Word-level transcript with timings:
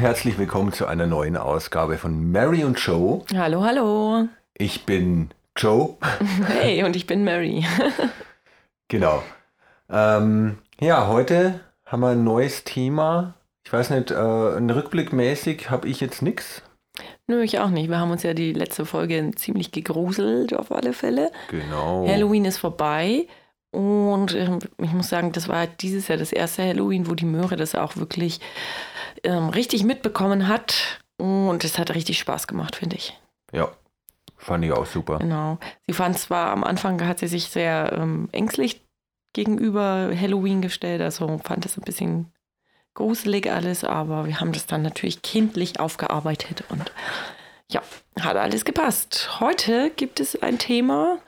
Herzlich 0.00 0.38
willkommen 0.38 0.72
zu 0.72 0.86
einer 0.86 1.06
neuen 1.06 1.36
Ausgabe 1.36 1.98
von 1.98 2.32
Mary 2.32 2.64
und 2.64 2.78
Joe. 2.78 3.22
Hallo, 3.36 3.62
hallo. 3.62 4.28
Ich 4.56 4.86
bin 4.86 5.28
Joe. 5.54 5.98
Hey, 6.46 6.82
und 6.84 6.96
ich 6.96 7.06
bin 7.06 7.22
Mary. 7.22 7.66
genau. 8.88 9.22
Ähm, 9.90 10.56
ja, 10.80 11.06
heute 11.06 11.60
haben 11.84 12.00
wir 12.00 12.08
ein 12.08 12.24
neues 12.24 12.64
Thema. 12.64 13.34
Ich 13.62 13.70
weiß 13.70 13.90
nicht, 13.90 14.10
äh, 14.10 14.14
Rückblickmäßig 14.16 15.68
habe 15.68 15.86
ich 15.86 16.00
jetzt 16.00 16.22
nichts. 16.22 16.62
Nö, 17.26 17.42
ich 17.42 17.58
auch 17.58 17.68
nicht. 17.68 17.90
Wir 17.90 17.98
haben 17.98 18.10
uns 18.10 18.22
ja 18.22 18.32
die 18.32 18.54
letzte 18.54 18.86
Folge 18.86 19.32
ziemlich 19.36 19.70
gegruselt, 19.70 20.54
auf 20.54 20.72
alle 20.72 20.94
Fälle. 20.94 21.30
Genau. 21.50 22.08
Halloween 22.08 22.46
ist 22.46 22.56
vorbei. 22.56 23.26
Und 23.70 24.34
ähm, 24.34 24.58
ich 24.78 24.92
muss 24.92 25.08
sagen, 25.08 25.32
das 25.32 25.48
war 25.48 25.66
dieses 25.66 26.08
Jahr 26.08 26.18
das 26.18 26.32
erste 26.32 26.64
Halloween, 26.64 27.08
wo 27.08 27.14
die 27.14 27.24
Möhre 27.24 27.56
das 27.56 27.74
auch 27.74 27.96
wirklich 27.96 28.40
ähm, 29.22 29.48
richtig 29.50 29.84
mitbekommen 29.84 30.48
hat. 30.48 31.00
Und 31.18 31.64
es 31.64 31.78
hat 31.78 31.94
richtig 31.94 32.18
Spaß 32.18 32.46
gemacht, 32.46 32.76
finde 32.76 32.96
ich. 32.96 33.18
Ja, 33.52 33.70
fand 34.36 34.64
ich 34.64 34.72
auch 34.72 34.86
super. 34.86 35.18
Genau. 35.18 35.58
Sie 35.86 35.92
fand 35.92 36.18
zwar 36.18 36.50
am 36.50 36.64
Anfang, 36.64 37.06
hat 37.06 37.18
sie 37.18 37.28
sich 37.28 37.44
sehr 37.44 37.92
ähm, 37.92 38.28
ängstlich 38.32 38.80
gegenüber 39.32 40.10
Halloween 40.18 40.62
gestellt, 40.62 41.00
also 41.00 41.38
fand 41.38 41.64
es 41.66 41.76
ein 41.76 41.82
bisschen 41.82 42.32
gruselig 42.94 43.50
alles, 43.50 43.84
aber 43.84 44.26
wir 44.26 44.40
haben 44.40 44.52
das 44.52 44.66
dann 44.66 44.82
natürlich 44.82 45.22
kindlich 45.22 45.78
aufgearbeitet 45.78 46.64
und 46.68 46.92
ja, 47.70 47.82
hat 48.20 48.36
alles 48.36 48.64
gepasst. 48.64 49.40
Heute 49.40 49.90
gibt 49.90 50.18
es 50.18 50.42
ein 50.42 50.58
Thema, 50.58 51.18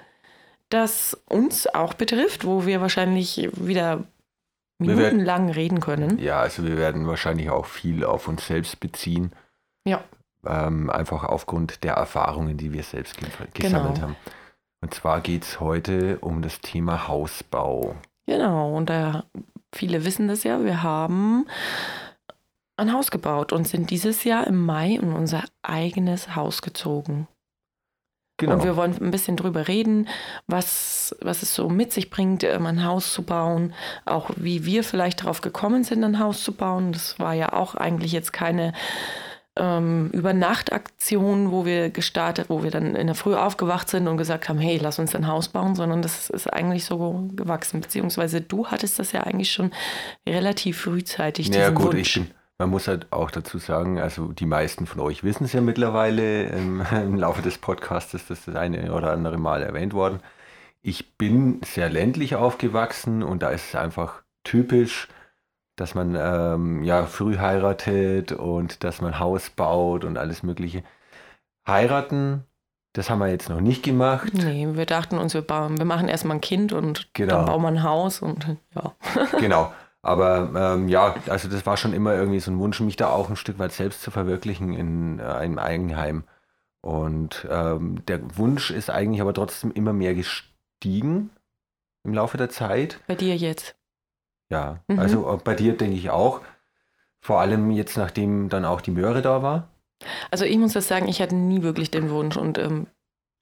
das 0.72 1.16
uns 1.28 1.66
auch 1.66 1.94
betrifft, 1.94 2.44
wo 2.44 2.66
wir 2.66 2.80
wahrscheinlich 2.80 3.50
wieder 3.54 4.04
minutenlang 4.78 5.50
reden 5.50 5.80
können. 5.80 6.18
Ja, 6.18 6.40
also 6.40 6.64
wir 6.64 6.76
werden 6.76 7.06
wahrscheinlich 7.06 7.50
auch 7.50 7.66
viel 7.66 8.04
auf 8.04 8.28
uns 8.28 8.46
selbst 8.46 8.80
beziehen. 8.80 9.32
Ja. 9.86 10.02
Ähm, 10.44 10.90
einfach 10.90 11.24
aufgrund 11.24 11.84
der 11.84 11.94
Erfahrungen, 11.94 12.56
die 12.56 12.72
wir 12.72 12.82
selbst 12.82 13.16
gesammelt 13.18 13.54
genau. 13.94 14.00
haben. 14.00 14.16
Und 14.80 14.92
zwar 14.94 15.20
geht 15.20 15.44
es 15.44 15.60
heute 15.60 16.18
um 16.18 16.42
das 16.42 16.60
Thema 16.60 17.06
Hausbau. 17.06 17.94
Genau, 18.26 18.76
und 18.76 18.90
da 18.90 19.24
viele 19.72 20.04
wissen 20.04 20.28
das 20.28 20.42
ja, 20.42 20.64
wir 20.64 20.82
haben 20.82 21.46
ein 22.76 22.92
Haus 22.92 23.10
gebaut 23.10 23.52
und 23.52 23.68
sind 23.68 23.90
dieses 23.90 24.24
Jahr 24.24 24.46
im 24.46 24.64
Mai 24.64 24.94
in 24.94 25.12
unser 25.12 25.44
eigenes 25.62 26.34
Haus 26.34 26.62
gezogen. 26.62 27.28
Genau. 28.42 28.54
Und 28.54 28.64
wir 28.64 28.76
wollen 28.76 28.96
ein 29.00 29.12
bisschen 29.12 29.36
drüber 29.36 29.68
reden, 29.68 30.08
was, 30.48 31.14
was 31.20 31.42
es 31.42 31.54
so 31.54 31.68
mit 31.68 31.92
sich 31.92 32.10
bringt, 32.10 32.42
ähm, 32.42 32.66
ein 32.66 32.84
Haus 32.84 33.12
zu 33.12 33.22
bauen, 33.22 33.72
auch 34.04 34.30
wie 34.34 34.64
wir 34.64 34.82
vielleicht 34.82 35.22
darauf 35.22 35.42
gekommen 35.42 35.84
sind, 35.84 36.02
ein 36.02 36.18
Haus 36.18 36.42
zu 36.42 36.52
bauen. 36.52 36.92
Das 36.92 37.20
war 37.20 37.34
ja 37.34 37.52
auch 37.52 37.76
eigentlich 37.76 38.10
jetzt 38.10 38.32
keine 38.32 38.72
ähm, 39.54 40.10
Übernachtaktion, 40.12 41.52
wo 41.52 41.64
wir 41.64 41.90
gestartet, 41.90 42.46
wo 42.48 42.64
wir 42.64 42.72
dann 42.72 42.96
in 42.96 43.06
der 43.06 43.14
Früh 43.14 43.36
aufgewacht 43.36 43.88
sind 43.88 44.08
und 44.08 44.16
gesagt 44.16 44.48
haben, 44.48 44.58
hey, 44.58 44.78
lass 44.82 44.98
uns 44.98 45.14
ein 45.14 45.28
Haus 45.28 45.46
bauen, 45.46 45.76
sondern 45.76 46.02
das 46.02 46.28
ist 46.28 46.52
eigentlich 46.52 46.84
so 46.84 47.28
gewachsen. 47.36 47.80
Beziehungsweise 47.80 48.40
du 48.40 48.66
hattest 48.66 48.98
das 48.98 49.12
ja 49.12 49.20
eigentlich 49.20 49.52
schon 49.52 49.70
relativ 50.28 50.80
frühzeitig. 50.80 51.48
Ja, 51.54 51.70
gut, 51.70 51.92
Wunsch. 51.92 52.16
ich 52.16 52.24
bin 52.24 52.34
man 52.62 52.70
muss 52.70 52.86
halt 52.86 53.12
auch 53.12 53.32
dazu 53.32 53.58
sagen, 53.58 53.98
also 53.98 54.28
die 54.32 54.46
meisten 54.46 54.86
von 54.86 55.00
euch 55.00 55.24
wissen 55.24 55.44
es 55.44 55.52
ja 55.52 55.60
mittlerweile 55.60 56.44
im, 56.44 56.80
im 56.92 57.16
Laufe 57.16 57.42
des 57.42 57.58
Podcasts, 57.58 58.14
ist 58.14 58.30
das 58.30 58.48
eine 58.54 58.92
oder 58.94 59.10
andere 59.10 59.36
Mal 59.36 59.62
erwähnt 59.62 59.94
worden. 59.94 60.20
Ich 60.80 61.16
bin 61.16 61.60
sehr 61.64 61.90
ländlich 61.90 62.36
aufgewachsen 62.36 63.24
und 63.24 63.42
da 63.42 63.50
ist 63.50 63.70
es 63.70 63.74
einfach 63.74 64.22
typisch, 64.44 65.08
dass 65.74 65.96
man 65.96 66.16
ähm, 66.16 66.84
ja 66.84 67.06
früh 67.06 67.38
heiratet 67.38 68.30
und 68.30 68.84
dass 68.84 69.00
man 69.00 69.18
Haus 69.18 69.50
baut 69.50 70.04
und 70.04 70.16
alles 70.16 70.44
Mögliche. 70.44 70.84
Heiraten, 71.66 72.44
das 72.92 73.10
haben 73.10 73.18
wir 73.18 73.28
jetzt 73.28 73.48
noch 73.48 73.60
nicht 73.60 73.82
gemacht. 73.82 74.34
Nee, 74.34 74.68
wir 74.70 74.86
dachten 74.86 75.18
uns, 75.18 75.34
wir, 75.34 75.42
bauen, 75.42 75.78
wir 75.78 75.84
machen 75.84 76.08
erstmal 76.08 76.36
ein 76.36 76.40
Kind 76.40 76.72
und 76.72 77.12
genau. 77.12 77.38
dann 77.38 77.46
bauen 77.46 77.62
wir 77.62 77.68
ein 77.68 77.82
Haus 77.82 78.22
und 78.22 78.56
ja. 78.74 78.94
genau. 79.40 79.72
Aber 80.02 80.50
ähm, 80.54 80.88
ja, 80.88 81.14
also 81.28 81.48
das 81.48 81.64
war 81.64 81.76
schon 81.76 81.92
immer 81.92 82.14
irgendwie 82.14 82.40
so 82.40 82.50
ein 82.50 82.58
Wunsch, 82.58 82.80
mich 82.80 82.96
da 82.96 83.08
auch 83.08 83.30
ein 83.30 83.36
Stück 83.36 83.58
weit 83.60 83.72
selbst 83.72 84.02
zu 84.02 84.10
verwirklichen 84.10 84.74
in 84.74 85.20
äh, 85.20 85.22
einem 85.22 85.58
Eigenheim. 85.58 86.24
Und 86.80 87.46
ähm, 87.48 88.04
der 88.06 88.36
Wunsch 88.36 88.72
ist 88.72 88.90
eigentlich 88.90 89.20
aber 89.20 89.32
trotzdem 89.32 89.70
immer 89.70 89.92
mehr 89.92 90.14
gestiegen 90.14 91.30
im 92.02 92.14
Laufe 92.14 92.36
der 92.36 92.50
Zeit. 92.50 92.98
Bei 93.06 93.14
dir 93.14 93.36
jetzt? 93.36 93.76
Ja, 94.50 94.80
mhm. 94.88 94.98
also 94.98 95.40
bei 95.44 95.54
dir 95.54 95.76
denke 95.76 95.96
ich 95.96 96.10
auch. 96.10 96.40
Vor 97.20 97.40
allem 97.40 97.70
jetzt, 97.70 97.96
nachdem 97.96 98.48
dann 98.48 98.64
auch 98.64 98.80
die 98.80 98.90
Möhre 98.90 99.22
da 99.22 99.42
war. 99.44 99.68
Also 100.32 100.44
ich 100.44 100.58
muss 100.58 100.72
das 100.72 100.88
sagen, 100.88 101.06
ich 101.06 101.22
hatte 101.22 101.36
nie 101.36 101.62
wirklich 101.62 101.92
den 101.92 102.10
Wunsch 102.10 102.36
und 102.36 102.58
ähm, 102.58 102.88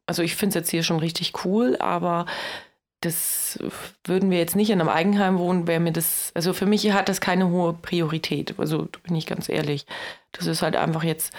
also 0.05 0.23
ich 0.23 0.37
finde 0.37 0.51
es 0.51 0.55
jetzt 0.57 0.71
hier 0.71 0.83
schon 0.83 0.99
richtig 0.99 1.45
cool, 1.45 1.77
aber 1.79 2.27
das 3.01 3.59
würden 4.05 4.31
wir 4.31 4.39
jetzt 4.39 4.57
nicht 4.57 4.71
in 4.71 4.81
einem 4.81 4.91
Eigenheim 4.91 5.39
wohnen, 5.39 5.67
wäre 5.67 5.81
mir 5.81 5.93
das, 5.93 6.33
also 6.35 6.53
für 6.53 6.67
mich 6.67 6.93
hat 6.93 7.09
das 7.09 7.21
keine 7.21 7.49
hohe 7.49 7.73
Priorität. 7.73 8.55
Also 8.59 8.89
bin 9.03 9.17
ich 9.17 9.27
ganz 9.27 9.49
ehrlich. 9.49 9.87
Das 10.33 10.47
ist 10.47 10.63
halt 10.63 10.77
einfach 10.77 11.03
jetzt 11.03 11.33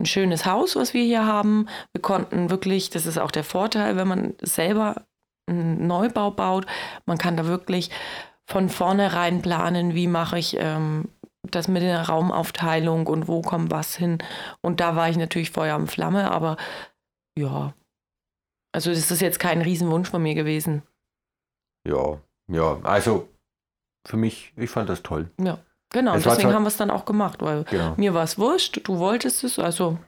ein 0.00 0.06
schönes 0.06 0.44
Haus, 0.44 0.76
was 0.76 0.94
wir 0.94 1.02
hier 1.02 1.26
haben. 1.26 1.68
Wir 1.92 2.02
konnten 2.02 2.50
wirklich, 2.50 2.90
das 2.90 3.06
ist 3.06 3.18
auch 3.18 3.30
der 3.30 3.44
Vorteil, 3.44 3.96
wenn 3.96 4.06
man 4.06 4.34
selber 4.42 5.06
einen 5.48 5.86
Neubau 5.86 6.30
baut, 6.30 6.66
man 7.06 7.16
kann 7.18 7.36
da 7.36 7.46
wirklich 7.46 7.90
von 8.46 8.68
vornherein 8.68 9.42
planen, 9.42 9.94
wie 9.94 10.06
mache 10.06 10.38
ich 10.38 10.56
ähm, 10.58 11.08
das 11.42 11.68
mit 11.68 11.82
der 11.82 12.08
Raumaufteilung 12.08 13.06
und 13.06 13.28
wo 13.28 13.40
kommt 13.42 13.70
was 13.70 13.96
hin. 13.96 14.18
Und 14.60 14.80
da 14.80 14.94
war 14.94 15.08
ich 15.08 15.16
natürlich 15.16 15.50
Feuer 15.50 15.74
am 15.74 15.88
Flamme, 15.88 16.30
aber 16.30 16.58
ja, 17.38 17.72
also 18.72 18.90
das 18.90 19.10
ist 19.10 19.22
jetzt 19.22 19.40
kein 19.40 19.62
Riesenwunsch 19.62 20.10
von 20.10 20.22
mir 20.22 20.34
gewesen. 20.34 20.82
Ja, 21.88 22.18
ja, 22.48 22.78
also 22.82 23.28
für 24.06 24.16
mich, 24.16 24.52
ich 24.56 24.70
fand 24.70 24.88
das 24.88 25.02
toll. 25.02 25.30
Ja, 25.40 25.58
genau. 25.90 26.14
Es 26.14 26.24
deswegen 26.24 26.52
haben 26.52 26.62
wir 26.62 26.68
es 26.68 26.76
dann 26.76 26.90
auch 26.90 27.04
gemacht, 27.04 27.42
weil 27.42 27.64
genau. 27.64 27.94
mir 27.96 28.14
war 28.14 28.24
es 28.24 28.38
wurscht, 28.38 28.80
du 28.84 28.98
wolltest 28.98 29.44
es, 29.44 29.58
also 29.58 29.98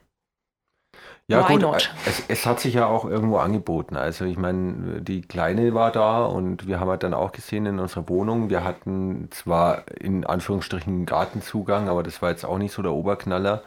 ja, 1.30 1.48
Why 1.48 1.52
gut, 1.52 1.62
not? 1.62 1.94
Es, 2.06 2.24
es, 2.26 2.44
hat 2.44 2.58
sich 2.58 2.74
ja 2.74 2.86
auch 2.86 3.04
irgendwo 3.04 3.36
angeboten. 3.36 3.96
Also 3.96 4.24
ich 4.24 4.36
meine, 4.36 5.00
die 5.00 5.22
Kleine 5.22 5.74
war 5.74 5.92
da 5.92 6.24
und 6.24 6.66
wir 6.66 6.80
haben 6.80 6.88
halt 6.88 7.04
dann 7.04 7.14
auch 7.14 7.30
gesehen 7.30 7.66
in 7.66 7.78
unserer 7.78 8.08
Wohnung, 8.08 8.50
wir 8.50 8.64
hatten 8.64 9.28
zwar 9.30 9.84
in 10.00 10.26
Anführungsstrichen 10.26 11.06
Gartenzugang, 11.06 11.88
aber 11.88 12.02
das 12.02 12.20
war 12.20 12.30
jetzt 12.30 12.44
auch 12.44 12.58
nicht 12.58 12.72
so 12.72 12.82
der 12.82 12.92
Oberknaller. 12.92 13.62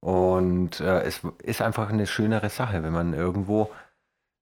Und 0.00 0.80
äh, 0.80 1.00
es 1.04 1.22
ist 1.42 1.62
einfach 1.62 1.88
eine 1.88 2.06
schönere 2.06 2.50
Sache, 2.50 2.82
wenn 2.82 2.92
man 2.92 3.14
irgendwo 3.14 3.70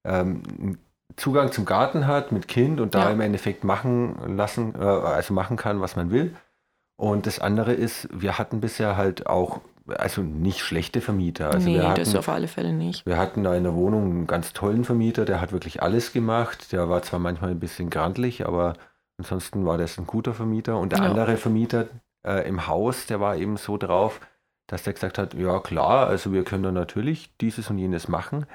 ähm, 0.05 0.79
Zugang 1.17 1.53
zum 1.53 1.65
Garten 1.65 2.07
hat 2.07 2.33
mit 2.33 2.49
Kind 2.49 2.81
und 2.81 2.95
da 2.95 3.05
ja. 3.05 3.11
im 3.11 3.21
Endeffekt 3.21 3.65
machen 3.65 4.37
lassen, 4.37 4.75
äh, 4.79 4.85
also 4.85 5.35
machen 5.35 5.57
kann, 5.57 5.81
was 5.81 5.97
man 5.97 6.11
will. 6.11 6.35
Und 6.97 7.27
das 7.27 7.39
andere 7.39 7.73
ist, 7.73 8.09
wir 8.13 8.39
hatten 8.39 8.61
bisher 8.61 8.97
halt 8.97 9.27
auch, 9.27 9.61
also 9.89 10.23
nicht 10.23 10.61
schlechte 10.61 11.01
Vermieter. 11.01 11.51
Also 11.51 11.69
nee, 11.69 11.75
wir 11.75 11.89
hatten, 11.89 12.01
das 12.01 12.15
auf 12.15 12.29
alle 12.29 12.47
Fälle 12.49 12.73
nicht. 12.73 13.05
Wir 13.07 13.17
hatten 13.17 13.43
da 13.43 13.55
in 13.55 13.65
der 13.65 13.75
Wohnung 13.75 14.11
einen 14.11 14.27
ganz 14.27 14.53
tollen 14.53 14.85
Vermieter, 14.85 15.25
der 15.25 15.41
hat 15.41 15.53
wirklich 15.53 15.83
alles 15.83 16.13
gemacht. 16.13 16.73
Der 16.73 16.89
war 16.89 17.03
zwar 17.03 17.19
manchmal 17.19 17.51
ein 17.51 17.61
bisschen 17.61 17.91
grantlich, 17.91 18.47
aber 18.47 18.75
ansonsten 19.19 19.67
war 19.67 19.79
das 19.79 19.99
ein 19.99 20.07
guter 20.07 20.35
Vermieter. 20.35 20.79
Und 20.79 20.93
der 20.93 21.01
ja. 21.01 21.07
andere 21.07 21.37
Vermieter 21.37 21.89
äh, 22.27 22.47
im 22.49 22.67
Haus, 22.67 23.07
der 23.07 23.21
war 23.21 23.37
eben 23.37 23.57
so 23.57 23.77
drauf, 23.77 24.21
dass 24.69 24.85
der 24.85 24.93
gesagt 24.93 25.19
hat, 25.19 25.35
ja 25.35 25.59
klar, 25.59 26.07
also 26.07 26.33
wir 26.33 26.45
können 26.45 26.63
da 26.63 26.73
natürlich 26.73 27.37
dieses 27.39 27.69
und 27.69 27.79
jenes 27.79 28.09
machen. 28.09 28.47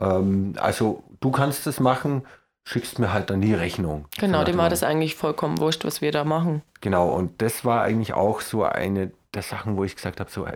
Ähm, 0.00 0.54
also 0.58 1.02
du 1.20 1.30
kannst 1.30 1.66
es 1.66 1.80
machen, 1.80 2.22
schickst 2.64 2.98
mir 2.98 3.12
halt 3.12 3.30
dann 3.30 3.40
die 3.40 3.54
Rechnung. 3.54 4.06
Genau, 4.18 4.44
dem 4.44 4.58
war 4.58 4.68
das 4.68 4.82
eigentlich 4.82 5.16
vollkommen 5.16 5.58
wurscht, 5.58 5.84
was 5.84 6.00
wir 6.00 6.12
da 6.12 6.24
machen. 6.24 6.62
Genau, 6.80 7.08
und 7.08 7.42
das 7.42 7.64
war 7.64 7.82
eigentlich 7.82 8.14
auch 8.14 8.40
so 8.40 8.64
eine 8.64 9.12
der 9.34 9.42
Sachen, 9.42 9.76
wo 9.76 9.84
ich 9.84 9.94
gesagt 9.94 10.20
habe, 10.20 10.30
so 10.30 10.46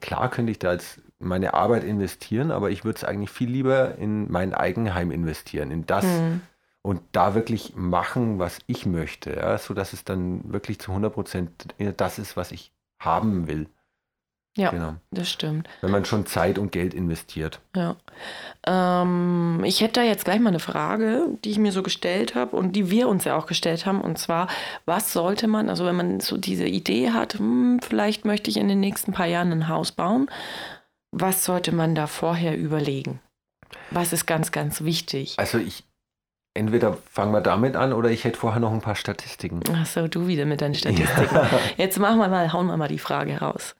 klar 0.00 0.30
könnte 0.30 0.50
ich 0.50 0.58
da 0.58 0.72
jetzt 0.72 1.00
meine 1.18 1.54
Arbeit 1.54 1.84
investieren, 1.84 2.50
aber 2.50 2.70
ich 2.70 2.84
würde 2.84 2.96
es 2.96 3.04
eigentlich 3.04 3.30
viel 3.30 3.48
lieber 3.48 3.96
in 3.96 4.30
mein 4.30 4.52
Eigenheim 4.52 5.10
investieren, 5.10 5.70
in 5.70 5.86
das 5.86 6.04
hm. 6.04 6.40
und 6.82 7.00
da 7.12 7.34
wirklich 7.34 7.74
machen, 7.76 8.38
was 8.38 8.58
ich 8.66 8.84
möchte, 8.84 9.34
ja, 9.36 9.56
so 9.58 9.74
es 9.74 10.04
dann 10.04 10.52
wirklich 10.52 10.80
zu 10.80 10.90
100 10.90 11.12
Prozent 11.12 11.50
das 11.96 12.18
ist, 12.18 12.36
was 12.36 12.52
ich 12.52 12.72
haben 12.98 13.46
will. 13.46 13.68
Ja, 14.56 14.70
genau. 14.70 14.94
das 15.10 15.28
stimmt. 15.28 15.68
Wenn 15.82 15.90
man 15.90 16.06
schon 16.06 16.24
Zeit 16.24 16.58
und 16.58 16.72
Geld 16.72 16.94
investiert. 16.94 17.60
Ja. 17.76 17.96
Ähm, 18.66 19.62
ich 19.64 19.82
hätte 19.82 20.00
da 20.00 20.02
jetzt 20.02 20.24
gleich 20.24 20.40
mal 20.40 20.48
eine 20.48 20.60
Frage, 20.60 21.28
die 21.44 21.50
ich 21.50 21.58
mir 21.58 21.72
so 21.72 21.82
gestellt 21.82 22.34
habe 22.34 22.56
und 22.56 22.72
die 22.72 22.90
wir 22.90 23.08
uns 23.08 23.24
ja 23.24 23.36
auch 23.36 23.46
gestellt 23.46 23.84
haben. 23.84 24.00
Und 24.00 24.18
zwar, 24.18 24.48
was 24.86 25.12
sollte 25.12 25.46
man, 25.46 25.68
also 25.68 25.84
wenn 25.84 25.96
man 25.96 26.20
so 26.20 26.38
diese 26.38 26.66
Idee 26.66 27.10
hat, 27.10 27.34
hm, 27.34 27.80
vielleicht 27.82 28.24
möchte 28.24 28.50
ich 28.50 28.56
in 28.56 28.68
den 28.68 28.80
nächsten 28.80 29.12
paar 29.12 29.26
Jahren 29.26 29.52
ein 29.52 29.68
Haus 29.68 29.92
bauen, 29.92 30.30
was 31.12 31.44
sollte 31.44 31.72
man 31.72 31.94
da 31.94 32.06
vorher 32.06 32.56
überlegen? 32.56 33.20
Was 33.90 34.12
ist 34.14 34.26
ganz, 34.26 34.52
ganz 34.52 34.82
wichtig? 34.84 35.34
Also 35.38 35.58
ich, 35.58 35.84
entweder 36.56 36.96
fangen 37.10 37.32
wir 37.32 37.40
damit 37.40 37.76
an 37.76 37.92
oder 37.92 38.10
ich 38.10 38.24
hätte 38.24 38.38
vorher 38.38 38.60
noch 38.60 38.72
ein 38.72 38.80
paar 38.80 38.96
Statistiken. 38.96 39.60
Ach 39.72 39.86
so, 39.86 40.08
du 40.08 40.26
wieder 40.26 40.44
mit 40.44 40.60
deinen 40.60 40.74
Statistiken. 40.74 41.34
Ja. 41.34 41.48
Jetzt 41.76 41.98
machen 41.98 42.18
wir 42.18 42.28
mal, 42.28 42.52
hauen 42.52 42.66
wir 42.66 42.76
mal 42.76 42.88
die 42.88 42.98
Frage 42.98 43.38
raus. 43.38 43.76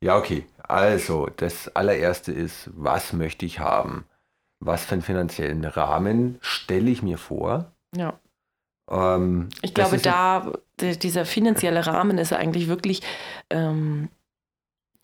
Ja, 0.00 0.16
okay. 0.16 0.46
Also, 0.62 1.28
das 1.36 1.74
allererste 1.74 2.30
ist, 2.30 2.70
was 2.74 3.12
möchte 3.12 3.46
ich 3.46 3.58
haben? 3.58 4.04
Was 4.60 4.84
für 4.84 4.92
einen 4.92 5.02
finanziellen 5.02 5.64
Rahmen 5.64 6.38
stelle 6.40 6.90
ich 6.90 7.02
mir 7.02 7.16
vor? 7.16 7.72
Ja. 7.96 8.18
Ähm, 8.90 9.48
ich 9.62 9.74
glaube, 9.74 9.98
da, 9.98 10.52
dieser 10.80 11.24
finanzielle 11.24 11.86
Rahmen 11.86 12.18
ist 12.18 12.32
eigentlich 12.32 12.68
wirklich 12.68 13.02
ähm, 13.50 14.08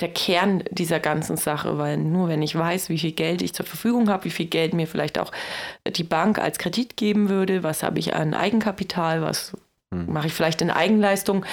der 0.04 0.12
Kern 0.12 0.62
dieser 0.70 1.00
ganzen 1.00 1.38
Sache, 1.38 1.78
weil 1.78 1.96
nur 1.96 2.28
wenn 2.28 2.42
ich 2.42 2.54
weiß, 2.54 2.90
wie 2.90 2.98
viel 2.98 3.12
Geld 3.12 3.40
ich 3.40 3.54
zur 3.54 3.64
Verfügung 3.64 4.10
habe, 4.10 4.24
wie 4.24 4.30
viel 4.30 4.44
Geld 4.44 4.74
mir 4.74 4.86
vielleicht 4.86 5.18
auch 5.18 5.32
die 5.86 6.04
Bank 6.04 6.38
als 6.38 6.58
Kredit 6.58 6.98
geben 6.98 7.30
würde, 7.30 7.62
was 7.62 7.82
habe 7.82 7.98
ich 7.98 8.14
an 8.14 8.34
Eigenkapital, 8.34 9.22
was 9.22 9.56
hm. 9.90 10.12
mache 10.12 10.26
ich 10.26 10.34
vielleicht 10.34 10.60
in 10.60 10.70
Eigenleistung, 10.70 11.46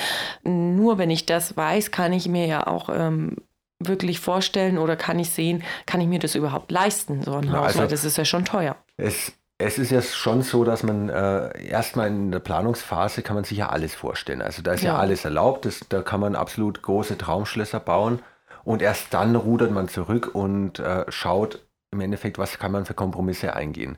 nur 0.43 0.97
wenn 0.97 1.09
ich 1.09 1.25
das 1.25 1.55
weiß, 1.55 1.91
kann 1.91 2.11
ich 2.11 2.27
mir 2.27 2.45
ja 2.45 2.67
auch 2.67 2.89
ähm, 2.93 3.37
wirklich 3.79 4.19
vorstellen 4.19 4.77
oder 4.77 4.97
kann 4.97 5.17
ich 5.17 5.29
sehen, 5.29 5.63
kann 5.85 6.01
ich 6.01 6.07
mir 6.07 6.19
das 6.19 6.35
überhaupt 6.35 6.71
leisten, 6.71 7.21
so 7.23 7.35
ein 7.35 7.45
ja, 7.45 7.53
Haus, 7.53 7.67
also, 7.67 7.79
weil 7.79 7.87
das 7.87 8.03
ist 8.03 8.17
ja 8.17 8.25
schon 8.25 8.43
teuer. 8.43 8.75
Es, 8.97 9.31
es 9.59 9.79
ist 9.79 9.91
ja 9.91 10.01
schon 10.01 10.41
so, 10.41 10.65
dass 10.65 10.83
man 10.83 11.07
äh, 11.07 11.67
erstmal 11.69 12.09
in 12.09 12.33
der 12.33 12.39
Planungsphase 12.39 13.21
kann 13.21 13.35
man 13.35 13.45
sich 13.45 13.59
ja 13.59 13.69
alles 13.69 13.95
vorstellen. 13.95 14.41
Also 14.41 14.61
da 14.61 14.73
ist 14.73 14.83
ja, 14.83 14.95
ja 14.95 14.99
alles 14.99 15.23
erlaubt, 15.23 15.63
das, 15.63 15.79
da 15.87 16.01
kann 16.01 16.19
man 16.19 16.35
absolut 16.35 16.81
große 16.81 17.17
Traumschlösser 17.17 17.79
bauen 17.79 18.19
und 18.63 18.81
erst 18.81 19.13
dann 19.13 19.35
rudert 19.35 19.71
man 19.71 19.87
zurück 19.87 20.31
und 20.33 20.79
äh, 20.79 21.05
schaut 21.09 21.65
im 21.91 22.01
Endeffekt, 22.01 22.37
was 22.37 22.57
kann 22.59 22.71
man 22.71 22.85
für 22.85 22.93
Kompromisse 22.93 23.55
eingehen. 23.55 23.97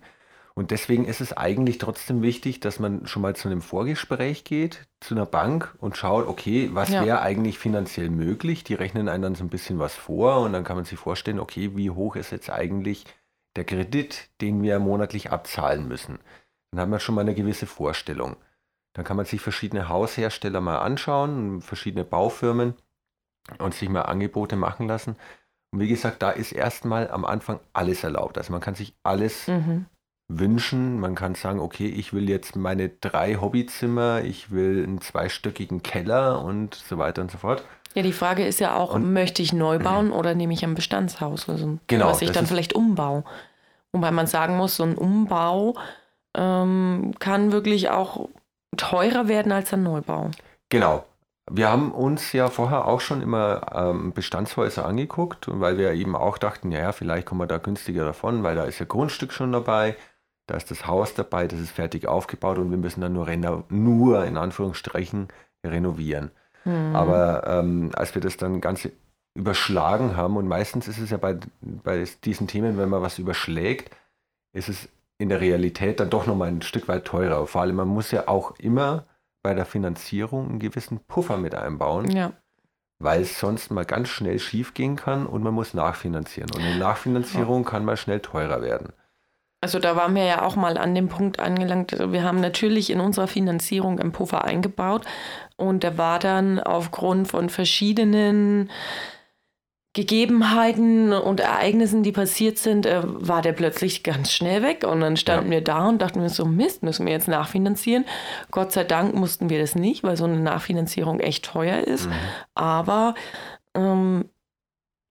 Und 0.56 0.70
deswegen 0.70 1.06
ist 1.06 1.20
es 1.20 1.36
eigentlich 1.36 1.80
trotzdem 1.80 2.22
wichtig, 2.22 2.60
dass 2.60 2.80
man 2.80 3.08
schon 3.08 3.24
mal 3.24 3.36
zu 3.36 3.48
einem 3.48 3.62
Vorgespräch 3.62 4.44
geht, 4.44 4.88
zu 5.00 5.16
einer 5.16 5.26
Bank 5.26 5.76
und 5.80 5.98
schaut, 5.98 6.28
okay, 6.28 6.70
was 6.74 6.90
ja. 6.90 7.04
wäre 7.04 7.22
eigentlich 7.22 7.58
finanziell 7.58 8.12
möglich? 8.12 8.64
Die 8.64 8.76
rechnen 8.76 9.10
einem 9.10 9.24
dann 9.24 9.36
so 9.36 9.44
ein 9.44 9.50
bisschen 9.50 9.80
was 9.80 9.96
vor 9.96 10.42
und 10.42 10.54
dann 10.54 10.64
kann 10.64 10.76
man 10.76 10.86
sich 10.86 11.00
vorstellen, 11.00 11.40
okay, 11.40 11.76
wie 11.76 11.90
hoch 11.90 12.16
ist 12.16 12.32
jetzt 12.32 12.52
eigentlich 12.52 13.06
der 13.56 13.64
Kredit, 13.64 14.30
den 14.42 14.62
wir 14.62 14.78
monatlich 14.78 15.32
abzahlen 15.32 15.88
müssen? 15.88 16.20
Dann 16.72 16.82
hat 16.82 16.90
man 16.90 17.00
schon 17.00 17.16
mal 17.16 17.22
eine 17.22 17.36
gewisse 17.36 17.66
Vorstellung. 17.66 18.36
Dann 18.94 19.06
kann 19.06 19.18
man 19.18 19.26
sich 19.26 19.42
verschiedene 19.42 19.90
Haushersteller 19.90 20.62
mal 20.62 20.78
anschauen, 20.78 21.62
verschiedene 21.62 22.04
Baufirmen 22.04 22.76
und 23.60 23.74
sich 23.74 23.90
mal 23.90 24.04
Angebote 24.04 24.56
machen 24.56 24.88
lassen. 24.88 25.16
Und 25.72 25.80
wie 25.80 25.88
gesagt, 25.88 26.22
da 26.22 26.30
ist 26.30 26.52
erstmal 26.52 27.10
am 27.10 27.26
Anfang 27.26 27.60
alles 27.74 28.04
erlaubt. 28.04 28.38
Also 28.38 28.52
man 28.52 28.62
kann 28.62 28.76
sich 28.76 28.94
alles 29.04 29.48
mhm. 29.48 29.86
wünschen. 30.28 31.00
Man 31.00 31.16
kann 31.16 31.36
sagen, 31.36 31.60
okay, 31.60 31.88
ich 31.88 32.14
will 32.14 32.30
jetzt 32.30 32.56
meine 32.56 32.90
drei 32.90 33.36
Hobbyzimmer, 33.36 34.22
ich 34.24 34.52
will 34.52 34.84
einen 34.84 35.02
zweistöckigen 35.02 35.82
Keller 35.82 36.44
und 36.44 36.76
so 36.76 36.98
weiter 36.98 37.22
und 37.22 37.32
so 37.32 37.40
fort. 37.40 37.64
Ja, 37.96 38.02
die 38.02 38.14
Frage 38.14 38.46
ist 38.46 38.60
ja 38.60 38.76
auch, 38.76 38.94
und, 38.94 39.14
möchte 39.14 39.42
ich 39.42 39.54
neu 39.54 39.80
bauen 39.84 40.12
oder 40.12 40.36
nehme 40.36 40.54
ich 40.54 40.64
ein 40.64 40.76
Bestandshaus, 40.76 41.50
also, 41.50 41.80
genau, 41.88 42.08
was 42.08 42.22
ich 42.22 42.32
dann 42.32 42.48
vielleicht 42.48 42.74
umbaue? 42.74 43.24
Wobei 43.92 44.12
man 44.12 44.26
sagen 44.26 44.58
muss, 44.58 44.76
so 44.76 44.84
ein 44.84 44.96
Umbau 44.96 45.76
ähm, 46.36 47.14
kann 47.20 47.52
wirklich 47.52 47.90
auch 47.90 48.30
teurer 48.76 49.28
werden 49.28 49.52
als 49.52 49.72
ein 49.74 49.84
Neubau. 49.84 50.32
Genau. 50.70 51.06
Wir 51.52 51.70
haben 51.70 51.92
uns 51.92 52.32
ja 52.32 52.50
vorher 52.50 52.88
auch 52.88 53.02
schon 53.02 53.22
immer 53.22 53.74
ähm, 53.74 54.14
Bestandshäuser 54.14 54.86
angeguckt, 54.86 55.48
weil 55.50 55.78
wir 55.78 55.92
eben 55.92 56.16
auch 56.16 56.38
dachten, 56.38 56.72
ja, 56.72 56.92
vielleicht 56.94 57.28
kommen 57.28 57.42
wir 57.42 57.48
da 57.48 57.58
günstiger 57.58 58.06
davon, 58.06 58.44
weil 58.44 58.56
da 58.56 58.64
ist 58.64 58.80
ja 58.80 58.86
Grundstück 58.86 59.34
schon 59.34 59.52
dabei, 59.52 59.98
da 60.48 60.56
ist 60.56 60.72
das 60.72 60.88
Haus 60.88 61.14
dabei, 61.14 61.48
das 61.48 61.60
ist 61.60 61.72
fertig 61.72 62.08
aufgebaut 62.08 62.58
und 62.58 62.72
wir 62.72 62.78
müssen 62.78 63.02
dann 63.02 63.14
nur, 63.14 63.28
nur 63.70 64.26
in 64.26 64.38
Anführungsstrichen 64.38 65.28
renovieren. 65.66 66.32
Mhm. 66.64 66.96
Aber 66.96 67.46
ähm, 67.46 67.92
als 67.94 68.16
wir 68.16 68.22
das 68.22 68.38
dann 68.38 68.62
ganz 68.62 68.88
überschlagen 69.36 70.16
haben, 70.16 70.38
und 70.38 70.48
meistens 70.48 70.88
ist 70.88 71.00
es 71.00 71.10
ja 71.10 71.18
bei, 71.18 71.38
bei 71.62 72.06
diesen 72.24 72.48
Themen, 72.48 72.78
wenn 72.78 72.90
man 72.90 73.02
was 73.02 73.20
überschlägt, 73.20 73.94
ist 74.54 74.70
es 74.70 74.88
in 75.18 75.30
der 75.30 75.42
Realität 75.42 76.00
dann 76.00 76.10
doch 76.10 76.26
nochmal 76.26 76.50
ein 76.50 76.62
Stück 76.62 76.88
weit 76.88 77.06
teurer. 77.06 77.48
Vor 77.48 77.62
allem, 77.62 77.76
man 77.76 77.88
muss 77.88 78.12
ja 78.12 78.28
auch 78.28 78.58
immer 78.60 79.06
bei 79.44 79.54
der 79.54 79.66
Finanzierung 79.66 80.50
einen 80.50 80.60
gewissen 80.60 81.00
Puffer 81.00 81.38
mit 81.38 81.54
einbauen. 81.54 82.10
Ja. 82.10 82.32
Weil 83.00 83.22
es 83.22 83.40
sonst 83.40 83.70
mal 83.70 83.86
ganz 83.86 84.08
schnell 84.08 84.40
schief 84.40 84.74
gehen 84.74 84.96
kann 84.96 85.26
und 85.26 85.44
man 85.44 85.54
muss 85.54 85.74
nachfinanzieren. 85.74 86.50
Und 86.56 86.62
eine 86.62 86.78
Nachfinanzierung 86.78 87.64
ja. 87.64 87.70
kann 87.70 87.86
mal 87.86 87.98
schnell 87.98 88.22
teurer 88.22 88.62
werden. 88.62 88.94
Also 89.64 89.80
da 89.80 89.96
waren 89.96 90.14
wir 90.16 90.26
ja 90.26 90.42
auch 90.42 90.56
mal 90.58 90.78
an 90.78 90.94
dem 90.94 91.08
Punkt 91.08 91.40
angelangt. 91.40 91.98
Wir 91.98 92.24
haben 92.24 92.42
natürlich 92.42 92.90
in 92.90 93.00
unserer 93.00 93.28
Finanzierung 93.28 94.00
einen 94.00 94.12
Puffer 94.12 94.44
eingebaut 94.44 95.06
und 95.56 95.84
der 95.84 95.98
war 95.98 96.20
dann 96.20 96.60
aufgrund 96.60 97.30
von 97.30 97.50
verschiedenen 97.50 98.70
Gegebenheiten 99.94 101.14
und 101.14 101.40
Ereignissen, 101.40 102.02
die 102.02 102.12
passiert 102.12 102.58
sind, 102.58 102.88
äh, 102.88 103.02
war 103.04 103.44
der 103.44 103.54
plötzlich 103.54 104.04
ganz 104.04 104.32
schnell 104.32 104.64
weg. 104.64 104.86
Und 104.88 105.02
dann 105.02 105.18
standen 105.18 105.52
ja. 105.52 105.60
wir 105.60 105.64
da 105.64 105.88
und 105.88 106.02
dachten 106.02 106.22
wir 106.22 106.30
so, 106.30 106.46
Mist, 106.46 106.82
müssen 106.82 107.06
wir 107.06 107.14
jetzt 107.14 107.28
nachfinanzieren. 107.28 108.04
Gott 108.50 108.72
sei 108.72 108.84
Dank 108.84 109.14
mussten 109.14 109.52
wir 109.52 109.60
das 109.60 109.76
nicht, 109.76 110.04
weil 110.04 110.18
so 110.18 110.26
eine 110.26 110.40
Nachfinanzierung 110.40 111.20
echt 111.20 111.46
teuer 111.46 111.82
ist. 111.82 112.08
Mhm. 112.08 112.14
Aber 112.56 113.14
ähm, 113.76 114.30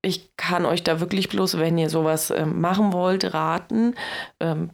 ich 0.02 0.36
kann 0.36 0.66
euch 0.66 0.82
da 0.82 0.98
wirklich 0.98 1.28
bloß, 1.28 1.60
wenn 1.60 1.78
ihr 1.78 1.88
sowas 1.88 2.30
äh, 2.30 2.44
machen 2.44 2.92
wollt, 2.92 3.32
raten, 3.32 3.94
ähm, 4.40 4.70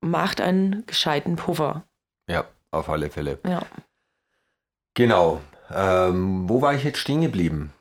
macht 0.00 0.40
einen 0.40 0.86
gescheiten 0.86 1.36
Puffer. 1.36 1.84
Ja, 2.30 2.46
auf 2.70 2.88
alle 2.88 3.10
Fälle. 3.10 3.38
Ja. 3.46 3.60
Genau. 4.94 5.42
Ähm, 5.70 6.48
wo 6.48 6.62
war 6.62 6.74
ich 6.74 6.82
jetzt 6.82 6.98
stehen 6.98 7.20
geblieben? 7.20 7.74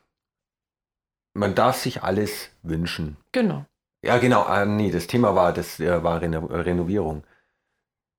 Man 1.34 1.56
darf 1.56 1.78
sich 1.78 2.04
alles 2.04 2.50
wünschen. 2.64 3.18
Genau. 3.32 3.66
Ja, 4.02 4.18
genau. 4.18 4.48
Äh, 4.48 4.66
nee, 4.66 4.92
das 4.92 5.08
Thema 5.08 5.36
war, 5.36 5.54
das 5.54 5.80
äh, 5.80 6.04
war 6.04 6.22
Reno 6.22 6.46
Renovierung. 6.46 7.24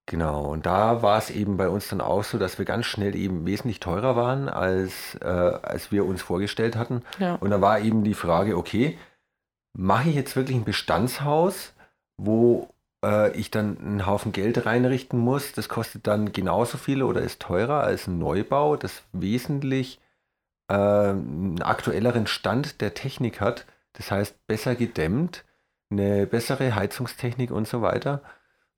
Genau. 0.06 0.46
Und 0.46 0.66
da 0.66 1.02
war 1.02 1.18
es 1.18 1.30
eben 1.30 1.56
bei 1.56 1.68
uns 1.68 1.88
dann 1.88 2.00
auch 2.00 2.24
so, 2.24 2.38
dass 2.38 2.58
wir 2.58 2.64
ganz 2.64 2.86
schnell 2.86 3.14
eben 3.14 3.46
wesentlich 3.46 3.80
teurer 3.80 4.16
waren, 4.16 4.48
als, 4.48 5.16
äh, 5.22 5.26
als 5.26 5.92
wir 5.92 6.04
uns 6.04 6.20
vorgestellt 6.20 6.76
hatten. 6.76 7.02
Ja. 7.18 7.36
Und 7.36 7.50
da 7.50 7.60
war 7.60 7.80
eben 7.80 8.02
die 8.02 8.14
Frage, 8.14 8.56
okay, 8.56 8.98
mache 9.72 10.08
ich 10.08 10.16
jetzt 10.16 10.36
wirklich 10.36 10.56
ein 10.56 10.64
Bestandshaus, 10.64 11.74
wo 12.16 12.68
äh, 13.04 13.30
ich 13.36 13.50
dann 13.50 13.78
einen 13.78 14.06
Haufen 14.06 14.32
Geld 14.32 14.66
reinrichten 14.66 15.18
muss? 15.18 15.52
Das 15.52 15.68
kostet 15.68 16.06
dann 16.06 16.32
genauso 16.32 16.76
viel 16.76 17.02
oder 17.02 17.20
ist 17.20 17.40
teurer 17.40 17.82
als 17.84 18.06
ein 18.06 18.18
Neubau, 18.18 18.76
das 18.76 19.02
wesentlich 19.12 20.00
äh, 20.70 21.10
einen 21.10 21.62
aktuelleren 21.62 22.26
Stand 22.26 22.80
der 22.80 22.94
Technik 22.94 23.40
hat. 23.40 23.66
Das 23.94 24.10
heißt, 24.10 24.46
besser 24.46 24.76
gedämmt, 24.76 25.44
eine 25.90 26.26
bessere 26.26 26.76
Heizungstechnik 26.76 27.50
und 27.50 27.66
so 27.66 27.82
weiter. 27.82 28.22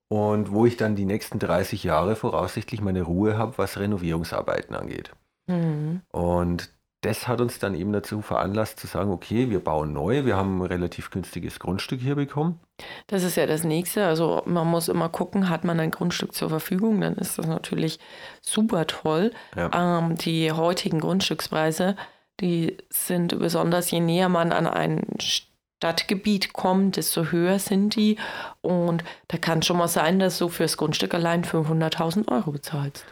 Und 0.07 0.51
wo 0.51 0.65
ich 0.65 0.75
dann 0.75 0.95
die 0.95 1.05
nächsten 1.05 1.39
30 1.39 1.83
Jahre 1.83 2.15
voraussichtlich 2.15 2.81
meine 2.81 3.03
Ruhe 3.03 3.37
habe, 3.37 3.57
was 3.57 3.79
Renovierungsarbeiten 3.79 4.75
angeht. 4.75 5.11
Mhm. 5.47 6.01
Und 6.09 6.71
das 7.03 7.27
hat 7.27 7.41
uns 7.41 7.59
dann 7.59 7.75
eben 7.75 7.91
dazu 7.91 8.21
veranlasst 8.21 8.79
zu 8.79 8.87
sagen, 8.87 9.11
okay, 9.11 9.49
wir 9.49 9.59
bauen 9.59 9.91
neu, 9.91 10.23
wir 10.25 10.37
haben 10.37 10.61
ein 10.61 10.65
relativ 10.65 11.11
günstiges 11.11 11.59
Grundstück 11.59 11.99
hier 11.99 12.15
bekommen. 12.15 12.59
Das 13.07 13.23
ist 13.23 13.35
ja 13.35 13.45
das 13.45 13.65
nächste. 13.65 14.05
Also 14.05 14.41
man 14.45 14.67
muss 14.67 14.87
immer 14.87 15.09
gucken, 15.09 15.49
hat 15.49 15.65
man 15.65 15.79
ein 15.81 15.91
Grundstück 15.91 16.33
zur 16.33 16.49
Verfügung, 16.49 17.01
dann 17.01 17.15
ist 17.15 17.37
das 17.37 17.45
natürlich 17.45 17.99
super 18.41 18.87
toll. 18.87 19.31
Ja. 19.55 19.99
Ähm, 19.99 20.15
die 20.15 20.51
heutigen 20.53 21.01
Grundstückspreise, 21.01 21.97
die 22.39 22.77
sind 22.89 23.37
besonders, 23.37 23.91
je 23.91 23.99
näher 23.99 24.29
man 24.29 24.53
an 24.53 24.65
ein 24.65 25.05
Stadtgebiet 25.19 26.53
kommt, 26.53 26.95
desto 26.95 27.31
höher 27.31 27.59
sind 27.59 27.97
die. 27.97 28.17
Und 28.61 29.03
da 29.27 29.37
kann 29.37 29.61
schon 29.61 29.77
mal 29.77 29.89
sein, 29.89 30.19
dass 30.19 30.37
du 30.37 30.47
fürs 30.47 30.77
Grundstück 30.77 31.13
allein 31.13 31.43
500.000 31.43 32.31
Euro 32.31 32.51
bezahlst. 32.51 33.05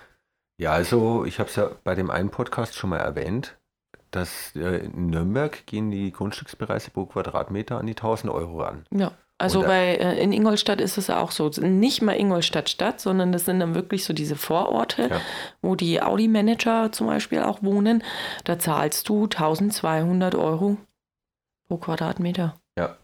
Ja, 0.57 0.71
also 0.71 1.25
ich 1.25 1.39
habe 1.39 1.49
es 1.49 1.57
ja 1.57 1.71
bei 1.83 1.95
dem 1.95 2.09
einen 2.09 2.29
Podcast 2.29 2.75
schon 2.75 2.91
mal 2.91 2.99
erwähnt 2.99 3.57
dass 4.11 4.55
äh, 4.55 4.85
in 4.85 5.07
Nürnberg 5.07 5.65
gehen 5.65 5.89
die 5.89 6.11
Grundstückspreise 6.11 6.91
pro 6.91 7.05
Quadratmeter 7.05 7.79
an 7.79 7.87
die 7.87 7.93
1000 7.93 8.31
Euro 8.31 8.61
ran. 8.61 8.85
Ja. 8.91 9.11
Also 9.41 9.61
bei, 9.63 9.95
äh, 9.95 10.21
in 10.21 10.33
Ingolstadt 10.33 10.79
ist 10.79 10.99
es 10.99 11.09
auch 11.09 11.31
so. 11.31 11.49
Nicht 11.61 12.03
mal 12.03 12.13
Ingolstadt 12.13 12.69
Stadt, 12.69 13.01
sondern 13.01 13.31
das 13.31 13.45
sind 13.45 13.59
dann 13.59 13.73
wirklich 13.73 14.05
so 14.05 14.13
diese 14.13 14.35
Vororte, 14.35 15.09
ja. 15.09 15.21
wo 15.63 15.75
die 15.75 15.99
Audi-Manager 15.99 16.91
zum 16.91 17.07
Beispiel 17.07 17.41
auch 17.41 17.63
wohnen. 17.63 18.03
Da 18.43 18.59
zahlst 18.59 19.09
du 19.09 19.23
1200 19.23 20.35
Euro 20.35 20.77
pro 21.67 21.77
Quadratmeter. 21.77 22.55
Ja, 22.77 22.97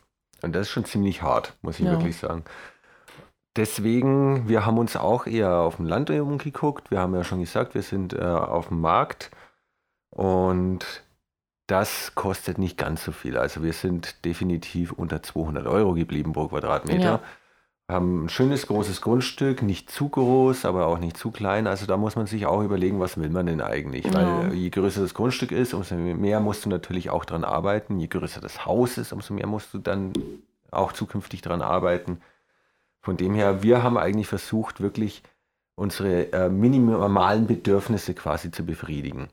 und 0.43 0.53
das 0.53 0.67
ist 0.67 0.69
schon 0.69 0.85
ziemlich 0.85 1.23
hart, 1.23 1.53
muss 1.63 1.79
ich 1.79 1.85
ja. 1.85 1.91
wirklich 1.93 2.17
sagen. 2.17 2.43
Deswegen, 3.55 4.47
wir 4.47 4.67
haben 4.67 4.77
uns 4.77 4.95
auch 4.95 5.25
eher 5.25 5.51
auf 5.61 5.77
dem 5.77 5.87
Land 5.87 6.11
umgeguckt. 6.11 6.91
Wir 6.91 6.99
haben 6.99 7.15
ja 7.15 7.23
schon 7.23 7.39
gesagt, 7.39 7.73
wir 7.73 7.81
sind 7.81 8.13
äh, 8.13 8.21
auf 8.21 8.67
dem 8.67 8.79
Markt 8.79 9.31
und 10.17 11.03
das 11.67 12.15
kostet 12.15 12.57
nicht 12.57 12.77
ganz 12.77 13.03
so 13.03 13.11
viel. 13.11 13.37
Also 13.37 13.61
wir 13.61 13.73
sind 13.73 14.25
definitiv 14.25 14.91
unter 14.91 15.21
200 15.21 15.67
Euro 15.67 15.93
geblieben 15.93 16.33
pro 16.33 16.47
Quadratmeter. 16.47 17.21
Ja. 17.87 17.93
haben 17.93 18.25
ein 18.25 18.29
schönes 18.29 18.65
großes 18.65 19.01
Grundstück, 19.01 19.61
nicht 19.61 19.91
zu 19.91 20.09
groß, 20.09 20.65
aber 20.65 20.87
auch 20.87 20.97
nicht 20.97 21.17
zu 21.17 21.29
klein. 21.29 21.67
Also 21.67 21.85
da 21.85 21.97
muss 21.97 22.15
man 22.15 22.25
sich 22.25 22.47
auch 22.47 22.63
überlegen, 22.63 22.99
was 22.99 23.17
will 23.17 23.29
man 23.29 23.45
denn 23.45 23.61
eigentlich? 23.61 24.05
Ja. 24.05 24.13
Weil 24.13 24.53
je 24.53 24.71
größer 24.71 25.01
das 25.01 25.13
Grundstück 25.13 25.51
ist, 25.51 25.75
umso 25.75 25.93
mehr 25.95 26.39
musst 26.39 26.65
du 26.65 26.69
natürlich 26.69 27.11
auch 27.11 27.25
dran 27.25 27.43
arbeiten. 27.43 27.99
Je 27.99 28.07
größer 28.07 28.41
das 28.41 28.65
Haus 28.65 28.97
ist, 28.97 29.13
umso 29.13 29.35
mehr 29.35 29.47
musst 29.47 29.71
du 29.73 29.77
dann 29.77 30.13
auch 30.71 30.93
zukünftig 30.93 31.41
dran 31.41 31.61
arbeiten. 31.61 32.21
Von 33.01 33.17
dem 33.17 33.35
her, 33.35 33.61
wir 33.61 33.83
haben 33.83 33.97
eigentlich 33.97 34.27
versucht, 34.27 34.81
wirklich 34.81 35.21
unsere 35.75 36.33
äh, 36.33 36.49
minimalen 36.49 37.45
Bedürfnisse 37.45 38.15
quasi 38.15 38.49
zu 38.49 38.65
befriedigen. 38.65 39.27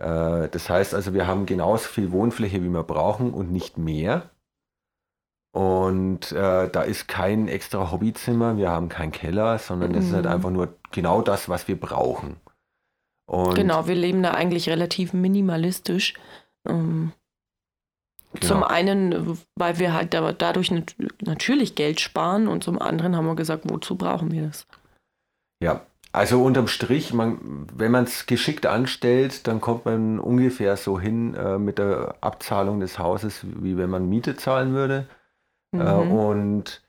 Äh, 0.00 0.48
das 0.48 0.70
heißt 0.70 0.94
also, 0.94 1.12
wir 1.12 1.26
haben 1.26 1.46
genauso 1.46 1.88
viel 1.88 2.10
Wohnfläche, 2.10 2.62
wie 2.62 2.68
wir 2.68 2.82
brauchen 2.82 3.34
und 3.34 3.52
nicht 3.52 3.76
mehr. 3.76 4.30
Und 5.52 6.32
äh, 6.32 6.70
da 6.70 6.82
ist 6.82 7.08
kein 7.08 7.48
extra 7.48 7.90
Hobbyzimmer, 7.90 8.56
wir 8.56 8.70
haben 8.70 8.88
keinen 8.88 9.12
Keller, 9.12 9.58
sondern 9.58 9.92
das 9.92 10.04
mhm. 10.04 10.08
ist 10.08 10.14
halt 10.14 10.24
mhm. 10.26 10.30
einfach 10.30 10.50
nur 10.50 10.74
genau 10.92 11.22
das, 11.22 11.48
was 11.48 11.68
wir 11.68 11.78
brauchen. 11.78 12.36
Und 13.26 13.54
genau, 13.54 13.86
wir 13.86 13.94
leben 13.94 14.22
da 14.22 14.30
eigentlich 14.32 14.68
relativ 14.68 15.12
minimalistisch. 15.12 16.14
Ähm, 16.66 17.12
genau. 18.32 18.46
Zum 18.46 18.62
einen, 18.64 19.38
weil 19.56 19.78
wir 19.78 19.92
halt 19.92 20.14
dadurch 20.14 20.72
natürlich 21.20 21.74
Geld 21.74 22.00
sparen 22.00 22.48
und 22.48 22.64
zum 22.64 22.80
anderen 22.80 23.16
haben 23.16 23.26
wir 23.26 23.36
gesagt, 23.36 23.64
wozu 23.68 23.96
brauchen 23.96 24.30
wir 24.32 24.46
das? 24.46 24.66
Ja, 25.62 25.84
also 26.12 26.42
unterm 26.42 26.66
Strich, 26.66 27.12
man, 27.12 27.66
wenn 27.72 27.92
man 27.92 28.04
es 28.04 28.26
geschickt 28.26 28.66
anstellt, 28.66 29.46
dann 29.46 29.60
kommt 29.60 29.84
man 29.84 30.18
ungefähr 30.18 30.76
so 30.76 30.98
hin 30.98 31.34
äh, 31.34 31.58
mit 31.58 31.78
der 31.78 32.16
Abzahlung 32.20 32.80
des 32.80 32.98
Hauses, 32.98 33.44
wie 33.44 33.76
wenn 33.76 33.90
man 33.90 34.08
Miete 34.08 34.36
zahlen 34.36 34.72
würde. 34.72 35.06
Äh, 35.72 35.76
mhm. 35.76 35.86
Äh, 35.86 36.12
und 36.12 36.82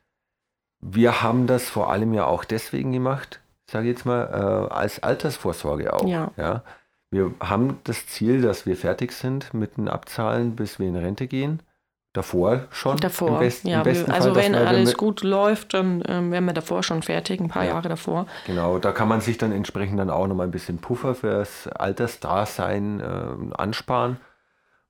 wir 0.79 1.21
haben 1.21 1.45
das 1.45 1.69
vor 1.69 1.91
allem 1.91 2.13
ja 2.13 2.25
auch 2.25 2.43
deswegen 2.43 2.91
gemacht, 2.91 3.41
sage 3.69 3.89
ich 3.89 3.95
jetzt 3.95 4.05
mal, 4.05 4.23
äh, 4.25 4.73
als 4.73 5.03
Altersvorsorge 5.03 5.93
auch. 5.93 6.07
Ja. 6.07 6.31
ja. 6.37 6.63
Wir 7.11 7.31
haben 7.39 7.79
das 7.83 8.07
Ziel, 8.07 8.41
dass 8.41 8.65
wir 8.65 8.75
fertig 8.75 9.11
sind 9.11 9.53
mit 9.53 9.77
dem 9.77 9.87
Abzahlen, 9.87 10.55
bis 10.55 10.79
wir 10.79 10.87
in 10.87 10.95
Rente 10.95 11.27
gehen. 11.27 11.61
Davor 12.13 12.65
schon. 12.71 12.97
Davor, 12.97 13.29
im 13.29 13.39
besten, 13.39 13.69
ja. 13.69 13.81
Also 13.81 14.33
Fall, 14.33 14.35
wenn 14.35 14.55
alles 14.55 14.97
gut 14.97 15.23
läuft, 15.23 15.73
dann 15.73 16.03
ähm, 16.07 16.31
wären 16.31 16.43
wir 16.43 16.53
davor 16.53 16.83
schon 16.83 17.03
fertig, 17.03 17.39
ein 17.39 17.47
paar 17.47 17.63
ja. 17.63 17.71
Jahre 17.71 17.87
davor. 17.87 18.25
Genau, 18.45 18.79
da 18.79 18.91
kann 18.91 19.07
man 19.07 19.21
sich 19.21 19.37
dann 19.37 19.53
entsprechend 19.53 19.97
dann 19.97 20.09
auch 20.09 20.27
nochmal 20.27 20.47
ein 20.47 20.51
bisschen 20.51 20.79
Puffer 20.79 21.15
fürs 21.15 21.67
Altersdasein 21.67 22.99
äh, 22.99 23.55
ansparen. 23.55 24.17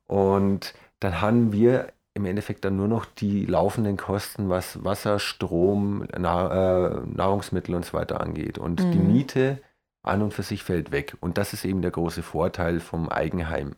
Und 0.08 0.74
dann 1.00 1.22
haben 1.22 1.52
wir 1.54 1.94
im 2.14 2.26
Endeffekt 2.26 2.66
dann 2.66 2.76
nur 2.76 2.88
noch 2.88 3.06
die 3.06 3.46
laufenden 3.46 3.98
Kosten, 3.98 4.50
was 4.50 4.84
Wasser, 4.84 5.20
Strom, 5.20 6.08
Na 6.18 6.88
äh, 6.88 7.02
Nahrungsmittel 7.06 7.76
und 7.76 7.86
so 7.86 7.94
weiter 7.94 8.20
angeht. 8.20 8.58
Und 8.58 8.84
mhm. 8.84 8.92
die 8.92 9.00
Miete 9.00 9.62
an 10.04 10.24
und 10.24 10.34
für 10.34 10.44
sich 10.44 10.64
fällt 10.64 10.92
weg. 10.92 11.16
Und 11.20 11.38
das 11.38 11.54
ist 11.54 11.66
eben 11.66 11.82
der 11.84 11.92
große 11.92 12.24
Vorteil 12.24 12.80
vom 12.80 13.10
Eigenheim. 13.10 13.76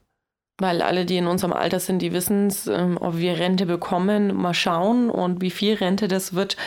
Weil 0.59 0.81
alle, 0.81 1.05
die 1.05 1.17
in 1.17 1.27
unserem 1.27 1.53
Alter 1.53 1.79
sind, 1.79 1.99
die 1.99 2.13
wissen 2.13 2.47
es, 2.47 2.67
ähm, 2.67 2.97
ob 2.99 3.17
wir 3.17 3.39
Rente 3.39 3.65
bekommen, 3.65 4.35
mal 4.35 4.53
schauen. 4.53 5.09
Und 5.09 5.41
wie 5.41 5.49
viel 5.49 5.75
Rente 5.75 6.07
das 6.07 6.33
wird, 6.33 6.57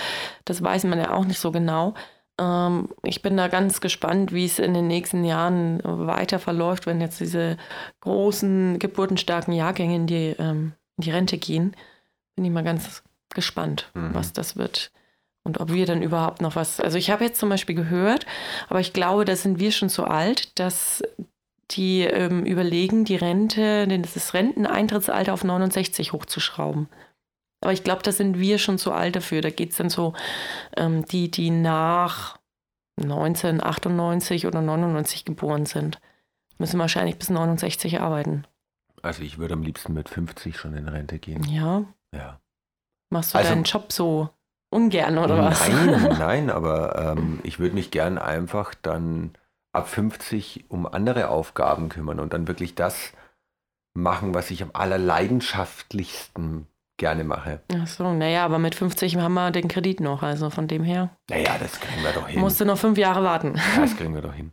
das 0.45 0.63
weiß 0.63 0.85
man 0.85 0.99
ja 0.99 1.13
auch 1.15 1.25
nicht 1.25 1.39
so 1.39 1.53
genau. 1.53 1.95
Ähm, 2.41 2.89
ich 3.03 3.23
bin 3.23 3.37
da 3.37 3.49
ganz 3.49 3.81
gespannt, 3.81 4.33
wie 4.33 4.45
es 4.45 4.59
in 4.59 4.75
den 4.75 4.89
nächsten 4.89 5.25
Jahren 5.25 5.81
weiter 5.85 6.39
verläuft, 6.39 6.87
wenn 6.87 7.01
jetzt 7.01 7.21
diese 7.21 7.57
großen, 8.01 8.79
geburtenstarken 8.79 9.55
Jahrgänge 9.55 9.97
in 9.97 10.07
die, 10.07 10.37
ähm, 10.39 10.73
in 10.97 11.03
die 11.03 11.11
Rente 11.11 11.39
gehen. 11.39 11.75
Bin 12.35 12.45
ich 12.45 12.51
mal 12.51 12.65
ganz 12.65 13.03
gespannt, 13.35 13.91
mhm. 13.95 14.15
was 14.15 14.33
das 14.33 14.57
wird. 14.57 14.91
Und 15.45 15.61
ob 15.61 15.73
wir 15.73 15.87
dann 15.87 16.03
überhaupt 16.03 16.43
noch 16.43 16.57
was. 16.57 16.81
Also 16.81 16.99
ich 16.99 17.11
habe 17.11 17.25
jetzt 17.25 17.39
zum 17.39 17.49
Beispiel 17.49 17.77
gehört, 17.77 18.27
aber 18.69 18.81
ich 18.81 18.93
glaube, 18.93 19.25
da 19.25 19.37
sind 19.37 19.61
wir 19.61 19.71
schon 19.71 19.89
so 19.89 20.03
alt, 20.03 20.59
dass 20.59 21.05
die 21.73 22.03
ähm, 22.03 22.45
überlegen, 22.45 23.05
die 23.05 23.17
Rente, 23.17 23.87
das 23.89 24.35
Renteneintrittsalter 24.35 25.33
auf 25.33 25.45
69 25.45 26.13
hochzuschrauben. 26.13 26.89
Aber 27.61 27.73
ich 27.73 27.83
glaube, 27.83 28.03
da 28.03 28.13
sind 28.13 28.39
wir 28.39 28.59
schon 28.59 28.79
zu 28.79 28.93
alt 28.93 29.17
dafür. 29.17 29.41
Da 29.41 29.51
geht 29.51 29.73
es 29.73 29.77
dann 29.77 29.91
so, 29.91 30.15
ähm, 30.77 31.05
die, 31.07 31.31
die 31.31 31.51
nach 31.51 32.39
1998 33.01 34.47
oder 34.47 34.63
99 34.63 35.25
geboren 35.25 35.67
sind, 35.67 36.01
müssen 36.59 36.79
wahrscheinlich 36.79 37.19
bis 37.19 37.31
69 37.31 38.01
arbeiten. 38.01 38.47
Also 39.03 39.23
ich 39.23 39.39
würde 39.39 39.55
am 39.55 39.63
liebsten 39.63 39.93
mit 39.93 40.09
50 40.09 40.57
schon 40.57 40.75
in 40.75 40.89
Rente 40.89 41.19
gehen. 41.19 41.45
Ja. 41.45 41.85
Ja. 42.15 42.41
Machst 43.11 43.35
du 43.35 43.39
also, 43.39 43.51
deinen 43.51 43.65
Job 43.65 43.93
so 43.93 44.31
ungern 44.71 45.19
oder 45.19 45.39
was? 45.39 45.69
Nein, 45.69 46.03
nein, 46.19 46.51
aber 46.51 47.15
ähm, 47.17 47.41
ich 47.43 47.59
würde 47.59 47.75
mich 47.75 47.91
gern 47.91 48.19
einfach 48.19 48.75
dann 48.75 49.37
ab 49.77 49.89
50 49.89 50.65
um 50.69 50.87
andere 50.87 51.29
Aufgaben 51.29 51.89
kümmern 51.89 52.19
und 52.21 52.33
dann 52.33 52.49
wirklich 52.49 52.75
das 52.75 53.13
machen, 53.95 54.35
was 54.35 54.51
ich 54.51 54.63
am 54.63 54.71
allerleidenschaftlichsten 54.73 56.67
gerne 56.97 57.25
mache. 57.25 57.61
Ach 57.73 57.87
so, 57.87 58.13
naja, 58.13 58.45
aber 58.45 58.59
mit 58.59 58.75
50 58.75 59.17
haben 59.17 59.35
wir 59.35 59.51
den 59.51 59.69
Kredit 59.69 60.01
noch, 60.01 60.23
also 60.23 60.51
von 60.51 60.67
dem 60.67 60.83
her. 60.83 61.11
Naja, 61.29 61.57
das 61.59 61.79
kriegen 61.81 62.03
wir 62.03 62.13
doch 62.13 62.29
hin. 62.29 62.41
Musst 62.41 62.61
du 62.61 62.65
noch 62.65 62.79
fünf 62.79 62.99
Jahre 62.99 63.23
warten. 63.23 63.61
Das 63.77 63.97
kriegen 63.97 64.15
wir 64.15 64.23
doch 64.23 64.35
hin. 64.35 64.53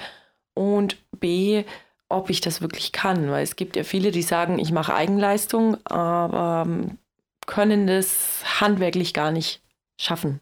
und 0.53 0.97
B, 1.19 1.63
ob 2.09 2.29
ich 2.29 2.41
das 2.41 2.61
wirklich 2.61 2.91
kann. 2.91 3.29
Weil 3.31 3.43
es 3.43 3.55
gibt 3.55 3.75
ja 3.75 3.83
viele, 3.83 4.11
die 4.11 4.21
sagen, 4.21 4.59
ich 4.59 4.71
mache 4.71 4.93
Eigenleistung, 4.93 5.77
aber 5.85 6.63
ähm, 6.67 6.97
können 7.45 7.87
das 7.87 8.43
handwerklich 8.61 9.13
gar 9.13 9.31
nicht 9.31 9.61
schaffen. 9.99 10.41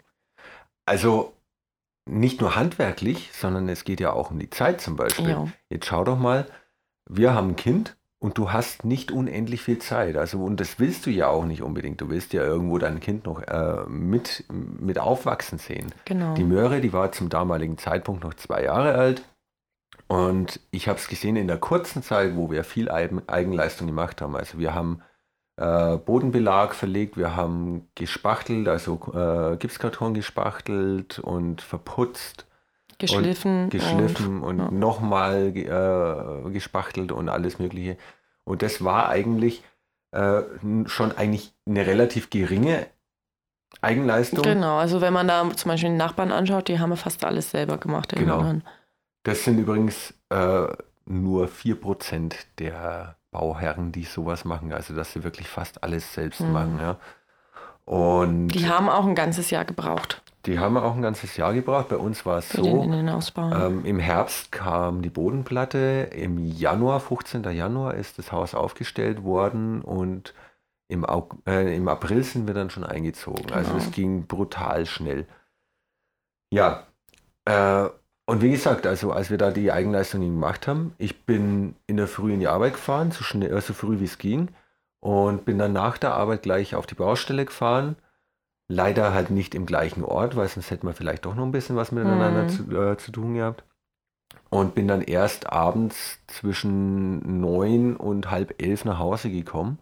Also 0.86 1.34
nicht 2.06 2.42
nur 2.42 2.56
handwerklich, 2.56 3.30
sondern 3.34 3.70
es 3.70 3.84
geht 3.84 4.00
ja 4.00 4.14
auch 4.14 4.32
um 4.32 4.40
die 4.40 4.50
Zeit 4.50 4.82
zum 4.82 4.96
Beispiel. 4.96 5.30
Ja. 5.30 5.48
Jetzt 5.70 5.86
schau 5.86 6.04
doch 6.04 6.18
mal, 6.18 6.48
wir 7.10 7.34
haben 7.34 7.50
ein 7.50 7.56
Kind 7.56 7.98
und 8.20 8.38
du 8.38 8.52
hast 8.52 8.86
nicht 8.86 9.12
unendlich 9.12 9.62
viel 9.62 9.80
Zeit. 9.80 10.16
Also, 10.16 10.44
und 10.44 10.60
das 10.60 10.80
willst 10.80 11.06
du 11.06 11.10
ja 11.10 11.28
auch 11.28 11.46
nicht 11.46 11.62
unbedingt. 11.62 12.02
Du 12.02 12.10
willst 12.10 12.34
ja 12.34 12.44
irgendwo 12.44 12.78
dein 12.78 13.00
Kind 13.00 13.26
noch 13.26 13.42
äh, 13.42 13.84
mit, 13.88 14.46
mit 14.50 15.00
aufwachsen 15.00 15.58
sehen. 15.58 15.92
Genau. 16.06 16.36
Die 16.36 16.44
Möhre, 16.44 16.82
die 16.82 16.94
war 16.94 17.12
zum 17.12 17.30
damaligen 17.30 17.78
Zeitpunkt 17.78 18.24
noch 18.24 18.36
zwei 18.36 18.64
Jahre 18.64 18.96
alt. 18.96 19.24
Und 20.08 20.60
ich 20.72 20.88
habe 20.88 21.00
es 21.00 21.08
gesehen 21.08 21.36
in 21.36 21.48
der 21.48 21.58
kurzen 21.58 22.04
Zeit, 22.04 22.36
wo 22.36 22.52
wir 22.52 22.64
viel 22.64 22.92
Eigenleistung 22.92 23.88
gemacht 23.88 24.22
haben. 24.22 24.36
Also 24.36 24.60
wir 24.60 24.76
haben 24.76 25.02
äh, 25.62 25.98
Bodenbelag 25.98 26.74
verlegt, 26.74 27.18
wir 27.18 27.36
haben 27.36 27.88
gespachtelt, 27.94 28.68
also 28.68 29.00
äh, 29.14 29.58
Gipskarton 29.58 30.16
gespachtelt 30.16 31.20
und 31.20 31.62
verputzt. 31.62 32.48
Geschliffen. 32.98 33.66
Und 33.66 33.70
geschliffen 33.70 34.42
und, 34.42 34.60
und 34.60 34.60
ja. 34.60 34.72
nochmal 34.72 35.54
äh, 35.56 36.50
gespachtelt 36.52 37.12
und 37.12 37.30
alles 37.30 37.60
Mögliche. 37.60 37.98
Und 38.44 38.64
das 38.64 38.84
war 38.84 39.10
eigentlich 39.10 39.64
äh, 40.12 40.42
schon 40.86 41.12
eigentlich 41.12 41.54
eine 41.68 41.86
relativ 41.86 42.32
geringe 42.32 42.88
Eigenleistung. 43.82 44.42
Genau, 44.42 44.78
also 44.78 45.00
wenn 45.00 45.14
man 45.14 45.28
da 45.28 45.48
zum 45.56 45.70
Beispiel 45.70 45.90
den 45.90 45.98
Nachbarn 45.98 46.32
anschaut, 46.32 46.70
die 46.70 46.80
haben 46.80 46.96
fast 46.98 47.24
alles 47.24 47.52
selber 47.52 47.78
gemacht. 47.78 48.14
Genau. 48.16 48.56
Das 49.24 49.44
sind 49.44 49.60
übrigens 49.60 50.14
äh, 50.30 50.68
nur 51.06 51.48
4% 51.48 52.34
der 52.58 53.16
Bauherren, 53.32 53.92
die 53.92 54.04
sowas 54.04 54.46
machen. 54.46 54.74
Also 54.74 54.94
dass 54.94 55.14
sie 55.14 55.24
wirklich 55.24 55.48
fast 55.48 55.84
alles 55.84 56.14
selbst 56.14 56.42
mhm. 56.42 56.52
machen. 56.52 56.80
Ja. 56.80 56.98
Und 57.86 58.50
die 58.50 58.70
haben 58.70 58.90
auch 58.90 59.06
ein 59.06 59.16
ganzes 59.16 59.50
Jahr 59.50 59.66
gebraucht. 59.66 60.22
Die 60.46 60.58
haben 60.58 60.78
auch 60.78 60.96
ein 60.96 61.02
ganzes 61.02 61.38
Jahr 61.38 61.54
gebraucht. 61.54 61.90
Bei 61.90 61.98
uns 61.98 62.26
war 62.26 62.40
es 62.40 62.50
so. 62.50 62.64
Ähm, 63.54 63.86
Im 63.86 64.00
Herbst 64.00 64.52
kam 64.52 65.02
die 65.02 65.10
Bodenplatte. 65.10 66.10
Im 66.14 66.38
Januar, 66.38 67.00
15. 67.00 67.44
Januar, 67.44 67.94
ist 67.94 68.18
das 68.18 68.32
Haus 68.32 68.56
aufgestellt 68.56 69.24
worden 69.24 69.82
und 69.82 70.34
im, 70.88 71.06
äh, 71.48 71.76
im 71.76 71.88
April 71.88 72.24
sind 72.24 72.48
wir 72.48 72.54
dann 72.54 72.70
schon 72.70 72.84
eingezogen. 72.84 73.52
Also 73.52 73.72
genau. 73.72 73.76
Also 73.76 73.78
es 73.78 73.92
ging 73.92 74.26
brutal 74.26 74.86
schnell. 74.86 75.28
Ja. 76.52 76.88
Äh, 77.46 77.90
und 78.32 78.42
wie 78.42 78.52
gesagt, 78.52 78.88
also 78.88 79.12
als 79.12 79.30
wir 79.30 79.38
da 79.38 79.52
die 79.52 79.72
Eigenleistungen 79.72 80.34
gemacht 80.34 80.68
haben, 80.68 80.94
ich 80.98 81.26
bin 81.26 81.76
in 81.88 81.98
der 81.98 82.08
Früh 82.08 82.34
in 82.34 82.40
die 82.40 82.48
Arbeit 82.48 82.74
gefahren, 82.74 83.12
so, 83.12 83.24
schnell, 83.24 83.60
so 83.62 83.74
früh 83.74 84.00
wie 84.00 84.06
es 84.06 84.18
ging, 84.18 84.50
und 85.00 85.46
bin 85.46 85.58
dann 85.58 85.74
nach 85.74 85.98
der 85.98 86.14
Arbeit 86.14 86.44
gleich 86.44 86.76
auf 86.76 86.86
die 86.86 86.96
Baustelle 86.96 87.46
gefahren 87.46 87.96
Leider 88.72 89.14
halt 89.14 89.32
nicht 89.32 89.54
im 89.54 89.66
gleichen 89.66 90.02
Ort, 90.02 90.38
weil 90.38 90.48
sonst 90.48 90.72
hätten 90.72 90.88
wir 90.88 90.94
vielleicht 90.94 91.26
doch 91.26 91.36
noch 91.36 91.44
ein 91.44 91.52
bisschen 91.52 91.76
was 91.76 91.92
miteinander 91.92 92.44
mhm. 92.44 92.50
zu, 92.50 92.72
äh, 92.72 92.98
zu 92.98 93.12
tun 93.12 93.34
gehabt. 93.34 93.66
Und 94.50 94.76
bin 94.76 94.88
dann 94.88 95.02
erst 95.02 95.52
abends 95.52 96.20
zwischen 96.28 97.42
neun 97.42 97.98
und 97.98 98.32
halb 98.32 98.62
elf 98.62 98.86
nach 98.86 98.98
Hause 98.98 99.30
gekommen 99.30 99.80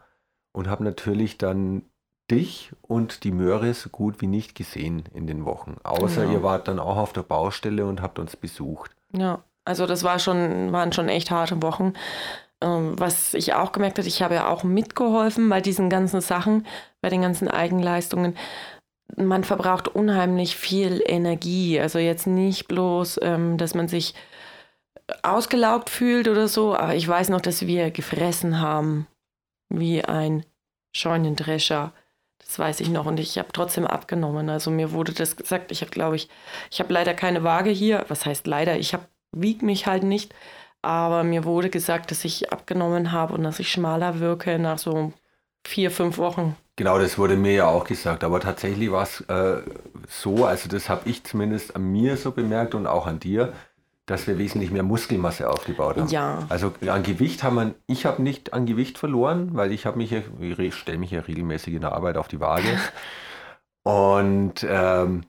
und 0.54 0.68
habe 0.68 0.84
natürlich 0.84 1.38
dann 1.38 1.84
dich 2.32 2.72
und 2.82 3.24
die 3.24 3.32
Möhre 3.32 3.74
so 3.74 3.90
gut 3.90 4.22
wie 4.22 4.28
nicht 4.28 4.56
gesehen 4.56 5.04
in 5.14 5.28
den 5.28 5.46
Wochen. 5.46 5.78
Außer 5.84 6.22
genau. 6.22 6.34
ihr 6.34 6.44
wart 6.44 6.68
dann 6.68 6.80
auch 6.80 6.98
auf 6.98 7.14
der 7.14 7.24
Baustelle 7.24 7.86
und 7.86 8.02
habt 8.02 8.20
uns 8.20 8.36
besucht. 8.36 8.92
Ja, 9.16 9.44
also 9.66 9.86
das 9.86 10.04
war 10.04 10.20
schon, 10.20 10.72
waren 10.72 10.94
schon 10.94 11.10
echt 11.10 11.32
harte 11.32 11.62
Wochen. 11.62 11.94
Ähm, 12.62 13.00
was 13.00 13.34
ich 13.34 13.54
auch 13.54 13.72
gemerkt 13.72 13.98
habe, 13.98 14.08
ich 14.08 14.22
habe 14.22 14.36
ja 14.36 14.50
auch 14.50 14.64
mitgeholfen 14.64 15.50
bei 15.50 15.62
diesen 15.62 15.90
ganzen 15.90 16.22
Sachen, 16.22 16.66
bei 17.02 17.10
den 17.10 17.22
ganzen 17.22 17.48
Eigenleistungen 17.48 18.36
man 19.16 19.44
verbraucht 19.44 19.88
unheimlich 19.88 20.56
viel 20.56 21.02
Energie. 21.06 21.80
Also 21.80 22.00
jetzt 22.00 22.28
nicht 22.28 22.68
bloß, 22.68 23.20
ähm, 23.22 23.58
dass 23.58 23.74
man 23.74 23.88
sich 23.88 24.14
ausgelaugt 25.24 25.90
fühlt 25.90 26.28
oder 26.28 26.48
so, 26.48 26.76
aber 26.76 26.96
ich 26.96 27.08
weiß 27.08 27.30
noch, 27.30 27.42
dass 27.42 27.66
wir 27.66 27.92
gefressen 27.92 28.60
haben 28.60 29.08
wie 29.70 30.04
ein 30.04 30.46
Scheunendrescher. 30.96 31.94
Das 32.50 32.58
weiß 32.58 32.80
ich 32.80 32.90
noch 32.90 33.06
und 33.06 33.20
ich 33.20 33.38
habe 33.38 33.50
trotzdem 33.54 33.86
abgenommen. 33.86 34.50
Also 34.50 34.72
mir 34.72 34.92
wurde 34.92 35.12
das 35.12 35.36
gesagt. 35.36 35.72
Ich 35.72 35.82
habe, 35.82 35.92
glaube 35.92 36.16
ich, 36.16 36.30
ich 36.72 36.80
habe 36.80 36.92
leider 36.92 37.14
keine 37.14 37.44
Waage 37.44 37.70
hier. 37.70 38.06
Was 38.08 38.26
heißt 38.26 38.48
leider? 38.48 38.76
Ich 38.76 38.96
habe 38.96 39.06
wiege 39.32 39.64
mich 39.64 39.86
halt 39.86 40.02
nicht. 40.02 40.34
Aber 40.82 41.24
mir 41.24 41.44
wurde 41.46 41.70
gesagt, 41.70 42.10
dass 42.10 42.26
ich 42.26 42.52
abgenommen 42.52 43.12
habe 43.12 43.36
und 43.36 43.44
dass 43.44 43.60
ich 43.60 43.72
schmaler 43.72 44.20
wirke 44.20 44.58
nach 44.58 44.80
so 44.80 45.14
vier, 45.64 45.92
fünf 45.92 46.18
Wochen. 46.18 46.58
Genau, 46.76 46.98
das 46.98 47.20
wurde 47.20 47.36
mir 47.36 47.54
ja 47.54 47.68
auch 47.68 47.84
gesagt. 47.84 48.24
Aber 48.24 48.40
tatsächlich 48.40 48.92
war 48.92 49.04
es 49.04 49.22
äh, 49.22 49.62
so, 50.08 50.46
also 50.46 50.68
das 50.70 50.90
habe 50.90 51.08
ich 51.08 51.24
zumindest 51.24 51.76
an 51.76 51.84
mir 51.92 52.18
so 52.18 52.32
bemerkt 52.32 52.74
und 52.74 52.88
auch 52.88 53.06
an 53.06 53.20
dir, 53.20 53.54
dass 54.10 54.28
wir 54.28 54.38
wesentlich 54.38 54.72
mehr 54.72 54.84
Muskelmasse 54.84 55.50
aufgebaut 55.50 55.98
haben. 55.98 56.10
Ja. 56.10 56.46
Also 56.50 56.74
an 56.88 57.04
Gewicht 57.04 57.44
haben 57.44 57.56
wir, 57.56 57.76
ich 57.88 58.06
habe 58.06 58.22
nicht 58.22 58.54
an 58.54 58.66
Gewicht 58.66 58.98
verloren, 58.98 59.50
weil 59.54 59.72
ich 59.72 59.86
habe 59.86 59.98
mich, 59.98 60.12
ich 60.12 60.76
stelle 60.76 60.98
mich 60.98 61.12
ja 61.12 61.22
regelmäßig 61.22 61.76
in 61.76 61.82
der 61.82 61.94
Arbeit 61.94 62.18
auf 62.18 62.28
die 62.28 62.40
Waage. 62.40 62.80
und 63.84 64.66
ähm, 64.68 65.24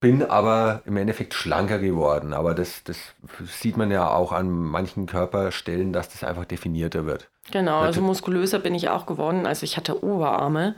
bin 0.00 0.24
aber 0.24 0.82
im 0.84 0.96
Endeffekt 0.96 1.32
schlanker 1.32 1.78
geworden. 1.78 2.32
Aber 2.32 2.54
das, 2.54 2.82
das 2.82 2.98
sieht 3.44 3.76
man 3.76 3.90
ja 3.90 4.10
auch 4.10 4.32
an 4.32 4.50
manchen 4.50 5.06
Körperstellen, 5.06 5.92
dass 5.92 6.08
das 6.08 6.24
einfach 6.24 6.44
definierter 6.44 7.06
wird. 7.06 7.30
Genau, 7.50 7.80
also 7.80 8.00
muskulöser 8.00 8.58
bin 8.58 8.74
ich 8.74 8.88
auch 8.88 9.06
geworden. 9.06 9.46
Also 9.46 9.64
ich 9.64 9.76
hatte 9.76 10.02
Oberarme. 10.02 10.74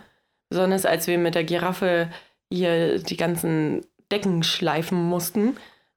Besonders 0.51 0.85
als 0.85 1.07
wir 1.07 1.19
mit 1.19 1.35
der 1.35 1.45
Giraffe 1.45 2.11
hier 2.53 2.99
die 2.99 3.17
ganzen 3.17 3.87
Decken 4.13 4.43
schleifen 4.43 5.03
mussten. 5.03 5.57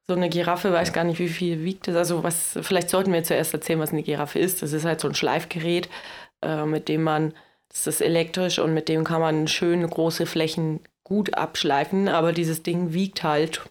So 0.10 0.16
eine 0.16 0.30
Giraffe 0.30 0.72
weiß 0.72 0.94
gar 0.94 1.04
nicht, 1.04 1.20
wie 1.20 1.28
viel 1.28 1.64
wiegt 1.64 1.88
das. 1.88 1.96
Also 1.96 2.24
was, 2.24 2.58
vielleicht 2.62 2.90
sollten 2.90 3.12
wir 3.12 3.24
zuerst 3.24 3.54
erzählen, 3.54 3.80
was 3.80 3.92
eine 3.92 4.04
Giraffe 4.04 4.40
ist. 4.40 4.62
Das 4.62 4.72
ist 4.72 4.86
halt 4.86 5.02
so 5.02 5.08
ein 5.08 5.16
Schleifgerät, 5.16 5.90
äh, 6.42 6.66
mit 6.66 6.88
dem 6.88 7.04
man, 7.04 7.34
das 7.70 7.88
ist 7.88 8.02
elektrisch 8.02 8.60
und 8.60 8.74
mit 8.74 8.88
dem 8.88 9.04
kann 9.04 9.20
man 9.20 9.48
schön 9.48 9.86
große 9.86 10.26
Flächen 10.26 10.80
gut 11.04 11.34
abschleifen. 11.34 12.08
Aber 12.08 12.32
dieses 12.32 12.64
Ding 12.64 12.94
wiegt 12.94 13.24
halt 13.24 13.70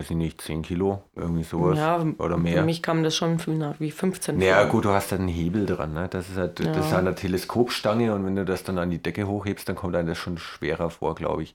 weiß 0.00 0.10
ich 0.10 0.16
nicht, 0.16 0.40
10 0.40 0.62
Kilo, 0.62 1.02
irgendwie 1.14 1.42
sowas 1.42 1.76
ja, 1.76 2.02
oder 2.18 2.38
mehr. 2.38 2.58
Für 2.58 2.64
mich 2.64 2.82
kam 2.82 3.02
das 3.02 3.14
schon 3.14 3.38
wie 3.78 3.90
15 3.90 4.38
Kilo. 4.38 4.48
Ja, 4.48 4.64
gut, 4.64 4.86
du 4.86 4.90
hast 4.90 5.12
da 5.12 5.16
einen 5.16 5.28
Hebel 5.28 5.66
dran, 5.66 5.92
ne? 5.92 6.08
Das 6.08 6.30
ist 6.30 6.38
halt, 6.38 6.58
ja. 6.58 6.72
das 6.72 6.86
ist 6.86 6.94
eine 6.94 7.14
Teleskopstange 7.14 8.14
und 8.14 8.24
wenn 8.24 8.34
du 8.34 8.46
das 8.46 8.64
dann 8.64 8.78
an 8.78 8.90
die 8.90 9.02
Decke 9.02 9.26
hochhebst, 9.26 9.68
dann 9.68 9.76
kommt 9.76 9.94
einem 9.94 10.08
das 10.08 10.16
schon 10.16 10.38
schwerer 10.38 10.88
vor, 10.88 11.14
glaube 11.14 11.42
ich. 11.42 11.54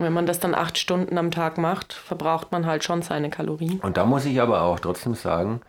Wenn 0.00 0.14
man 0.14 0.24
das 0.24 0.40
dann 0.40 0.54
acht 0.54 0.78
Stunden 0.78 1.18
am 1.18 1.30
Tag 1.30 1.58
macht, 1.58 1.92
verbraucht 1.92 2.52
man 2.52 2.64
halt 2.64 2.84
schon 2.84 3.02
seine 3.02 3.28
Kalorien. 3.28 3.80
Und 3.80 3.98
da 3.98 4.06
muss 4.06 4.24
ich 4.24 4.40
aber 4.40 4.62
auch 4.62 4.80
trotzdem 4.80 5.14
sagen, 5.14 5.60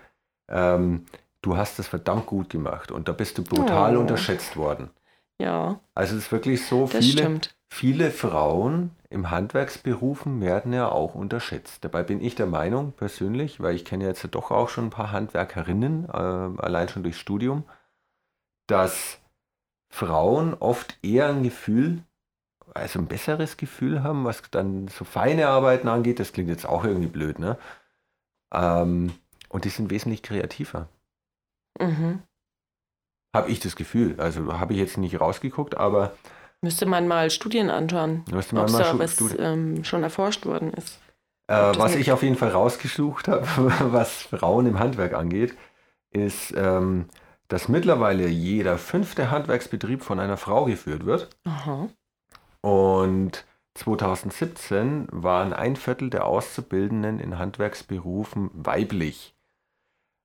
ähm, 0.48 1.06
du 1.42 1.58
hast 1.58 1.80
das 1.80 1.88
verdammt 1.88 2.28
gut 2.28 2.50
gemacht 2.50 2.92
und 2.92 3.10
da 3.10 3.12
bist 3.12 3.38
du 3.38 3.44
brutal 3.44 3.98
oh. 3.98 4.00
unterschätzt 4.00 4.56
worden. 4.56 4.90
Ja. 5.38 5.82
Also 5.96 6.16
es 6.16 6.24
ist 6.24 6.32
wirklich 6.32 6.66
so, 6.66 6.88
das 6.88 7.04
viele, 7.04 7.24
stimmt. 7.24 7.56
viele 7.68 8.10
Frauen 8.10 8.92
im 9.10 9.32
Handwerksberufen 9.32 10.40
werden 10.40 10.72
ja 10.72 10.88
auch 10.90 11.14
unterschätzt. 11.14 11.84
Dabei 11.84 12.04
bin 12.04 12.22
ich 12.22 12.36
der 12.36 12.46
Meinung 12.46 12.94
persönlich, 12.94 13.60
weil 13.60 13.76
ich 13.76 13.84
kenne 13.84 14.06
jetzt 14.06 14.26
doch 14.32 14.52
auch 14.52 14.70
schon 14.70 14.86
ein 14.86 14.92
paar 14.92 15.12
Handwerkerinnen, 15.12 16.06
äh, 16.06 16.62
allein 16.62 16.88
schon 16.88 17.04
durchs 17.04 17.20
Studium, 17.20 17.66
dass 18.68 19.20
Frauen 19.90 20.54
oft 20.54 20.98
eher 21.02 21.28
ein 21.28 21.44
Gefühl, 21.44 22.04
also 22.74 23.00
ein 23.00 23.08
besseres 23.08 23.58
Gefühl 23.58 24.04
haben, 24.04 24.26
was 24.26 24.42
dann 24.52 24.88
so 24.88 25.06
feine 25.06 25.48
Arbeiten 25.48 25.88
angeht. 25.88 26.20
Das 26.20 26.34
klingt 26.34 26.50
jetzt 26.50 26.66
auch 26.66 26.84
irgendwie 26.84 27.08
blöd, 27.08 27.40
ne? 27.40 27.58
Ähm, 28.54 29.14
und 29.50 29.66
die 29.66 29.70
sind 29.70 29.90
wesentlich 29.90 30.24
kreativer. 30.24 30.88
Mhm. 31.80 32.22
Habe 33.36 33.50
ich 33.50 33.60
das 33.60 33.76
Gefühl. 33.76 34.20
Also 34.20 34.60
habe 34.60 34.74
ich 34.74 34.80
jetzt 34.80 34.98
nicht 34.98 35.20
rausgeguckt, 35.20 35.78
aber 35.78 36.14
Müsste 36.62 36.86
man 36.86 37.08
mal 37.08 37.30
Studien 37.32 37.70
anschauen, 37.70 38.24
Müsste 38.32 38.56
man 38.56 38.66
ob 38.66 38.72
mal 38.72 38.84
da 38.84 39.00
was 39.00 39.20
ähm, 39.40 39.84
schon 39.84 40.04
erforscht 40.04 40.46
worden 40.46 40.74
ist. 40.74 41.00
Äh, 41.48 41.74
was 41.76 41.96
ich 41.96 42.12
auf 42.12 42.24
jeden 42.24 42.36
Fall 42.36 42.50
rausgesucht 42.50 43.28
habe, 43.28 43.48
was 43.92 44.22
Frauen 44.24 44.68
im 44.68 44.80
Handwerk 44.80 45.14
angeht, 45.14 45.58
ist, 46.12 46.54
ähm, 46.56 47.10
dass 47.48 47.68
mittlerweile 47.68 48.28
jeder 48.28 48.78
fünfte 48.78 49.32
Handwerksbetrieb 49.32 50.04
von 50.04 50.20
einer 50.20 50.38
Frau 50.38 50.66
geführt 50.66 51.06
wird. 51.06 51.30
Aha. 51.46 51.90
Und 52.62 53.46
2017 53.76 55.08
waren 55.12 55.54
ein 55.54 55.76
Viertel 55.76 56.10
der 56.10 56.26
Auszubildenden 56.26 57.20
in 57.20 57.40
Handwerksberufen 57.40 58.50
weiblich. 58.54 59.36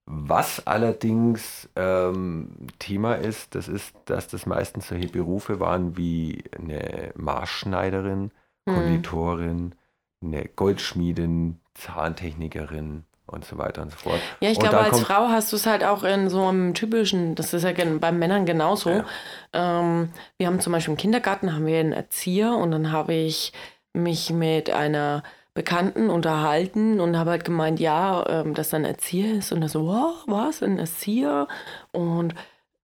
Was 0.09 0.66
allerdings 0.66 1.68
ähm, 1.75 2.68
Thema 2.79 3.14
ist, 3.14 3.55
das 3.57 3.66
ist, 3.66 3.96
dass 4.05 4.29
das 4.29 4.46
meistens 4.46 4.88
solche 4.88 5.09
Berufe 5.09 5.59
waren 5.59 5.96
wie 5.96 6.44
eine 6.57 7.12
Maßschneiderin, 7.16 8.31
mhm. 8.66 8.72
Konditorin, 8.72 9.75
eine 10.22 10.44
Goldschmiedin, 10.46 11.61
Zahntechnikerin 11.75 13.05
und 13.26 13.44
so 13.44 13.58
weiter 13.58 13.82
und 13.82 13.90
so 13.90 13.98
fort. 13.98 14.20
Ja, 14.40 14.50
ich 14.50 14.58
glaube, 14.58 14.78
als 14.78 15.00
Frau 15.00 15.28
hast 15.28 15.52
du 15.52 15.56
es 15.56 15.66
halt 15.66 15.82
auch 15.82 16.04
in 16.04 16.30
so 16.30 16.44
einem 16.44 16.74
typischen, 16.74 17.34
das 17.34 17.52
ist 17.52 17.64
ja 17.64 17.72
bei 17.72 18.12
Männern 18.12 18.46
genauso. 18.46 18.90
Ja. 18.90 19.04
Ähm, 19.52 20.10
wir 20.38 20.46
haben 20.46 20.60
zum 20.60 20.72
Beispiel 20.72 20.92
im 20.92 20.98
Kindergarten 20.98 21.52
haben 21.52 21.66
wir 21.66 21.80
einen 21.80 21.92
Erzieher 21.92 22.52
und 22.52 22.70
dann 22.70 22.92
habe 22.92 23.14
ich 23.14 23.52
mich 23.92 24.30
mit 24.30 24.70
einer 24.70 25.22
Bekannten 25.54 26.10
unterhalten 26.10 27.00
und 27.00 27.16
habe 27.16 27.30
halt 27.30 27.44
gemeint, 27.44 27.80
ja, 27.80 28.24
ähm, 28.28 28.54
dass 28.54 28.72
er 28.72 28.80
ein 28.80 28.84
Erzieher 28.84 29.38
ist. 29.38 29.52
Und 29.52 29.62
er 29.62 29.70
so, 29.70 29.86
wow, 29.86 30.22
was, 30.26 30.62
ein 30.62 30.78
Erzieher? 30.78 31.48
Und 31.92 32.34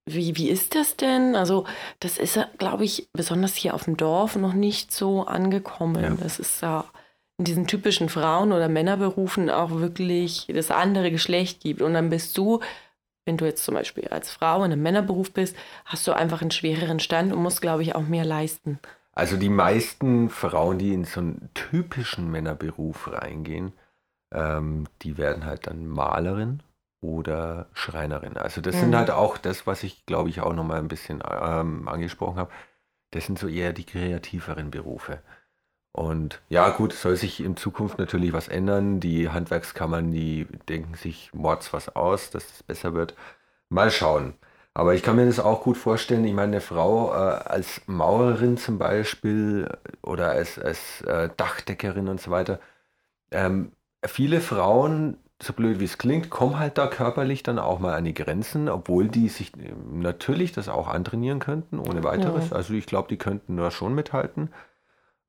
wie, 0.05 0.35
wie 0.35 0.49
ist 0.49 0.75
das 0.75 0.97
denn? 0.97 1.35
Also, 1.35 1.65
das 1.99 2.17
ist, 2.17 2.39
glaube 2.57 2.83
ich, 2.83 3.09
besonders 3.13 3.55
hier 3.55 3.75
auf 3.75 3.83
dem 3.85 3.95
Dorf 3.95 4.35
noch 4.35 4.53
nicht 4.53 4.91
so 4.91 5.25
angekommen. 5.25 6.03
Ja. 6.03 6.09
Das 6.19 6.39
ist 6.39 6.61
ja 6.61 6.85
in 7.37 7.45
diesen 7.45 7.67
typischen 7.67 8.09
Frauen- 8.09 8.51
oder 8.51 8.69
Männerberufen 8.69 9.49
auch 9.49 9.71
wirklich 9.71 10.47
das 10.53 10.71
andere 10.71 11.11
Geschlecht 11.11 11.61
gibt. 11.61 11.81
Und 11.81 11.93
dann 11.93 12.09
bist 12.09 12.37
du, 12.37 12.59
wenn 13.25 13.37
du 13.37 13.45
jetzt 13.45 13.63
zum 13.63 13.73
Beispiel 13.73 14.07
als 14.09 14.31
Frau 14.31 14.63
in 14.63 14.71
einem 14.71 14.81
Männerberuf 14.81 15.31
bist, 15.31 15.55
hast 15.85 16.05
du 16.07 16.13
einfach 16.13 16.41
einen 16.41 16.51
schwereren 16.51 16.99
Stand 16.99 17.33
und 17.33 17.41
musst, 17.41 17.61
glaube 17.61 17.81
ich, 17.81 17.95
auch 17.95 18.03
mehr 18.03 18.25
leisten. 18.25 18.79
Also 19.13 19.37
die 19.37 19.49
meisten 19.49 20.29
Frauen, 20.29 20.79
die 20.79 20.93
in 20.93 21.05
so 21.05 21.19
einen 21.19 21.49
typischen 21.53 22.31
Männerberuf 22.31 23.11
reingehen, 23.11 23.73
ähm, 24.33 24.87
die 25.01 25.17
werden 25.17 25.45
halt 25.45 25.67
dann 25.67 25.87
Malerin 25.87 26.63
oder 27.01 27.67
Schreinerin. 27.73 28.37
Also 28.37 28.61
das 28.61 28.75
mhm. 28.75 28.79
sind 28.79 28.95
halt 28.95 29.11
auch 29.11 29.37
das, 29.37 29.67
was 29.67 29.83
ich 29.83 30.05
glaube 30.05 30.29
ich 30.29 30.41
auch 30.41 30.53
nochmal 30.53 30.79
ein 30.79 30.87
bisschen 30.87 31.21
ähm, 31.29 31.87
angesprochen 31.87 32.37
habe. 32.37 32.51
Das 33.11 33.25
sind 33.27 33.37
so 33.37 33.47
eher 33.47 33.73
die 33.73 33.85
kreativeren 33.85 34.71
Berufe. 34.71 35.21
Und 35.93 36.41
ja, 36.49 36.69
gut, 36.69 36.91
soll 36.91 37.15
sich 37.15 37.39
in 37.39 37.55
Zukunft 37.55 37.99
natürlich 37.99 38.33
was 38.33 38.47
ändern. 38.47 38.99
Die 38.99 39.29
Handwerkskammern, 39.29 40.11
die 40.11 40.47
denken 40.67 40.95
sich 40.95 41.31
Mords 41.33 41.71
was 41.71 41.95
aus, 41.95 42.31
dass 42.31 42.45
es 42.51 42.63
besser 42.63 42.93
wird. 42.93 43.15
Mal 43.69 43.91
schauen. 43.91 44.33
Aber 44.73 44.95
ich 44.95 45.03
kann 45.03 45.15
mir 45.15 45.27
das 45.27 45.39
auch 45.39 45.61
gut 45.61 45.77
vorstellen. 45.77 46.25
Ich 46.25 46.33
meine, 46.33 46.53
eine 46.53 46.61
Frau 46.61 47.13
äh, 47.13 47.15
als 47.15 47.81
Maurerin 47.85 48.57
zum 48.57 48.79
Beispiel 48.79 49.69
oder 50.01 50.31
als, 50.31 50.57
als 50.57 51.01
äh, 51.01 51.29
Dachdeckerin 51.37 52.07
und 52.07 52.19
so 52.19 52.31
weiter. 52.31 52.59
Ähm, 53.29 53.71
viele 54.03 54.41
Frauen 54.41 55.17
so 55.43 55.53
blöd 55.53 55.79
wie 55.79 55.85
es 55.85 55.97
klingt, 55.97 56.29
kommen 56.29 56.57
halt 56.57 56.77
da 56.77 56.87
körperlich 56.87 57.43
dann 57.43 57.59
auch 57.59 57.79
mal 57.79 57.93
an 57.93 58.05
die 58.05 58.13
Grenzen, 58.13 58.69
obwohl 58.69 59.09
die 59.09 59.29
sich 59.29 59.51
ähm, 59.57 59.99
natürlich 59.99 60.53
das 60.53 60.69
auch 60.69 60.87
antrainieren 60.87 61.39
könnten, 61.39 61.79
ohne 61.79 62.03
weiteres. 62.03 62.49
Ja. 62.49 62.55
Also 62.55 62.73
ich 62.73 62.85
glaube, 62.85 63.09
die 63.09 63.17
könnten 63.17 63.57
da 63.57 63.69
schon 63.69 63.93
mithalten. 63.93 64.49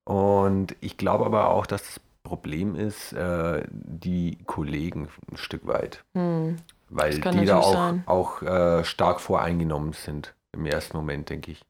Und 0.04 0.76
ich 0.80 0.96
glaube 0.96 1.24
aber 1.24 1.50
auch, 1.50 1.66
dass 1.66 1.82
das 1.82 2.00
Problem 2.22 2.74
ist, 2.74 3.12
äh, 3.12 3.62
die 3.70 4.38
Kollegen 4.46 5.08
ein 5.30 5.36
Stück 5.36 5.66
weit. 5.66 6.04
Hm. 6.14 6.56
Weil 6.88 7.20
die 7.20 7.44
da 7.44 7.58
auch, 7.58 7.94
auch 8.06 8.42
äh, 8.42 8.84
stark 8.84 9.20
voreingenommen 9.20 9.92
sind 9.92 10.34
im 10.52 10.66
ersten 10.66 10.96
Moment, 10.96 11.30
denke 11.30 11.52
ich. 11.52 11.62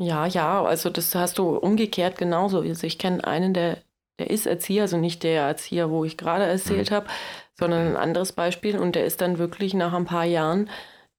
Ja, 0.00 0.26
ja, 0.26 0.62
also 0.62 0.88
das 0.88 1.14
hast 1.14 1.38
du 1.38 1.56
umgekehrt 1.56 2.16
genauso. 2.16 2.60
Also 2.60 2.86
ich 2.86 2.98
kenne 2.98 3.24
einen, 3.24 3.52
der, 3.52 3.78
der 4.18 4.30
ist 4.30 4.46
Erzieher, 4.46 4.82
also 4.82 4.96
nicht 4.96 5.22
der 5.22 5.42
Erzieher, 5.42 5.90
wo 5.90 6.04
ich 6.04 6.16
gerade 6.16 6.44
erzählt 6.44 6.90
mhm. 6.90 6.94
habe, 6.94 7.06
sondern 7.58 7.88
ein 7.88 7.96
anderes 7.96 8.32
Beispiel. 8.32 8.78
Und 8.78 8.94
der 8.94 9.04
ist 9.04 9.20
dann 9.20 9.38
wirklich 9.38 9.74
nach 9.74 9.92
ein 9.92 10.06
paar 10.06 10.24
Jahren 10.24 10.70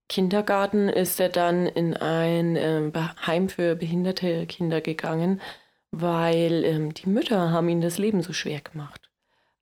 Kindergarten, 0.09 0.89
ist 0.89 1.19
er 1.19 1.29
dann 1.29 1.67
in 1.67 1.95
ein 1.95 2.55
äh, 2.55 2.91
Heim 3.25 3.49
für 3.49 3.75
behinderte 3.75 4.45
Kinder 4.47 4.81
gegangen, 4.81 5.39
weil 5.91 6.63
ähm, 6.65 6.93
die 6.93 7.09
Mütter 7.09 7.51
haben 7.51 7.69
ihm 7.69 7.81
das 7.81 7.97
Leben 7.97 8.21
so 8.21 8.33
schwer 8.33 8.61
gemacht. 8.61 9.09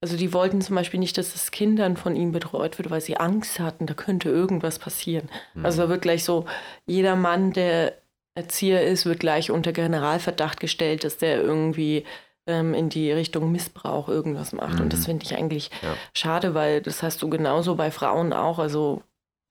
Also 0.02 0.16
die 0.16 0.32
wollten 0.32 0.62
zum 0.62 0.76
Beispiel 0.76 1.00
nicht, 1.00 1.18
dass 1.18 1.34
das 1.34 1.52
Kind 1.52 1.78
dann 1.78 1.98
von 1.98 2.16
ihm 2.16 2.32
betreut 2.32 2.78
wird, 2.78 2.90
weil 2.90 3.02
sie 3.02 3.18
Angst 3.18 3.60
hatten, 3.60 3.86
da 3.86 3.94
könnte 3.94 4.30
irgendwas 4.30 4.80
passieren. 4.80 5.30
Mhm. 5.56 5.66
Also 5.66 5.84
da 5.84 5.90
wird 5.90 6.02
gleich 6.02 6.24
so, 6.24 6.46
jeder 6.86 7.16
Mann, 7.18 7.52
der 7.52 7.98
Erzieher 8.34 8.86
ist, 8.86 9.06
wird 9.06 9.20
gleich 9.20 9.52
unter 9.52 9.74
Generalverdacht 9.74 10.62
gestellt, 10.62 11.04
dass 11.04 11.18
der 11.18 11.42
irgendwie 11.42 12.06
ähm, 12.48 12.74
in 12.74 12.88
die 12.88 13.12
Richtung 13.12 13.52
Missbrauch 13.52 14.08
irgendwas 14.08 14.54
macht. 14.54 14.76
Mhm. 14.76 14.82
Und 14.82 14.94
das 14.94 15.02
mhm. 15.02 15.06
finde 15.06 15.26
ich 15.26 15.36
eigentlich 15.36 15.70
ja. 15.82 15.94
schade, 16.14 16.54
weil 16.54 16.82
das 16.82 17.04
hast 17.04 17.22
du 17.22 17.30
genauso 17.30 17.76
bei 17.76 17.92
Frauen 17.92 18.32
auch. 18.32 18.60
Also 18.60 19.04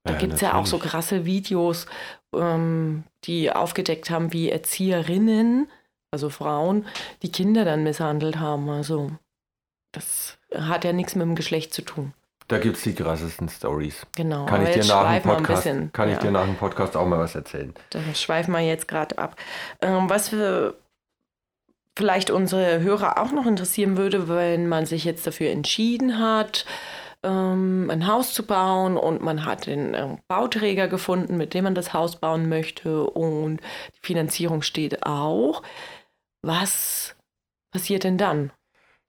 da 0.03 0.13
ja, 0.13 0.19
gibt 0.19 0.33
es 0.33 0.41
ja 0.41 0.55
auch 0.55 0.65
so 0.65 0.79
krasse 0.79 1.25
Videos, 1.25 1.85
ähm, 2.35 3.03
die 3.25 3.51
aufgedeckt 3.51 4.09
haben, 4.09 4.33
wie 4.33 4.49
Erzieherinnen, 4.49 5.69
also 6.11 6.29
Frauen, 6.29 6.85
die 7.21 7.31
Kinder 7.31 7.65
dann 7.65 7.83
misshandelt 7.83 8.39
haben. 8.39 8.69
Also 8.69 9.11
das 9.91 10.37
hat 10.55 10.83
ja 10.83 10.93
nichts 10.93 11.15
mit 11.15 11.25
dem 11.25 11.35
Geschlecht 11.35 11.73
zu 11.73 11.81
tun. 11.81 12.13
Da 12.47 12.57
gibt 12.57 12.77
es 12.77 12.83
die 12.83 12.95
krassesten 12.95 13.47
Stories. 13.47 14.07
Genau. 14.15 14.47
Kann, 14.47 14.65
ich 14.65 14.73
dir, 14.73 14.85
nach 14.85 15.13
dem 15.13 15.21
Podcast, 15.21 15.63
bisschen, 15.63 15.93
kann 15.93 16.09
ja. 16.09 16.15
ich 16.15 16.19
dir 16.19 16.31
nach 16.31 16.45
dem 16.45 16.55
Podcast 16.55 16.97
auch 16.97 17.05
mal 17.05 17.19
was 17.19 17.35
erzählen? 17.35 17.75
Da 17.91 17.99
schweifen 18.15 18.53
wir 18.53 18.61
jetzt 18.61 18.87
gerade 18.87 19.19
ab. 19.19 19.35
Ähm, 19.81 20.09
was 20.09 20.29
für 20.29 20.75
vielleicht 21.95 22.31
unsere 22.31 22.79
Hörer 22.79 23.21
auch 23.21 23.31
noch 23.31 23.45
interessieren 23.45 23.97
würde, 23.97 24.27
wenn 24.27 24.67
man 24.67 24.87
sich 24.87 25.03
jetzt 25.03 25.27
dafür 25.27 25.51
entschieden 25.51 26.17
hat, 26.17 26.65
ähm, 27.21 27.89
ein 27.91 28.07
Haus 28.07 28.33
zu 28.33 28.43
bauen 28.43 28.97
und 28.97 29.21
man 29.21 29.45
hat 29.45 29.67
den 29.67 29.93
äh, 29.93 30.17
Bauträger 30.27 30.87
gefunden, 30.87 31.37
mit 31.37 31.53
dem 31.53 31.65
man 31.65 31.75
das 31.75 31.93
Haus 31.93 32.15
bauen 32.15 32.49
möchte 32.49 33.03
und 33.03 33.57
die 33.57 34.07
Finanzierung 34.07 34.61
steht 34.63 35.05
auch. 35.05 35.61
Was 36.41 37.15
passiert 37.71 38.03
denn 38.03 38.17
dann? 38.17 38.51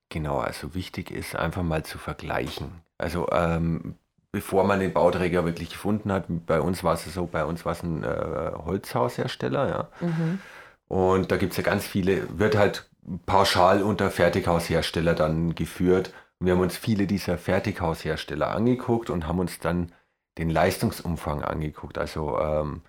Genau, 0.09 0.39
also 0.39 0.73
wichtig 0.73 1.11
ist 1.11 1.35
einfach 1.35 1.63
mal 1.63 1.83
zu 1.83 1.97
vergleichen. 1.97 2.81
Also 2.97 3.29
ähm, 3.31 3.95
bevor 4.31 4.63
man 4.65 4.79
den 4.79 4.93
Bauträger 4.93 5.45
wirklich 5.45 5.69
gefunden 5.69 6.11
hat, 6.11 6.25
bei 6.45 6.59
uns 6.59 6.83
war 6.83 6.93
es 6.93 7.05
so, 7.05 7.25
bei 7.25 7.45
uns 7.45 7.65
war 7.65 7.73
es 7.73 7.83
ein 7.83 8.03
äh, 8.03 8.51
Holzhaushersteller, 8.65 9.69
ja. 9.69 10.07
Mhm. 10.07 10.39
Und 10.87 11.31
da 11.31 11.37
gibt 11.37 11.51
es 11.53 11.57
ja 11.57 11.63
ganz 11.63 11.87
viele, 11.87 12.37
wird 12.37 12.57
halt 12.57 12.89
pauschal 13.25 13.81
unter 13.81 14.11
Fertighaushersteller 14.11 15.13
dann 15.13 15.55
geführt. 15.55 16.13
Und 16.39 16.47
wir 16.47 16.53
haben 16.53 16.61
uns 16.61 16.75
viele 16.75 17.07
dieser 17.07 17.37
Fertighaushersteller 17.37 18.49
angeguckt 18.49 19.09
und 19.09 19.27
haben 19.27 19.39
uns 19.39 19.59
dann 19.59 19.93
den 20.37 20.49
Leistungsumfang 20.49 21.43
angeguckt, 21.43 21.97
also 21.97 22.39
ähm, 22.39 22.81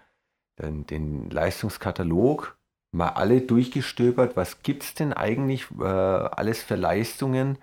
den, 0.61 0.87
den, 0.87 1.31
Leistungskatalog, 1.31 2.57
mal 2.93 3.09
alle 3.09 3.41
durchgestöbert, 3.41 4.37
was 4.37 4.63
gibt 4.63 4.85
es 4.85 4.95
denn 4.95 5.13
eigentlich 5.13 5.67
äh, 5.81 5.85
alles 5.85 6.63
für 6.63 6.77
Leistungen 6.77 7.59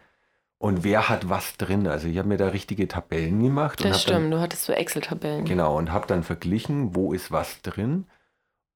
und 0.57 0.83
wer 0.83 1.07
hat 1.07 1.29
was 1.29 1.55
drin. 1.57 1.87
Also 1.87 2.07
ich 2.07 2.17
habe 2.17 2.27
mir 2.27 2.37
da 2.37 2.49
richtige 2.49 2.87
Tabellen 2.87 3.41
gemacht. 3.41 3.83
Das 3.83 4.01
stimmt, 4.01 4.17
dann, 4.17 4.31
du 4.31 4.39
hattest 4.39 4.65
so 4.65 4.73
Excel-Tabellen. 4.73 5.45
Genau, 5.45 5.77
und 5.77 5.91
habe 5.91 6.07
dann 6.07 6.23
verglichen, 6.23 6.95
wo 6.95 7.13
ist 7.13 7.31
was 7.31 7.61
drin 7.61 8.05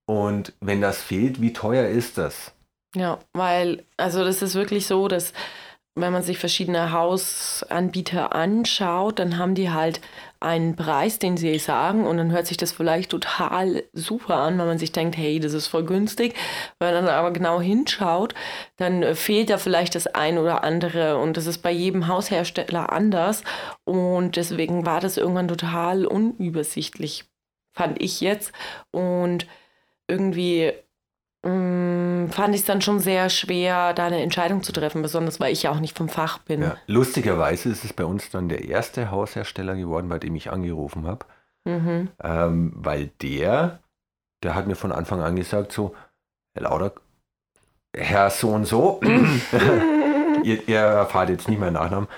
und 0.05 0.53
wenn 0.59 0.81
das 0.81 1.01
fehlt, 1.01 1.41
wie 1.41 1.53
teuer 1.53 1.87
ist 1.87 2.17
das? 2.17 2.53
Ja, 2.95 3.19
weil, 3.33 3.85
also 3.97 4.23
das 4.23 4.41
ist 4.41 4.55
wirklich 4.55 4.85
so, 4.85 5.07
dass 5.07 5.33
wenn 5.95 6.12
man 6.12 6.23
sich 6.23 6.39
verschiedene 6.39 6.91
Hausanbieter 6.91 8.34
anschaut, 8.34 9.19
dann 9.19 9.38
haben 9.38 9.53
die 9.53 9.69
halt 9.69 10.01
einen 10.39 10.75
Preis, 10.75 11.19
den 11.19 11.38
sie 11.38 11.58
sagen. 11.60 12.08
Und 12.08 12.17
dann 12.17 12.32
hört 12.32 12.47
sich 12.47 12.58
das 12.58 12.71
vielleicht 12.71 13.12
total 13.12 13.84
super 13.93 14.38
an, 14.38 14.58
weil 14.58 14.65
man 14.65 14.79
sich 14.79 14.91
denkt, 14.91 15.15
hey, 15.17 15.39
das 15.39 15.53
ist 15.53 15.67
voll 15.67 15.86
günstig. 15.86 16.34
Wenn 16.79 16.93
man 16.93 17.06
dann 17.06 17.13
aber 17.13 17.32
genau 17.32 17.62
hinschaut, 17.62 18.34
dann 18.77 19.15
fehlt 19.15 19.51
da 19.51 19.58
vielleicht 19.60 19.93
das 19.93 20.08
ein 20.08 20.39
oder 20.39 20.63
andere. 20.63 21.17
Und 21.17 21.38
das 21.38 21.45
ist 21.45 21.60
bei 21.60 21.71
jedem 21.71 22.08
Haushersteller 22.08 22.91
anders. 22.91 23.43
Und 23.84 24.36
deswegen 24.36 24.88
war 24.88 24.99
das 24.99 25.17
irgendwann 25.17 25.47
total 25.47 26.08
unübersichtlich, 26.08 27.25
fand 27.71 28.01
ich 28.01 28.19
jetzt. 28.19 28.51
Und 28.91 29.45
irgendwie 30.08 30.73
mh, 31.43 31.51
mm, 31.51 32.29
fand 32.29 32.56
ich 32.56 32.62
es 32.62 32.67
dann 32.67 32.82
schon 32.82 32.99
sehr 32.99 33.29
schwer, 33.29 33.93
da 33.93 34.06
eine 34.06 34.21
Entscheidung 34.21 34.63
zu 34.63 34.71
treffen, 34.71 35.01
besonders 35.01 35.39
weil 35.39 35.51
ich 35.51 35.63
ja 35.63 35.71
auch 35.71 35.79
nicht 35.79 35.97
vom 35.97 36.10
Fach 36.10 36.39
bin. 36.39 36.62
Ja, 36.62 36.77
lustigerweise 36.88 37.69
ist 37.69 37.84
es 37.84 37.93
bei 37.93 38.06
uns 38.06 38.29
dann 38.29 38.49
der 38.49 38.65
erste 38.65 39.12
Haushersteller 39.12 39.75
geworden, 39.75 40.10
bei 40.10 40.19
dem 40.19 40.36
ich 40.36 40.51
angerufen 40.51 41.06
habe. 41.06 41.25
Mhm. 41.65 42.10
Ähm, 42.21 42.73
weil 42.75 43.08
der, 43.21 43.79
der 44.43 44.56
hat 44.56 44.67
mir 44.67 44.75
von 44.75 44.91
Anfang 44.91 45.21
an 45.21 45.36
gesagt, 45.36 45.71
so, 45.71 45.95
Herr 46.56 46.63
Lauder, 46.63 46.93
Herr 47.95 48.29
so 48.29 48.49
und 48.49 48.65
so, 48.65 48.99
ihr, 50.43 50.67
ihr, 50.67 50.79
erfahrt 50.79 51.29
jetzt 51.29 51.47
nicht 51.47 51.60
meinen 51.60 51.73
Nachnamen, 51.73 52.10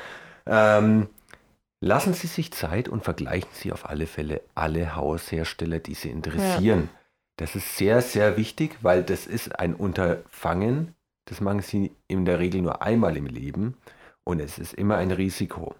ähm, 0.47 1.07
lassen 1.81 2.13
Sie 2.13 2.27
sich 2.27 2.51
Zeit 2.53 2.89
und 2.89 3.03
vergleichen 3.03 3.49
Sie 3.53 3.71
auf 3.71 3.87
alle 3.87 4.07
Fälle 4.07 4.41
alle 4.55 4.95
Haushersteller, 4.95 5.79
die 5.79 5.93
Sie 5.93 6.09
interessieren. 6.09 6.89
Ja. 6.91 7.04
Das 7.37 7.55
ist 7.55 7.77
sehr, 7.77 8.01
sehr 8.01 8.37
wichtig, 8.37 8.77
weil 8.81 9.03
das 9.03 9.27
ist 9.27 9.59
ein 9.59 9.75
Unterfangen. 9.75 10.95
Das 11.25 11.41
machen 11.41 11.61
sie 11.61 11.91
in 12.07 12.25
der 12.25 12.39
Regel 12.39 12.61
nur 12.61 12.81
einmal 12.81 13.17
im 13.17 13.25
Leben 13.25 13.77
und 14.23 14.39
es 14.39 14.57
ist 14.57 14.73
immer 14.73 14.97
ein 14.97 15.11
Risiko. 15.11 15.75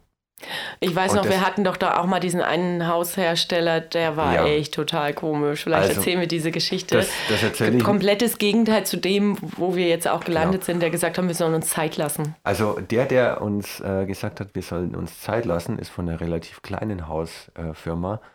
Ich 0.82 0.94
weiß 0.94 1.12
und 1.12 1.18
noch, 1.18 1.30
wir 1.30 1.46
hatten 1.46 1.64
doch 1.64 1.78
da 1.78 1.98
auch 1.98 2.06
mal 2.06 2.20
diesen 2.20 2.42
einen 2.42 2.88
Haushersteller, 2.88 3.80
der 3.80 4.18
war 4.18 4.36
ja. 4.36 4.46
echt 4.46 4.74
total 4.74 5.14
komisch. 5.14 5.64
Vielleicht 5.64 5.90
also, 5.90 6.00
erzählen 6.02 6.20
wir 6.20 6.28
diese 6.28 6.52
Geschichte. 6.52 6.98
Das, 6.98 7.10
das 7.30 7.42
erzähle 7.42 7.78
ich. 7.78 7.84
Komplettes 7.84 8.38
Gegenteil 8.38 8.86
zu 8.86 8.98
dem, 8.98 9.38
wo 9.42 9.76
wir 9.76 9.88
jetzt 9.88 10.08
auch 10.08 10.24
gelandet 10.24 10.62
genau. 10.62 10.66
sind, 10.66 10.82
der 10.82 10.90
gesagt 10.90 11.18
hat, 11.18 11.26
wir 11.26 11.34
sollen 11.34 11.54
uns 11.54 11.70
Zeit 11.70 11.96
lassen. 11.96 12.36
Also 12.44 12.80
der, 12.80 13.06
der 13.06 13.42
uns 13.42 13.80
äh, 13.80 14.06
gesagt 14.06 14.42
hat, 14.42 14.50
wir 14.54 14.62
sollen 14.62 14.94
uns 14.94 15.22
Zeit 15.22 15.46
lassen, 15.46 15.80
ist 15.80 15.90
von 15.90 16.10
einer 16.10 16.20
relativ 16.20 16.62
kleinen 16.62 17.08
Hausfirma. 17.08 18.16
Äh, 18.16 18.35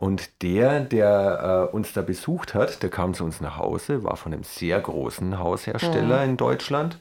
und 0.00 0.42
der, 0.42 0.78
der 0.78 1.68
äh, 1.72 1.74
uns 1.74 1.92
da 1.92 2.02
besucht 2.02 2.54
hat, 2.54 2.84
der 2.84 2.88
kam 2.88 3.14
zu 3.14 3.24
uns 3.24 3.40
nach 3.40 3.56
Hause, 3.56 4.04
war 4.04 4.16
von 4.16 4.32
einem 4.32 4.44
sehr 4.44 4.80
großen 4.80 5.40
Haushersteller 5.40 6.22
mhm. 6.22 6.30
in 6.30 6.36
Deutschland. 6.36 7.00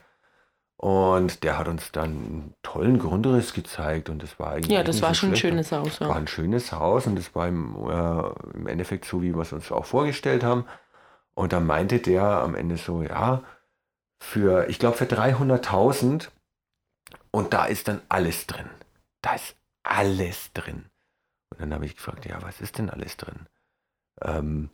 Und 0.78 1.44
der 1.44 1.60
hat 1.60 1.68
uns 1.68 1.92
dann 1.92 2.10
einen 2.10 2.54
tollen 2.64 2.98
Grundriss 2.98 3.54
gezeigt 3.54 4.10
und 4.10 4.24
das 4.24 4.40
war 4.40 4.54
eigentlich. 4.54 4.72
Ja, 4.72 4.82
das 4.82 5.04
war 5.04 5.14
schon 5.14 5.30
ein 5.30 5.36
schlecht. 5.36 5.54
schönes 5.54 5.72
Haus. 5.72 6.00
Ja. 6.00 6.10
War 6.10 6.16
ein 6.16 6.28
schönes 6.28 6.72
Haus 6.72 7.06
und 7.06 7.20
es 7.20 7.36
war 7.36 7.48
im, 7.48 7.76
äh, 7.88 8.58
im 8.58 8.66
Endeffekt 8.66 9.06
so, 9.06 9.22
wie 9.22 9.36
wir 9.36 9.42
es 9.42 9.54
uns 9.54 9.72
auch 9.72 9.86
vorgestellt 9.86 10.44
haben. 10.44 10.66
Und 11.36 11.54
dann 11.54 11.68
meinte 11.68 12.00
der 12.00 12.24
am 12.24 12.56
Ende 12.56 12.78
so, 12.78 13.04
ja, 13.04 13.44
für, 14.20 14.70
ich 14.70 14.80
glaube, 14.80 14.98
für 14.98 15.06
300.000 15.06 16.30
und 17.30 17.54
da 17.54 17.66
ist 17.66 17.88
dann 17.88 18.02
alles 18.10 18.48
drin. 18.48 18.70
Da 19.22 19.36
ist 19.36 19.56
alles 19.84 20.52
drin. 20.54 20.86
Und 21.58 21.62
dann 21.62 21.74
habe 21.74 21.86
ich 21.86 21.96
gefragt, 21.96 22.26
ja, 22.26 22.42
was 22.42 22.62
ist 22.62 22.78
denn 22.78 22.90
alles 22.90 23.18
drin? 23.18 23.48
Ähm, 24.22 24.70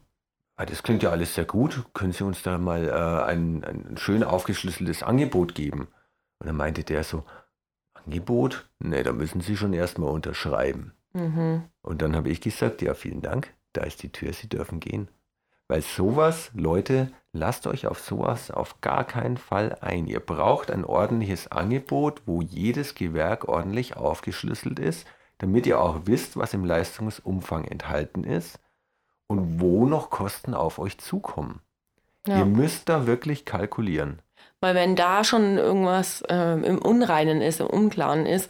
ah, 0.55 0.65
das 0.65 0.83
klingt 0.83 1.01
ja 1.01 1.11
alles 1.11 1.35
sehr 1.35 1.45
gut. 1.45 1.85
Können 1.93 2.11
Sie 2.11 2.25
uns 2.25 2.43
da 2.43 2.57
mal 2.57 2.89
äh, 2.89 3.23
ein, 3.23 3.63
ein 3.63 3.97
schön 3.97 4.23
aufgeschlüsseltes 4.23 5.01
Angebot 5.01 5.55
geben? 5.55 5.87
Und 6.39 6.47
dann 6.47 6.57
meinte 6.57 6.83
der 6.83 7.03
so, 7.03 7.23
Angebot? 7.93 8.69
Nee, 8.79 9.03
da 9.03 9.13
müssen 9.13 9.39
Sie 9.39 9.55
schon 9.55 9.71
erstmal 9.71 10.09
unterschreiben. 10.09 10.93
Mhm. 11.13 11.63
Und 11.81 12.01
dann 12.01 12.15
habe 12.15 12.29
ich 12.29 12.41
gesagt, 12.41 12.81
ja, 12.81 12.93
vielen 12.93 13.21
Dank, 13.21 13.53
da 13.71 13.83
ist 13.83 14.03
die 14.03 14.11
Tür, 14.11 14.33
Sie 14.33 14.49
dürfen 14.49 14.79
gehen. 14.79 15.07
Weil 15.69 15.81
sowas, 15.81 16.51
Leute, 16.53 17.11
lasst 17.31 17.65
euch 17.67 17.87
auf 17.87 17.99
sowas 17.99 18.51
auf 18.51 18.81
gar 18.81 19.05
keinen 19.05 19.37
Fall 19.37 19.77
ein. 19.79 20.07
Ihr 20.07 20.19
braucht 20.19 20.69
ein 20.69 20.83
ordentliches 20.83 21.49
Angebot, 21.49 22.23
wo 22.25 22.41
jedes 22.41 22.95
Gewerk 22.95 23.47
ordentlich 23.47 23.95
aufgeschlüsselt 23.95 24.79
ist, 24.79 25.07
damit 25.39 25.65
ihr 25.65 25.79
auch 25.81 26.01
wisst, 26.05 26.37
was 26.37 26.53
im 26.53 26.65
Leistungsumfang 26.65 27.65
enthalten 27.65 28.23
ist 28.23 28.59
und 29.27 29.59
wo 29.59 29.85
noch 29.85 30.09
Kosten 30.09 30.53
auf 30.53 30.79
euch 30.79 30.97
zukommen. 30.99 31.61
Ja. 32.27 32.37
Ihr 32.39 32.45
müsst 32.45 32.87
da 32.89 33.05
wirklich 33.07 33.43
kalkulieren. 33.45 34.19
Weil 34.61 34.75
wenn 34.75 34.95
da 34.95 35.23
schon 35.25 35.57
irgendwas 35.57 36.23
ähm, 36.29 36.63
im 36.63 36.77
Unreinen 36.79 37.41
ist, 37.41 37.59
im 37.59 37.67
Unklaren 37.67 38.25
ist, 38.25 38.49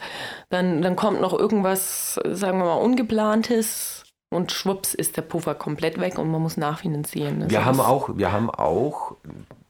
dann, 0.50 0.82
dann 0.84 0.96
kommt 0.96 1.22
noch 1.22 1.34
irgendwas, 1.34 2.20
sagen 2.26 2.60
wir 2.60 2.66
mal, 2.66 2.76
Ungeplantes 2.76 4.04
und 4.30 4.52
schwupps 4.52 4.94
ist 4.94 5.18
der 5.18 5.22
Puffer 5.24 5.56
komplett 5.56 6.00
weg 6.00 6.18
und 6.20 6.30
man 6.30 6.42
muss 6.42 6.58
nachfinanzieren. 6.58 7.44
Also 7.44 7.50
Wir 7.52 7.66
haben 7.66 7.78
das- 7.78 7.88
auch, 7.88 8.10
wir 8.16 8.32
haben 8.32 8.50
auch, 8.52 9.16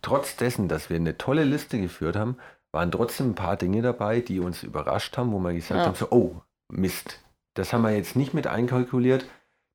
trotz 0.02 0.36
dessen, 0.36 0.68
dass 0.68 0.90
wir 0.90 0.98
eine 0.98 1.18
tolle 1.18 1.44
Liste 1.46 1.80
geführt 1.80 2.16
haben, 2.18 2.38
waren 2.74 2.92
trotzdem 2.92 3.32
ein 3.32 3.36
paar 3.36 3.56
Dinge 3.56 3.82
dabei, 3.82 4.20
die 4.20 4.40
uns 4.42 4.64
überrascht 4.64 5.18
haben, 5.18 5.32
wo 5.32 5.40
wir 5.40 5.54
gesagt 5.54 5.80
Ja. 5.80 5.86
haben, 5.88 5.96
so, 5.96 6.08
oh, 6.12 6.36
Mist, 6.70 7.20
das 7.54 7.74
haben 7.74 7.84
wir 7.84 7.96
jetzt 7.96 8.16
nicht 8.16 8.34
mit 8.34 8.48
einkalkuliert, 8.48 9.26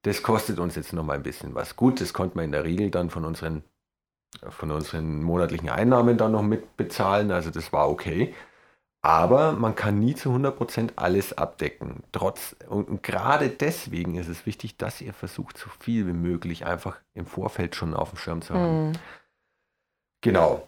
das 0.03 0.23
kostet 0.23 0.59
uns 0.59 0.75
jetzt 0.77 0.93
noch 0.93 1.05
mal 1.05 1.15
ein 1.15 1.23
bisschen 1.23 1.55
was. 1.55 1.77
Gut, 1.77 2.01
das 2.01 2.13
konnte 2.13 2.37
man 2.37 2.47
in 2.47 2.53
der 2.53 2.65
Regel 2.65 2.91
dann 2.91 3.11
von 3.11 3.25
unseren, 3.25 3.63
von 4.49 4.71
unseren 4.71 5.23
monatlichen 5.23 5.69
Einnahmen 5.69 6.19
dann 6.19 6.33
noch 6.33 6.43
mit 6.43 6.77
bezahlen, 6.77 7.31
also 7.31 7.51
das 7.51 7.73
war 7.73 7.89
okay. 7.89 8.35
Aber 9.01 9.53
man 9.53 9.77
kann 9.77 10.01
nie 10.01 10.15
zu 10.15 10.31
100% 10.31 10.93
alles 10.97 11.37
abdecken. 11.39 12.03
Trotz, 12.11 12.57
und, 12.69 12.89
und 12.89 13.03
gerade 13.03 13.49
deswegen 13.49 14.17
ist 14.17 14.29
es 14.29 14.45
wichtig, 14.45 14.77
dass 14.77 15.01
ihr 15.01 15.15
versucht, 15.15 15.57
so 15.57 15.69
viel 15.79 16.07
wie 16.07 16.13
möglich 16.13 16.67
einfach 16.67 16.99
im 17.15 17.27
Vorfeld 17.27 17.77
schon 17.77 17.95
auf 17.95 18.11
dem 18.11 18.19
Schirm 18.19 18.43
zu 18.43 18.55
haben. 18.55 18.89
Mhm. 18.89 18.93
Genau. 20.21 20.67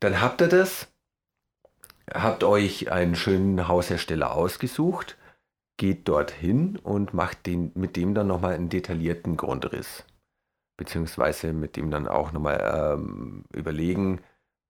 Dann 0.00 0.20
habt 0.20 0.40
ihr 0.40 0.48
das, 0.48 0.88
habt 2.12 2.42
euch 2.42 2.90
einen 2.90 3.14
schönen 3.14 3.68
Haushersteller 3.68 4.32
ausgesucht, 4.32 5.16
geht 5.78 6.06
dorthin 6.08 6.76
und 6.76 7.14
macht 7.14 7.46
den, 7.46 7.72
mit 7.74 7.96
dem 7.96 8.14
dann 8.14 8.26
nochmal 8.26 8.54
einen 8.54 8.68
detaillierten 8.68 9.36
Grundriss. 9.36 10.04
Beziehungsweise 10.76 11.52
mit 11.52 11.76
dem 11.76 11.90
dann 11.90 12.06
auch 12.06 12.32
nochmal 12.32 12.94
ähm, 12.98 13.44
überlegen, 13.54 14.20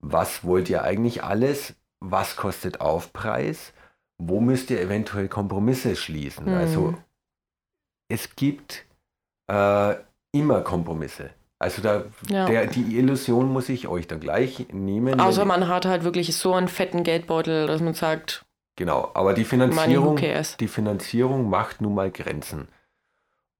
was 0.00 0.44
wollt 0.44 0.70
ihr 0.70 0.84
eigentlich 0.84 1.24
alles, 1.24 1.74
was 2.00 2.36
kostet 2.36 2.80
Aufpreis, 2.80 3.72
wo 4.18 4.40
müsst 4.40 4.70
ihr 4.70 4.80
eventuell 4.80 5.28
Kompromisse 5.28 5.96
schließen. 5.96 6.46
Mhm. 6.46 6.54
Also 6.54 6.94
es 8.08 8.36
gibt 8.36 8.86
äh, 9.50 9.94
immer 10.32 10.60
Kompromisse. 10.62 11.30
Also 11.58 11.82
da, 11.82 12.04
Ja. 12.28 12.46
der, 12.46 12.66
die 12.66 12.96
Illusion 12.98 13.48
muss 13.52 13.68
ich 13.68 13.88
euch 13.88 14.06
dann 14.06 14.20
gleich 14.20 14.68
nehmen. 14.72 15.20
Außer 15.20 15.44
man 15.44 15.66
hat 15.68 15.86
halt 15.86 16.04
wirklich 16.04 16.36
so 16.36 16.54
einen 16.54 16.68
fetten 16.68 17.02
Geldbeutel, 17.02 17.66
dass 17.66 17.80
man 17.80 17.94
sagt, 17.94 18.44
Genau, 18.78 19.10
aber 19.14 19.34
die 19.34 19.44
Finanzierung, 19.44 20.20
die 20.60 20.68
Finanzierung 20.68 21.50
macht 21.50 21.80
nun 21.80 21.96
mal 21.96 22.12
Grenzen. 22.12 22.68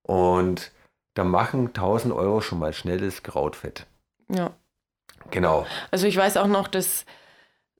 Und 0.03 0.71
da 1.15 1.25
machen 1.25 1.67
1000 1.67 2.15
Euro 2.15 2.41
schon 2.41 2.61
mal 2.61 2.73
schnelles 2.73 3.25
Krautfett. 3.25 3.85
Ja. 4.29 4.53
Genau. 5.33 5.67
Also 5.91 6.07
ich 6.07 6.17
weiß 6.17 6.37
auch 6.37 6.47
noch, 6.47 6.69
dass, 6.69 7.05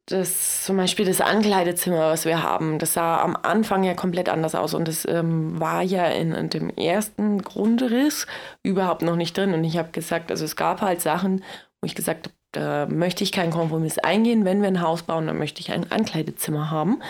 dass 0.07 0.65
zum 0.65 0.79
Beispiel 0.79 1.07
das 1.07 1.21
Ankleidezimmer, 1.21 2.11
was 2.11 2.25
wir 2.25 2.43
haben, 2.43 2.81
das 2.81 2.95
sah 2.95 3.21
am 3.21 3.37
Anfang 3.41 3.85
ja 3.85 3.95
komplett 3.95 4.29
anders 4.29 4.57
aus 4.57 4.75
und 4.75 4.89
das 4.89 5.07
ähm, 5.07 5.61
war 5.61 5.83
ja 5.83 6.07
in, 6.07 6.33
in 6.33 6.51
dem 6.51 6.71
ersten 6.71 7.41
Grundriss 7.43 8.27
überhaupt 8.65 9.03
noch 9.03 9.15
nicht 9.15 9.39
drin. 9.39 9.55
Und 9.55 9.63
ich 9.63 9.79
habe 9.79 9.93
gesagt, 9.93 10.33
also 10.33 10.45
es 10.45 10.57
gab 10.57 10.81
halt 10.81 11.01
Sachen, 11.01 11.45
wo 11.81 11.87
ich 11.87 11.95
gesagt 11.95 12.27
habe, 12.27 12.35
da 12.51 12.87
möchte 12.87 13.23
ich 13.23 13.31
keinen 13.31 13.53
Kompromiss 13.53 13.99
eingehen. 13.99 14.45
Wenn 14.45 14.61
wir 14.61 14.69
ein 14.69 14.81
Haus 14.81 15.05
bauen, 15.05 15.29
dann 15.29 15.39
möchte 15.39 15.61
ich 15.61 15.71
ein 15.71 15.93
Ankleidezimmer 15.93 16.73
haben, 16.73 17.01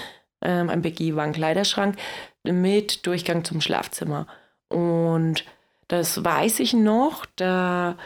ähm, 0.42 0.70
ein 0.70 0.82
begehbaren 0.82 1.32
Kleiderschrank 1.32 1.96
mit 2.44 3.06
Durchgang 3.06 3.44
zum 3.44 3.60
Schlafzimmer. 3.60 4.26
Und 4.68 5.44
das 5.88 6.22
weiß 6.22 6.60
ich 6.60 6.74
noch, 6.74 7.26
da 7.36 7.96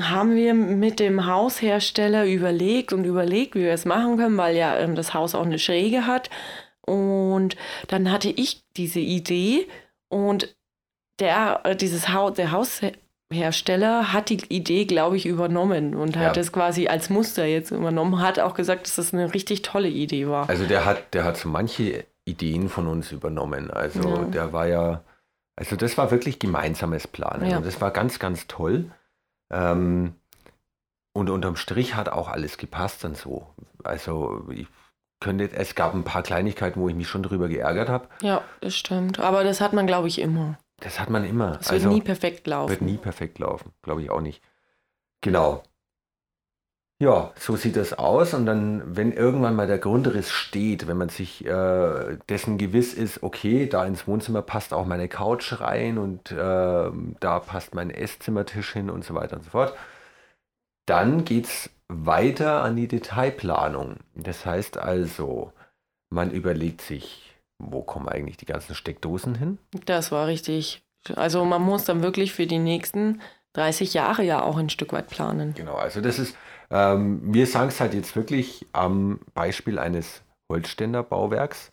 haben 0.00 0.36
wir 0.36 0.54
mit 0.54 1.00
dem 1.00 1.26
Haushersteller 1.26 2.24
überlegt 2.24 2.92
und 2.92 3.04
überlegt, 3.04 3.54
wie 3.54 3.62
wir 3.62 3.72
es 3.72 3.84
machen 3.84 4.16
können, 4.16 4.36
weil 4.36 4.56
ja 4.56 4.78
ähm, 4.78 4.94
das 4.94 5.12
Haus 5.12 5.34
auch 5.34 5.44
eine 5.44 5.58
Schräge 5.58 6.06
hat. 6.06 6.30
Und 6.82 7.56
dann 7.88 8.10
hatte 8.10 8.30
ich 8.30 8.62
diese 8.76 9.00
Idee 9.00 9.66
und 10.08 10.56
der, 11.18 11.60
äh, 11.64 11.76
dieses 11.76 12.08
Haus, 12.10 12.34
der 12.34 12.52
Haushersteller 13.32 14.12
hat 14.12 14.30
die 14.30 14.38
Idee, 14.48 14.84
glaube 14.86 15.16
ich, 15.16 15.26
übernommen 15.26 15.94
und 15.94 16.16
hat 16.16 16.36
Ja. 16.36 16.40
es 16.40 16.52
quasi 16.52 16.88
als 16.88 17.10
Muster 17.10 17.44
jetzt 17.44 17.70
übernommen, 17.70 18.20
hat 18.22 18.38
auch 18.40 18.54
gesagt, 18.54 18.86
dass 18.86 18.96
das 18.96 19.12
eine 19.12 19.34
richtig 19.34 19.62
tolle 19.62 19.88
Idee 19.88 20.28
war. 20.28 20.48
Also 20.48 20.64
der 20.66 20.84
hat, 20.84 21.12
der 21.14 21.24
hat 21.24 21.36
so 21.36 21.48
manche 21.48 22.04
Ideen 22.24 22.68
von 22.68 22.86
uns 22.86 23.12
übernommen. 23.12 23.70
Also 23.70 24.08
Ja. 24.08 24.24
der 24.24 24.52
war 24.52 24.66
ja, 24.66 25.02
also 25.56 25.76
das 25.76 25.98
war 25.98 26.10
wirklich 26.10 26.38
gemeinsames 26.38 27.06
Planen. 27.06 27.50
Ja. 27.50 27.58
Und 27.58 27.66
das 27.66 27.80
war 27.80 27.90
ganz, 27.90 28.18
ganz 28.18 28.46
toll. 28.46 28.90
Ähm, 29.52 30.14
und 31.14 31.28
unterm 31.30 31.56
Strich 31.56 31.94
hat 31.96 32.08
auch 32.08 32.28
alles 32.28 32.56
gepasst 32.58 33.04
dann 33.04 33.14
so. 33.14 33.46
Also 33.84 34.46
ich 34.50 34.66
könnte, 35.20 35.50
es 35.52 35.74
gab 35.74 35.94
ein 35.94 36.04
paar 36.04 36.22
Kleinigkeiten, 36.22 36.80
wo 36.80 36.88
ich 36.88 36.94
mich 36.94 37.08
schon 37.08 37.22
drüber 37.22 37.48
geärgert 37.48 37.88
habe. 37.88 38.08
Ja, 38.22 38.42
das 38.60 38.76
stimmt. 38.76 39.18
Aber 39.18 39.42
das 39.44 39.60
hat 39.60 39.72
man, 39.72 39.86
glaube 39.86 40.08
ich, 40.08 40.20
immer. 40.20 40.58
Das 40.80 41.00
hat 41.00 41.10
man 41.10 41.24
immer. 41.24 41.58
Es 41.60 41.70
wird 41.70 41.84
also, 41.84 41.88
nie 41.88 42.00
perfekt 42.00 42.46
laufen. 42.46 42.70
Wird 42.70 42.82
nie 42.82 42.96
perfekt 42.96 43.38
laufen, 43.38 43.72
glaube 43.82 44.02
ich 44.02 44.10
auch 44.10 44.20
nicht. 44.20 44.42
Genau. 45.20 45.62
Ja, 47.00 47.32
so 47.38 47.54
sieht 47.54 47.76
das 47.76 47.92
aus. 47.92 48.34
Und 48.34 48.46
dann, 48.46 48.82
wenn 48.96 49.12
irgendwann 49.12 49.54
mal 49.54 49.68
der 49.68 49.78
Grundriss 49.78 50.30
steht, 50.32 50.88
wenn 50.88 50.96
man 50.96 51.08
sich 51.08 51.44
äh, 51.46 52.18
dessen 52.28 52.58
gewiss 52.58 52.92
ist, 52.92 53.22
okay, 53.22 53.68
da 53.68 53.84
ins 53.86 54.08
Wohnzimmer 54.08 54.42
passt 54.42 54.72
auch 54.72 54.84
meine 54.84 55.08
Couch 55.08 55.60
rein 55.60 55.98
und 55.98 56.32
äh, 56.32 56.36
da 56.36 57.40
passt 57.40 57.74
mein 57.74 57.90
Esszimmertisch 57.90 58.72
hin 58.72 58.90
und 58.90 59.04
so 59.04 59.14
weiter 59.14 59.36
und 59.36 59.44
so 59.44 59.50
fort, 59.50 59.76
dann 60.86 61.24
geht 61.24 61.46
es 61.46 61.70
weiter 61.88 62.62
an 62.62 62.76
die 62.76 62.88
Detailplanung. 62.88 63.98
Das 64.14 64.44
heißt 64.44 64.78
also, 64.78 65.52
man 66.10 66.32
überlegt 66.32 66.80
sich, 66.82 67.27
wo 67.58 67.82
kommen 67.82 68.08
eigentlich 68.08 68.36
die 68.36 68.46
ganzen 68.46 68.74
Steckdosen 68.74 69.34
hin? 69.34 69.58
Das 69.86 70.12
war 70.12 70.26
richtig. 70.26 70.82
Also 71.14 71.44
man 71.44 71.62
muss 71.62 71.84
dann 71.84 72.02
wirklich 72.02 72.32
für 72.32 72.46
die 72.46 72.58
nächsten 72.58 73.20
30 73.54 73.94
Jahre 73.94 74.22
ja 74.22 74.42
auch 74.42 74.56
ein 74.56 74.70
Stück 74.70 74.92
weit 74.92 75.08
planen. 75.08 75.54
Genau, 75.54 75.74
also 75.74 76.00
das 76.00 76.18
ist, 76.18 76.36
ähm, 76.70 77.20
wir 77.22 77.46
sagen 77.46 77.68
es 77.68 77.80
halt 77.80 77.94
jetzt 77.94 78.14
wirklich 78.14 78.66
am 78.72 79.20
Beispiel 79.34 79.78
eines 79.78 80.22
Holzständerbauwerks 80.50 81.72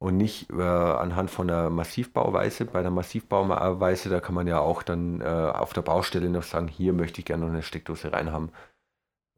und 0.00 0.16
nicht 0.16 0.50
äh, 0.50 0.62
anhand 0.62 1.30
von 1.30 1.50
einer 1.50 1.70
Massivbauweise. 1.70 2.66
Bei 2.66 2.82
der 2.82 2.90
Massivbauweise, 2.90 4.08
da 4.08 4.20
kann 4.20 4.34
man 4.34 4.46
ja 4.46 4.60
auch 4.60 4.82
dann 4.82 5.20
äh, 5.20 5.24
auf 5.24 5.72
der 5.72 5.82
Baustelle 5.82 6.30
noch 6.30 6.44
sagen, 6.44 6.68
hier 6.68 6.92
möchte 6.92 7.20
ich 7.20 7.24
gerne 7.24 7.44
noch 7.44 7.52
eine 7.52 7.62
Steckdose 7.62 8.12
reinhaben. 8.12 8.50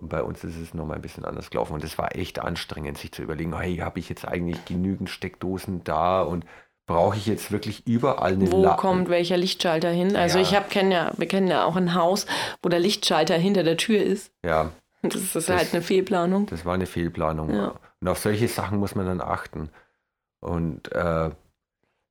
Und 0.01 0.09
bei 0.09 0.23
uns 0.23 0.43
ist 0.45 0.57
es 0.57 0.73
nochmal 0.73 0.97
ein 0.97 1.03
bisschen 1.03 1.25
anders 1.27 1.51
gelaufen. 1.51 1.75
Und 1.75 1.85
es 1.85 1.99
war 1.99 2.17
echt 2.17 2.39
anstrengend, 2.39 2.97
sich 2.99 3.13
zu 3.13 3.23
überlegen, 3.23 3.57
hey, 3.57 3.77
habe 3.77 3.99
ich 3.99 4.09
jetzt 4.09 4.27
eigentlich 4.27 4.65
genügend 4.65 5.11
Steckdosen 5.11 5.85
da 5.85 6.23
und 6.23 6.45
brauche 6.87 7.17
ich 7.17 7.27
jetzt 7.27 7.53
wirklich 7.53 7.87
überall 7.87 8.33
eine 8.33 8.51
Wo 8.51 8.63
La- 8.65 8.75
kommt 8.77 9.11
welcher 9.11 9.37
Lichtschalter 9.37 9.91
hin? 9.91 10.17
Also 10.17 10.39
Ja. 10.39 10.43
ich 10.45 10.57
habe 10.57 10.67
kenn 10.71 10.91
ja, 10.91 11.13
wir 11.17 11.29
kennen 11.29 11.49
ja 11.49 11.65
auch 11.65 11.77
ein 11.77 11.95
Haus, 11.95 12.27
wo 12.63 12.69
der 12.69 12.81
Lichtschalter 12.81 13.37
hinter 13.37 13.63
der 13.63 13.77
Tür 13.77 14.03
ist. 14.03 14.33
Ja, 14.45 14.71
Das 15.03 15.15
ist 15.15 15.37
Das- 15.37 15.49
halt 15.49 15.73
eine 15.73 15.83
Fehlplanung. 15.83 16.47
Das 16.47 16.65
war 16.65 16.75
eine 16.75 16.87
Fehlplanung. 16.87 17.55
Ja. 17.55 17.75
Und 18.01 18.09
auf 18.09 18.19
solche 18.19 18.49
Sachen 18.49 18.79
muss 18.79 18.95
man 18.95 19.07
dann 19.07 19.21
achten. 19.21 19.71
Und 20.41 20.91
äh, 20.93 21.31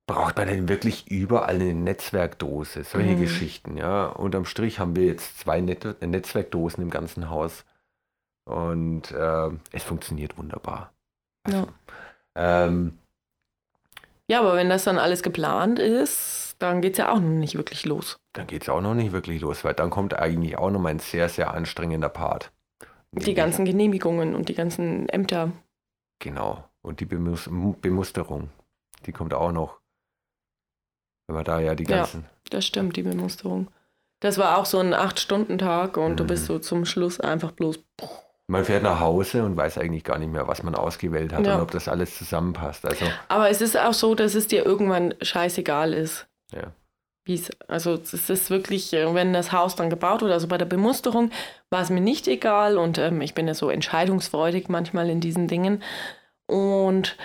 braucht 0.07 0.37
man 0.37 0.47
denn 0.47 0.69
wirklich 0.69 1.07
überall 1.09 1.55
eine 1.55 1.73
Netzwerkdose? 1.73 2.83
Solche 2.83 3.11
Mhm. 3.15 3.21
Geschichten, 3.21 3.77
ja. 3.77 4.05
Unterm 4.07 4.45
Strich 4.45 4.79
haben 4.79 4.95
wir 4.95 5.05
jetzt 5.05 5.39
zwei 5.39 5.61
Net 5.61 6.01
Netzwerkdosen 6.01 6.81
im 6.83 6.89
ganzen 6.89 7.29
Haus. 7.29 7.65
Und 8.49 9.11
äh, 9.11 9.49
es 9.71 9.83
funktioniert 9.83 10.35
wunderbar. 10.35 10.91
Also, 11.43 11.67
ja. 12.35 12.65
Ähm, 12.65 12.97
ja, 14.27 14.39
aber 14.39 14.55
wenn 14.55 14.69
das 14.69 14.85
dann 14.85 14.97
alles 14.97 15.21
geplant 15.21 15.77
ist, 15.77 16.55
dann 16.57 16.81
geht 16.81 16.93
es 16.93 16.97
ja 16.97 17.11
auch 17.11 17.19
noch 17.19 17.29
nicht 17.29 17.55
wirklich 17.55 17.85
los. 17.85 18.19
Dann 18.33 18.47
geht 18.47 18.63
es 18.63 18.69
auch 18.69 18.81
noch 18.81 18.95
nicht 18.95 19.11
wirklich 19.11 19.39
los, 19.41 19.63
weil 19.63 19.75
dann 19.75 19.91
kommt 19.91 20.15
eigentlich 20.15 20.57
auch 20.57 20.71
noch 20.71 20.79
mal 20.79 20.89
ein 20.89 20.99
sehr, 20.99 21.29
sehr 21.29 21.53
anstrengender 21.53 22.09
Part. 22.09 22.51
Die 23.11 23.35
ganzen 23.35 23.65
Genehmigungen 23.65 24.33
und 24.33 24.49
die 24.49 24.55
ganzen 24.55 25.07
Ämter. 25.09 25.51
Genau. 26.17 26.63
Und 26.81 27.01
die 27.01 27.05
Bemus 27.05 27.47
Bemusterung, 27.81 28.49
die 29.05 29.11
kommt 29.11 29.33
auch 29.35 29.51
noch. 29.51 29.79
Wenn 31.27 31.35
man 31.35 31.45
da 31.45 31.59
ja 31.59 31.75
die 31.75 31.83
ganzen. 31.83 32.21
Ja, 32.21 32.29
das 32.49 32.65
stimmt, 32.65 32.97
die 32.97 33.03
Bemusterung. 33.03 33.69
Das 34.21 34.39
war 34.39 34.57
auch 34.57 34.65
so 34.65 34.79
ein 34.79 34.93
Acht-Stunden-Tag 34.95 35.97
und 35.97 36.13
mhm. 36.13 36.17
du 36.17 36.25
bist 36.25 36.45
so 36.45 36.57
zum 36.57 36.85
Schluss 36.85 37.19
einfach 37.19 37.51
bloß. 37.51 37.83
Man 38.49 38.65
fährt 38.65 38.81
nach 38.81 38.99
Hause 38.99 39.43
und 39.43 39.55
weiß 39.55 39.77
eigentlich 39.77 40.03
gar 40.03 40.17
nicht 40.17 40.31
mehr, 40.31 40.47
was 40.47 40.63
man 40.63 40.73
ausgewählt 40.73 41.33
hat 41.33 41.45
ja. 41.45 41.55
und 41.55 41.61
ob 41.61 41.69
das 41.69 41.87
alles 41.87 42.17
zusammenpasst. 42.17 42.83
Also, 42.83 43.05
Aber 43.27 43.47
es 43.49 43.61
ist 43.61 43.77
auch 43.77 43.93
so, 43.93 44.15
dass 44.15 44.33
es 44.33 44.47
dir 44.47 44.65
irgendwann 44.65 45.13
scheißegal 45.21 45.93
ist. 45.93 46.25
Ja. 46.51 46.71
Wie's, 47.25 47.51
also 47.67 47.93
es 47.93 48.27
ist 48.27 48.49
wirklich, 48.49 48.91
äh, 48.93 49.13
wenn 49.13 49.33
das 49.33 49.51
Haus 49.51 49.75
dann 49.75 49.91
gebaut 49.91 50.23
wurde, 50.23 50.33
also 50.33 50.47
bei 50.47 50.57
der 50.57 50.65
Bemusterung 50.65 51.29
war 51.69 51.83
es 51.83 51.91
mir 51.91 52.01
nicht 52.01 52.27
egal 52.27 52.79
und 52.79 52.97
ähm, 52.97 53.21
ich 53.21 53.35
bin 53.35 53.47
ja 53.47 53.53
so 53.53 53.69
entscheidungsfreudig 53.69 54.67
manchmal 54.67 55.11
in 55.11 55.21
diesen 55.21 55.47
Dingen. 55.47 55.83
Und 56.47 57.17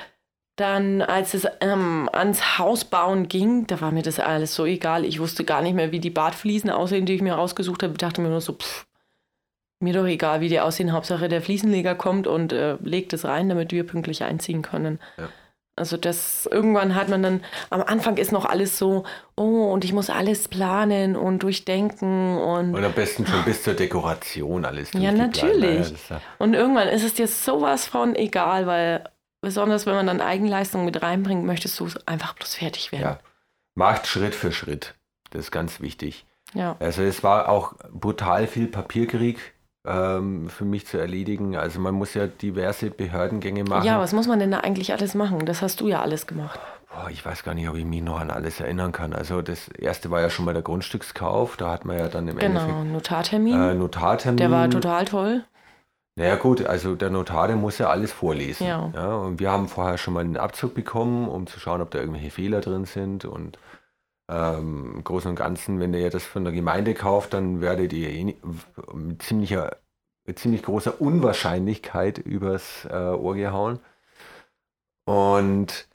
dann, 0.56 1.00
als 1.00 1.32
es 1.32 1.46
ähm, 1.62 2.10
ans 2.12 2.58
Haus 2.58 2.84
bauen 2.84 3.28
ging, 3.28 3.66
da 3.66 3.80
war 3.80 3.92
mir 3.92 4.02
das 4.02 4.20
alles 4.20 4.54
so 4.54 4.66
egal. 4.66 5.06
Ich 5.06 5.20
wusste 5.20 5.44
gar 5.44 5.62
nicht 5.62 5.74
mehr, 5.74 5.90
wie 5.90 6.00
die 6.00 6.10
Badfliesen 6.10 6.68
aussehen, 6.68 7.06
die 7.06 7.14
ich 7.14 7.22
mir 7.22 7.34
rausgesucht 7.34 7.82
habe. 7.82 7.94
Ich 7.94 7.98
dachte 7.98 8.20
mir 8.20 8.28
nur 8.28 8.42
so, 8.42 8.52
pff, 8.52 8.86
mir 9.84 9.94
doch 9.94 10.06
egal, 10.06 10.40
wie 10.40 10.48
die 10.48 10.60
aussehen. 10.60 10.92
Hauptsache 10.92 11.28
der 11.28 11.42
Fliesenleger 11.42 11.94
kommt 11.94 12.26
und 12.26 12.52
äh, 12.52 12.76
legt 12.82 13.12
es 13.12 13.24
rein, 13.24 13.48
damit 13.48 13.72
wir 13.72 13.86
pünktlich 13.86 14.24
einziehen 14.24 14.62
können. 14.62 14.98
Ja. 15.16 15.28
Also 15.76 15.96
das 15.96 16.46
irgendwann 16.46 16.94
hat 16.94 17.08
man 17.08 17.22
dann, 17.22 17.40
am 17.70 17.82
Anfang 17.82 18.16
ist 18.16 18.30
noch 18.30 18.44
alles 18.44 18.78
so, 18.78 19.04
oh, 19.36 19.72
und 19.72 19.84
ich 19.84 19.92
muss 19.92 20.08
alles 20.08 20.46
planen 20.46 21.16
und 21.16 21.42
durchdenken 21.42 22.38
und. 22.38 22.74
Und 22.74 22.84
am 22.84 22.92
besten 22.92 23.26
schon 23.26 23.44
bis 23.44 23.64
zur 23.64 23.74
Dekoration 23.74 24.64
alles. 24.64 24.92
Ja, 24.92 25.10
natürlich. 25.10 25.92
Ja, 26.08 26.20
und 26.38 26.54
irgendwann 26.54 26.86
ist 26.88 27.02
es 27.02 27.14
dir 27.14 27.26
sowas 27.26 27.86
von 27.86 28.14
egal, 28.14 28.68
weil 28.68 29.04
besonders 29.40 29.84
wenn 29.84 29.94
man 29.94 30.06
dann 30.06 30.20
Eigenleistung 30.20 30.84
mit 30.84 31.02
reinbringt, 31.02 31.44
möchtest 31.44 31.78
du 31.80 31.88
einfach 32.06 32.34
bloß 32.34 32.54
fertig 32.54 32.92
werden. 32.92 33.02
Ja. 33.02 33.18
Macht 33.74 34.06
Schritt 34.06 34.36
für 34.36 34.52
Schritt. 34.52 34.94
Das 35.30 35.46
ist 35.46 35.50
ganz 35.50 35.80
wichtig. 35.80 36.24
Ja. 36.54 36.76
Also 36.78 37.02
es 37.02 37.24
war 37.24 37.48
auch 37.48 37.74
brutal 37.92 38.46
viel 38.46 38.68
Papierkrieg 38.68 39.53
ähm, 39.86 40.48
für 40.48 40.64
mich 40.64 40.86
zu 40.86 40.98
erledigen. 40.98 41.56
Also 41.56 41.80
man 41.80 41.94
muss 41.94 42.14
ja 42.14 42.26
diverse 42.26 42.90
Behördengänge 42.90 43.64
machen. 43.64 43.86
Ja, 43.86 44.00
was 44.00 44.12
muss 44.12 44.26
man 44.26 44.38
denn 44.38 44.50
da 44.50 44.60
eigentlich 44.60 44.92
alles 44.92 45.14
machen? 45.14 45.44
Das 45.46 45.62
hast 45.62 45.80
du 45.80 45.88
ja 45.88 46.00
alles 46.00 46.26
gemacht. 46.26 46.58
Boah, 46.90 47.10
ich 47.10 47.24
weiß 47.24 47.42
gar 47.42 47.54
nicht, 47.54 47.68
ob 47.68 47.76
ich 47.76 47.84
mich 47.84 48.02
noch 48.02 48.20
an 48.20 48.30
alles 48.30 48.60
erinnern 48.60 48.92
kann. 48.92 49.12
Also 49.12 49.42
das 49.42 49.68
erste 49.68 50.10
war 50.10 50.20
ja 50.20 50.30
schon 50.30 50.44
mal 50.44 50.54
der 50.54 50.62
Grundstückskauf. 50.62 51.56
Da 51.56 51.70
hat 51.70 51.84
man 51.84 51.98
ja 51.98 52.08
dann 52.08 52.28
im 52.28 52.36
genau, 52.36 52.60
Endeffekt... 52.60 52.78
Genau, 52.78 52.92
Notartermin. 52.92 53.62
Äh, 53.62 53.74
Notartermin. 53.74 54.36
Der 54.36 54.50
war 54.50 54.70
total 54.70 55.04
toll. 55.04 55.44
Naja 56.16 56.36
gut, 56.36 56.64
also 56.64 56.94
der 56.94 57.10
Notar, 57.10 57.48
der 57.48 57.56
muss 57.56 57.78
ja 57.78 57.90
alles 57.90 58.12
vorlesen. 58.12 58.68
Ja. 58.68 58.90
ja. 58.94 59.16
Und 59.16 59.40
wir 59.40 59.50
haben 59.50 59.66
vorher 59.66 59.98
schon 59.98 60.14
mal 60.14 60.20
einen 60.20 60.36
Abzug 60.36 60.72
bekommen, 60.74 61.28
um 61.28 61.48
zu 61.48 61.58
schauen, 61.58 61.80
ob 61.80 61.90
da 61.90 61.98
irgendwelche 61.98 62.30
Fehler 62.30 62.60
drin 62.60 62.84
sind. 62.84 63.24
Und 63.24 63.58
ähm, 64.28 64.94
im 64.96 65.04
Großen 65.04 65.30
und 65.30 65.36
Ganzen, 65.36 65.80
wenn 65.80 65.94
ihr 65.94 66.10
das 66.10 66.24
von 66.24 66.44
der 66.44 66.52
Gemeinde 66.52 66.94
kauft, 66.94 67.34
dann 67.34 67.60
werdet 67.60 67.92
ihr 67.92 68.10
eh 68.10 68.36
mit 68.92 69.22
ziemlicher, 69.22 69.76
mit 70.26 70.38
ziemlich 70.38 70.62
großer 70.62 71.00
Unwahrscheinlichkeit 71.00 72.18
übers 72.18 72.86
äh, 72.90 72.94
Ohr 72.94 73.34
gehauen. 73.34 73.80
Und 75.06 75.88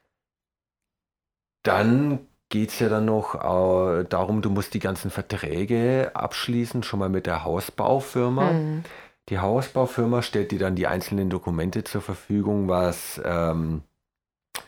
dann 1.63 2.28
geht 2.50 2.70
es 2.70 2.80
ja 2.80 2.89
dann 2.89 3.06
noch 3.06 3.36
äh, 3.36 4.04
darum, 4.06 4.42
du 4.42 4.50
musst 4.50 4.74
die 4.74 4.80
ganzen 4.80 5.12
Verträge 5.12 6.12
abschließen, 6.13 6.84
schon 6.84 7.00
mal 7.00 7.10
mit 7.10 7.26
der 7.26 7.44
Hausbaufirma. 7.44 8.52
Mhm. 8.52 8.84
Die 9.30 9.39
Hausbaufirma 9.39 10.24
stellt 10.24 10.52
dir 10.52 10.60
dann 10.60 10.76
die 10.76 10.88
einzelnen 10.88 11.30
Dokumente 11.30 11.84
zur 11.84 12.02
Verfügung, 12.02 12.68
was, 12.68 13.22
ähm, 13.24 13.84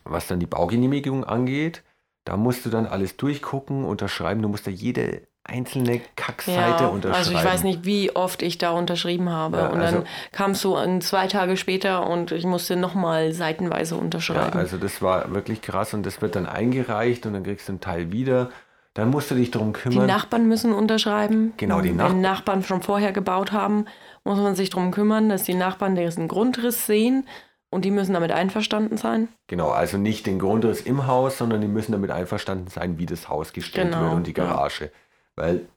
was 0.03 0.27
dann 0.27 0.39
die 0.39 0.45
Baugenehmigung 0.45 1.23
angeht. 1.23 1.83
Da 2.23 2.37
musst 2.37 2.65
du 2.65 2.69
dann 2.69 2.85
alles 2.85 3.17
durchgucken, 3.17 3.83
unterschreiben. 3.83 4.41
Du 4.41 4.49
musst 4.49 4.67
da 4.67 4.71
jede 4.71 5.23
einzelne 5.43 6.01
Kackseite 6.15 6.83
ja, 6.83 6.87
unterschreiben. 6.89 7.15
Also 7.15 7.31
ich 7.31 7.43
weiß 7.43 7.63
nicht, 7.63 7.85
wie 7.85 8.15
oft 8.15 8.41
ich 8.41 8.57
da 8.57 8.71
unterschrieben 8.71 9.29
habe. 9.29 9.57
Ja, 9.57 9.67
und 9.67 9.79
dann 9.79 9.95
also, 9.95 10.07
kamst 10.31 10.63
du 10.63 10.75
zwei 10.99 11.27
Tage 11.27 11.57
später 11.57 12.07
und 12.07 12.31
ich 12.31 12.45
musste 12.45 12.75
nochmal 12.75 13.31
seitenweise 13.33 13.95
unterschreiben. 13.95 14.51
Ja, 14.53 14.59
also 14.59 14.77
das 14.77 15.01
war 15.01 15.33
wirklich 15.33 15.61
krass 15.61 15.93
und 15.93 16.05
das 16.05 16.21
wird 16.21 16.35
dann 16.35 16.45
eingereicht 16.45 17.25
und 17.25 17.33
dann 17.33 17.43
kriegst 17.43 17.67
du 17.67 17.73
einen 17.73 17.81
Teil 17.81 18.11
wieder. 18.11 18.51
Dann 18.93 19.09
musst 19.09 19.31
du 19.31 19.35
dich 19.35 19.51
darum 19.51 19.73
kümmern. 19.73 20.01
Die 20.01 20.13
Nachbarn 20.13 20.47
müssen 20.47 20.73
unterschreiben. 20.73 21.53
Genau, 21.57 21.81
die 21.81 21.91
Nachbarn. 21.91 22.15
Wenn 22.15 22.21
Nachbarn 22.21 22.63
schon 22.63 22.81
vorher 22.81 23.13
gebaut 23.13 23.51
haben, 23.53 23.85
muss 24.23 24.37
man 24.37 24.53
sich 24.55 24.69
darum 24.69 24.91
kümmern, 24.91 25.29
dass 25.29 25.43
die 25.43 25.53
Nachbarn 25.53 25.95
diesen 25.95 26.27
Grundriss 26.27 26.85
sehen 26.85 27.25
und 27.71 27.85
die 27.85 27.91
müssen 27.91 28.13
damit 28.13 28.31
einverstanden 28.31 28.97
sein? 28.97 29.29
Genau, 29.47 29.69
also 29.69 29.97
nicht 29.97 30.27
den 30.27 30.37
Grundriss 30.39 30.81
im 30.81 31.07
Haus, 31.07 31.37
sondern 31.37 31.61
die 31.61 31.67
müssen 31.67 31.93
damit 31.93 32.11
einverstanden 32.11 32.67
sein, 32.67 32.99
wie 32.99 33.05
das 33.05 33.29
Haus 33.29 33.53
gestellt 33.53 33.91
genau, 33.91 34.03
wird 34.03 34.13
und 34.13 34.27
die 34.27 34.33
Garage. 34.33 34.85
Ja. 34.85 34.91
Weil, 35.37 35.67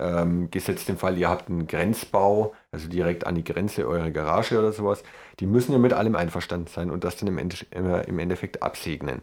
ähm, 0.00 0.50
gesetzt 0.50 0.88
den 0.88 0.96
Fall, 0.96 1.16
ihr 1.18 1.28
habt 1.28 1.48
einen 1.48 1.68
Grenzbau, 1.68 2.54
also 2.72 2.88
direkt 2.88 3.26
an 3.26 3.34
die 3.36 3.44
Grenze 3.44 3.86
eurer 3.86 4.10
Garage 4.10 4.58
oder 4.58 4.72
sowas, 4.72 5.04
die 5.38 5.46
müssen 5.46 5.72
ja 5.72 5.78
mit 5.78 5.92
allem 5.92 6.16
einverstanden 6.16 6.66
sein 6.66 6.90
und 6.90 7.04
das 7.04 7.16
dann 7.16 7.28
im, 7.28 7.38
Ende, 7.38 7.56
im 7.70 8.18
Endeffekt 8.18 8.62
absegnen. 8.62 9.20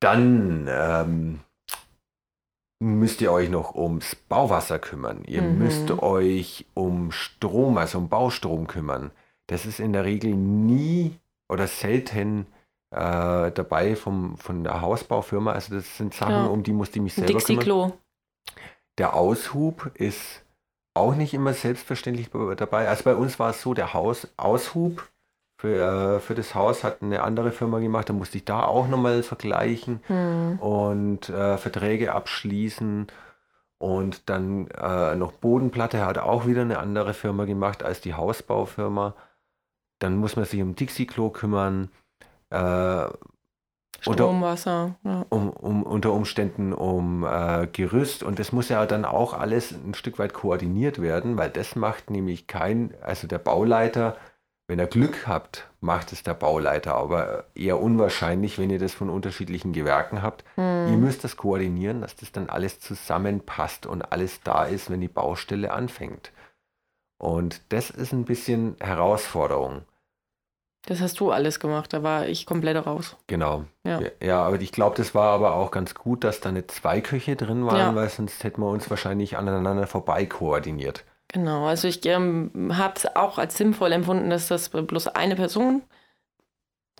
Dann 0.00 0.66
ähm, 0.68 1.40
müsst 2.80 3.20
ihr 3.20 3.30
euch 3.30 3.50
noch 3.50 3.74
ums 3.74 4.16
Bauwasser 4.16 4.78
kümmern. 4.78 5.22
Ihr 5.26 5.42
mhm. 5.42 5.58
müsst 5.58 5.90
euch 5.90 6.66
um 6.74 7.12
Strom, 7.12 7.76
also 7.76 7.98
um 7.98 8.08
Baustrom 8.08 8.66
kümmern 8.66 9.10
das 9.46 9.66
ist 9.66 9.80
in 9.80 9.92
der 9.92 10.04
Regel 10.04 10.34
nie 10.34 11.18
oder 11.48 11.66
selten 11.66 12.46
äh, 12.90 13.50
dabei 13.52 13.96
vom, 13.96 14.36
von 14.36 14.64
der 14.64 14.80
Hausbaufirma. 14.80 15.52
Also 15.52 15.74
das 15.74 15.96
sind 15.96 16.14
Sachen, 16.14 16.32
ja. 16.32 16.46
um 16.46 16.62
die 16.62 16.72
musste 16.72 16.98
ich 16.98 17.02
mich 17.02 17.14
selber 17.14 17.32
Dixie 17.32 17.56
kümmern. 17.56 17.92
Der 18.98 19.14
Aushub 19.14 19.90
ist 19.94 20.42
auch 20.94 21.14
nicht 21.14 21.34
immer 21.34 21.52
selbstverständlich 21.52 22.30
dabei. 22.56 22.88
Also 22.88 23.04
bei 23.04 23.14
uns 23.14 23.38
war 23.38 23.50
es 23.50 23.60
so, 23.60 23.74
der 23.74 23.92
Hausaushub 23.92 25.06
für, 25.58 26.16
äh, 26.16 26.20
für 26.20 26.34
das 26.34 26.54
Haus 26.54 26.84
hat 26.84 27.02
eine 27.02 27.22
andere 27.22 27.50
Firma 27.50 27.78
gemacht. 27.78 28.08
Da 28.08 28.12
musste 28.12 28.38
ich 28.38 28.44
da 28.44 28.64
auch 28.64 28.88
nochmal 28.88 29.22
vergleichen 29.22 30.00
hm. 30.06 30.58
und 30.58 31.28
äh, 31.28 31.58
Verträge 31.58 32.14
abschließen. 32.14 33.06
Und 33.78 34.30
dann 34.30 34.68
äh, 34.68 35.16
noch 35.16 35.32
Bodenplatte 35.32 36.04
hat 36.04 36.16
auch 36.16 36.46
wieder 36.46 36.62
eine 36.62 36.78
andere 36.78 37.12
Firma 37.12 37.44
gemacht 37.44 37.82
als 37.82 38.00
die 38.00 38.14
Hausbaufirma 38.14 39.14
dann 39.98 40.16
muss 40.16 40.36
man 40.36 40.44
sich 40.44 40.60
um 40.60 40.74
Dixie-Klo 40.74 41.30
kümmern. 41.30 41.90
Äh, 42.50 43.06
Strom, 44.00 44.42
Wasser. 44.42 44.96
Ja. 45.04 45.24
Um, 45.30 45.50
um, 45.50 45.82
unter 45.82 46.12
Umständen 46.12 46.72
um 46.72 47.24
äh, 47.24 47.66
Gerüst. 47.66 48.22
Und 48.22 48.38
das 48.38 48.52
muss 48.52 48.68
ja 48.68 48.84
dann 48.86 49.04
auch 49.04 49.34
alles 49.34 49.72
ein 49.72 49.94
Stück 49.94 50.18
weit 50.18 50.34
koordiniert 50.34 51.00
werden, 51.00 51.36
weil 51.36 51.50
das 51.50 51.76
macht 51.76 52.10
nämlich 52.10 52.46
kein, 52.46 52.94
also 53.02 53.26
der 53.26 53.38
Bauleiter, 53.38 54.16
wenn 54.68 54.78
er 54.78 54.86
Glück 54.86 55.26
habt, 55.26 55.68
macht 55.80 56.12
es 56.12 56.24
der 56.24 56.34
Bauleiter, 56.34 56.96
aber 56.96 57.44
eher 57.54 57.80
unwahrscheinlich, 57.80 58.58
wenn 58.58 58.70
ihr 58.70 58.80
das 58.80 58.92
von 58.92 59.10
unterschiedlichen 59.10 59.72
Gewerken 59.72 60.22
habt. 60.22 60.44
Hm. 60.56 60.88
Ihr 60.88 60.96
müsst 60.96 61.22
das 61.22 61.36
koordinieren, 61.36 62.00
dass 62.00 62.16
das 62.16 62.32
dann 62.32 62.48
alles 62.48 62.80
zusammenpasst 62.80 63.86
und 63.86 64.02
alles 64.12 64.40
da 64.42 64.64
ist, 64.64 64.90
wenn 64.90 65.00
die 65.00 65.08
Baustelle 65.08 65.72
anfängt. 65.72 66.32
Und 67.18 67.62
das 67.70 67.90
ist 67.90 68.12
ein 68.12 68.24
bisschen 68.24 68.76
Herausforderung. 68.80 69.82
Das 70.86 71.00
hast 71.00 71.18
du 71.18 71.32
alles 71.32 71.58
gemacht, 71.58 71.92
da 71.92 72.04
war 72.04 72.28
ich 72.28 72.46
komplett 72.46 72.86
raus. 72.86 73.16
Genau. 73.26 73.64
Ja, 73.84 74.00
ja 74.22 74.42
aber 74.42 74.60
ich 74.60 74.70
glaube, 74.70 74.96
das 74.96 75.16
war 75.16 75.32
aber 75.32 75.56
auch 75.56 75.72
ganz 75.72 75.94
gut, 75.94 76.22
dass 76.22 76.40
da 76.40 76.52
nicht 76.52 76.70
zwei 76.70 77.00
Köche 77.00 77.34
drin 77.34 77.66
waren, 77.66 77.78
ja. 77.78 77.94
weil 77.94 78.08
sonst 78.08 78.44
hätten 78.44 78.60
wir 78.60 78.68
uns 78.68 78.88
wahrscheinlich 78.88 79.36
aneinander 79.36 79.88
vorbei 79.88 80.26
koordiniert. 80.26 81.04
Genau, 81.28 81.66
also 81.66 81.88
ich 81.88 82.06
ähm, 82.06 82.72
habe 82.72 82.94
es 82.96 83.16
auch 83.16 83.38
als 83.38 83.56
sinnvoll 83.56 83.90
empfunden, 83.90 84.30
dass 84.30 84.46
das 84.46 84.68
bloß 84.68 85.08
eine 85.08 85.34
Person 85.34 85.82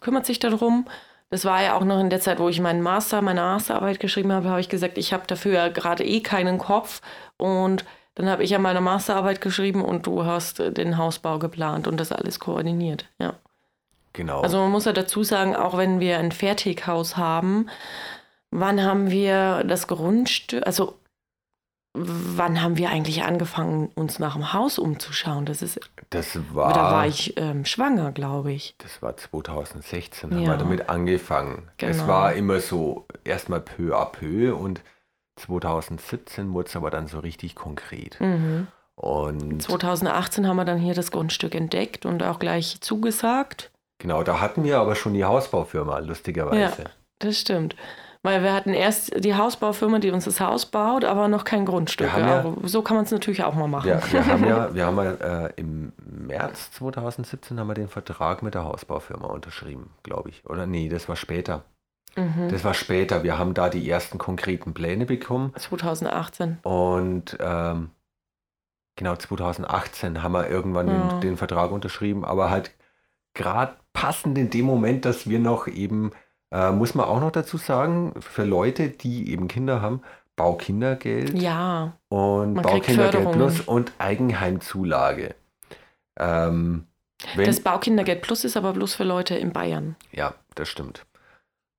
kümmert 0.01 0.27
sich 0.27 0.41
darum. 0.41 0.87
Das 1.31 1.45
war 1.45 1.63
ja 1.63 1.77
auch 1.77 1.85
noch 1.85 2.01
in 2.01 2.11
der 2.11 2.21
Zeit, 2.21 2.39
wo 2.39 2.49
ich 2.49 2.61
meinen 2.61 2.83
Master, 2.83 3.23
meine 3.23 3.41
Masterarbeit 3.41 4.01
geschrieben 4.01 4.33
habe, 4.33 4.49
habe 4.49 4.61
ich 4.61 4.69
gesagt, 4.69 4.99
ich 4.99 5.13
habe 5.13 5.27
dafür 5.27 5.53
ja 5.53 5.69
gerade 5.69 6.05
eh 6.05 6.21
keinen 6.21 6.59
Kopf 6.59 7.03
und 7.37 7.85
dann 8.17 8.29
habe 8.29 8.43
ich 8.43 8.51
ja 8.51 8.59
meine 8.59 8.81
Masterarbeit 8.81 9.41
geschrieben 9.41 9.85
und 9.85 10.07
du 10.07 10.25
hast 10.25 10.59
äh, 10.59 10.73
den 10.73 10.99
Hausbau 10.99 11.39
geplant 11.39 11.87
und 11.87 11.99
das 11.99 12.11
alles 12.11 12.41
koordiniert. 12.41 13.07
Ja. 13.21 13.35
Genau. 14.15 14.41
Also 14.41 14.57
man 14.57 14.73
muss 14.73 14.87
ja 14.87 14.93
dazu 14.93 15.23
sagen, 15.23 15.55
auch 15.55 15.77
wenn 15.77 16.01
wir 16.01 16.19
ein 16.19 16.33
Fertighaus 16.33 17.19
haben, 17.19 17.69
wann 18.51 18.83
haben 18.83 19.11
wir 19.11 19.63
das 19.65 19.87
Grundstück, 19.87 20.67
also 20.67 20.99
wann 21.93 22.63
haben 22.63 22.79
wir 22.79 22.89
eigentlich 22.89 23.23
angefangen, 23.23 23.91
uns 23.95 24.19
nach 24.19 24.35
dem 24.35 24.55
Haus 24.55 24.79
umzuschauen? 24.79 25.45
Das 25.45 25.61
ist. 25.61 25.79
Das 26.09 26.39
war. 26.55 26.73
Da 26.73 26.93
war 26.93 27.07
ich 27.07 27.37
ähm, 27.37 27.67
schwanger, 27.67 28.13
glaube 28.13 28.53
ich. 28.53 28.75
Das 28.79 29.03
war 29.03 29.15
2016, 29.15 30.31
ja. 30.31 30.37
haben 30.37 30.47
wir 30.47 30.57
damit 30.57 30.89
angefangen. 30.89 31.69
Genau. 31.77 31.91
Es 31.91 32.07
war 32.07 32.33
immer 32.33 32.61
so 32.61 33.07
erstmal 33.25 33.61
peu 33.61 33.95
à 33.95 34.07
peu 34.07 34.55
und 34.55 34.81
2017 35.37 36.53
wurde 36.53 36.69
es 36.69 36.77
aber 36.77 36.91
dann 36.91 37.07
so 37.07 37.21
richtig 37.21 37.55
konkret. 37.55 38.21
Mhm. 38.21 38.67
Und 38.97 39.63
2018 39.63 40.49
haben 40.49 40.57
wir 40.57 40.65
dann 40.65 40.79
hier 40.79 40.95
das 40.95 41.11
Grundstück 41.11 41.55
entdeckt 41.55 42.07
und 42.07 42.23
auch 42.23 42.39
gleich 42.39 42.81
zugesagt. 42.81 43.71
Genau, 43.99 44.23
da 44.23 44.41
hatten 44.41 44.65
wir 44.65 44.79
aber 44.79 44.95
schon 44.95 45.15
die 45.15 45.25
Hausbaufirma, 45.25 45.99
lustigerweise. 45.99 46.83
Ja, 46.83 46.91
das 47.19 47.39
stimmt. 47.39 47.77
Weil 48.23 48.43
wir 48.43 48.53
hatten 48.53 48.75
erst 48.75 49.25
die 49.25 49.37
Hausbaufirma, 49.37 50.01
die 50.01 50.11
uns 50.11 50.25
das 50.25 50.41
Haus 50.41 50.67
baut, 50.67 51.05
aber 51.05 51.29
noch 51.29 51.45
kein 51.45 51.65
Grundstück. 51.65 52.11
Ja, 52.17 52.45
so 52.65 52.83
kann 52.83 52.97
man 52.97 53.05
es 53.05 53.13
natürlich 53.13 53.45
auch 53.45 53.55
mal 53.55 53.69
machen. 53.69 53.89
Ja, 53.89 54.01
wir 54.11 54.27
haben 54.27 54.45
ja, 54.45 54.75
wir 54.75 54.87
haben 54.87 54.97
ja 54.97 55.45
äh, 55.45 55.53
im 55.55 55.93
März 56.05 56.73
2017 56.73 57.61
haben 57.61 57.69
wir 57.69 57.75
den 57.75 57.89
Vertrag 57.89 58.43
mit 58.43 58.55
der 58.55 58.65
Hausbaufirma 58.65 59.29
unterschrieben, 59.29 59.91
glaube 60.03 60.31
ich. 60.31 60.45
Oder 60.47 60.67
nee, 60.67 60.89
das 60.89 61.09
war 61.09 61.15
später. 61.15 61.63
Mhm. 62.17 62.49
Das 62.51 62.65
war 62.65 62.75
später. 62.75 63.23
Wir 63.23 63.39
haben 63.39 63.55
da 63.55 63.69
die 63.69 63.89
ersten 63.89 64.19
konkreten 64.19 64.75
Pläne 64.75 65.07
bekommen. 65.07 65.53
2018. 65.57 66.59
Und 66.63 67.37
ähm, 67.41 67.91
genau 68.97 69.17
2018 69.17 70.23
haben 70.23 70.33
wir 70.33 70.49
irgendwann 70.49 70.89
ja. 70.89 71.09
den, 71.09 71.21
den 71.21 71.37
Vertrag 71.37 71.71
unterschrieben, 71.71 72.25
aber 72.25 72.51
halt 72.51 72.73
gerade 73.35 73.75
passend 73.93 74.39
in 74.39 74.51
dem 74.51 74.65
Moment, 74.65 75.05
dass 75.05 75.29
wir 75.29 75.39
noch 75.39 75.69
eben 75.69 76.13
äh, 76.51 76.71
muss 76.71 76.95
man 76.95 77.07
auch 77.07 77.21
noch 77.21 77.33
dazu 77.33 77.57
sagen, 77.57 78.15
für 78.21 78.45
Leute, 78.45 78.89
die 78.89 79.31
eben 79.31 79.49
Kinder 79.49 79.83
haben, 79.83 80.03
Baukindergeld 80.37 81.35
ja, 81.35 81.97
und 82.09 82.63
Baukindergeld 82.63 83.33
Plus 83.33 83.61
und 83.61 83.93
Eigenheimzulage. 83.99 85.35
Ähm, 86.19 86.87
das 87.37 87.61
Baukindergeld 87.61 88.23
Plus 88.23 88.45
ist 88.45 88.57
aber 88.57 88.75
bloß 88.75 88.95
für 88.95 89.05
Leute 89.05 89.35
in 89.35 89.53
Bayern. 89.53 89.97
Ja, 90.13 90.35
das 90.55 90.69
stimmt. 90.69 91.07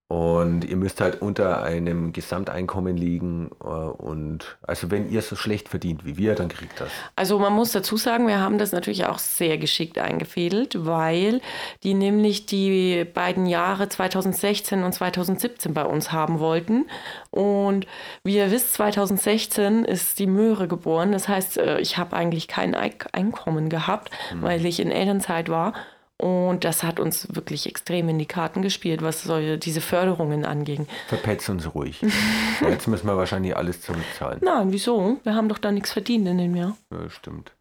Und 0.09 0.63
ihr 0.63 0.77
müsst 0.77 1.01
halt 1.01 1.21
unter 1.21 1.63
einem 1.63 2.13
Gesamteinkommen 2.13 2.95
liegen. 2.95 3.51
Äh, 3.61 3.67
und 3.67 4.57
also 4.61 4.89
wenn 4.89 5.11
ihr 5.11 5.21
so 5.21 5.35
schlecht 5.35 5.67
verdient 5.67 6.05
wie 6.05 6.17
wir, 6.17 6.33
dann 6.33 6.47
kriegt 6.47 6.79
das. 6.79 6.89
Also 7.17 7.39
man 7.39 7.51
muss 7.51 7.73
dazu 7.73 7.97
sagen, 7.97 8.25
wir 8.25 8.39
haben 8.39 8.57
das 8.57 8.71
natürlich 8.71 9.05
auch 9.05 9.19
sehr 9.19 9.57
geschickt 9.57 9.97
eingefädelt, 9.97 10.85
weil 10.85 11.41
die 11.83 11.93
nämlich 11.93 12.45
die 12.45 13.03
beiden 13.03 13.47
Jahre 13.47 13.89
2016 13.89 14.83
und 14.83 14.93
2017 14.93 15.73
bei 15.73 15.83
uns 15.83 16.13
haben 16.13 16.39
wollten. 16.39 16.85
Und 17.29 17.85
wie 18.23 18.37
ihr 18.37 18.49
wisst, 18.49 18.75
2016 18.75 19.83
ist 19.83 20.19
die 20.19 20.27
Möhre 20.27 20.69
geboren. 20.69 21.11
Das 21.11 21.27
heißt, 21.27 21.57
äh, 21.57 21.79
ich 21.81 21.97
habe 21.97 22.15
eigentlich 22.15 22.47
kein 22.47 22.75
Einkommen 22.75 23.67
gehabt, 23.67 24.11
hm. 24.29 24.41
weil 24.41 24.65
ich 24.65 24.79
in 24.79 24.89
Elternzeit 24.89 25.49
war. 25.49 25.73
Und 26.19 26.63
das 26.63 26.81
hat 26.81 26.99
uns 26.99 27.35
wirklich 27.35 27.67
extrem 27.67 28.09
in 28.09 28.17
die 28.17 28.25
Karten 28.25 28.63
gespielt, 28.63 29.03
was 29.03 29.23
solche, 29.23 29.59
diese 29.59 29.81
Förderungen 29.81 30.45
anging. 30.45 30.87
Verpetz 31.07 31.47
uns 31.47 31.75
ruhig. 31.75 32.01
Jetzt 32.61 32.87
müssen 32.87 33.05
wir 33.05 33.17
wahrscheinlich 33.17 33.55
alles 33.55 33.81
zurückzahlen. 33.81 34.39
Nein, 34.43 34.71
wieso? 34.71 35.19
Wir 35.23 35.35
haben 35.35 35.47
doch 35.47 35.59
da 35.59 35.71
nichts 35.71 35.91
verdient 35.91 36.27
in 36.27 36.39
dem 36.39 36.55
Jahr. 36.55 36.75
Ja, 36.91 37.07
stimmt. 37.09 37.51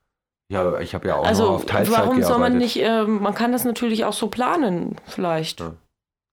Ja, 0.48 0.78
ich 0.78 0.94
habe 0.94 1.08
ja 1.08 1.16
auch 1.16 1.26
also, 1.26 1.50
auf 1.50 1.66
Teilzeit 1.66 1.92
warum 1.92 2.16
gearbeitet. 2.16 2.28
soll 2.28 2.38
man 2.38 2.56
nicht, 2.56 2.76
äh, 2.82 3.02
man 3.02 3.34
kann 3.34 3.52
das 3.52 3.64
natürlich 3.64 4.04
auch 4.04 4.12
so 4.12 4.28
planen, 4.28 4.96
vielleicht. 5.06 5.60
Ja. 5.60 5.74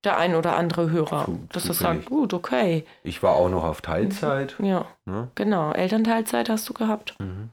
Der 0.05 0.17
ein 0.17 0.36
oder 0.36 0.57
andere 0.57 0.91
Hörer, 0.91 1.26
zu, 1.26 1.39
dass 1.53 1.65
er 1.67 1.74
sagt, 1.74 2.07
gut, 2.07 2.34
okay. 2.34 2.86
Ich 3.03 3.24
war 3.24 3.36
auch 3.36 3.47
noch 3.47 3.63
auf 3.63 3.82
Teilzeit. 3.82 4.55
Ja, 4.61 4.86
ne? 5.05 5.30
genau. 5.34 5.71
Elternteilzeit 5.71 6.49
hast 6.49 6.67
du 6.67 6.74
gehabt. 6.74 7.15
Mhm. 7.19 7.49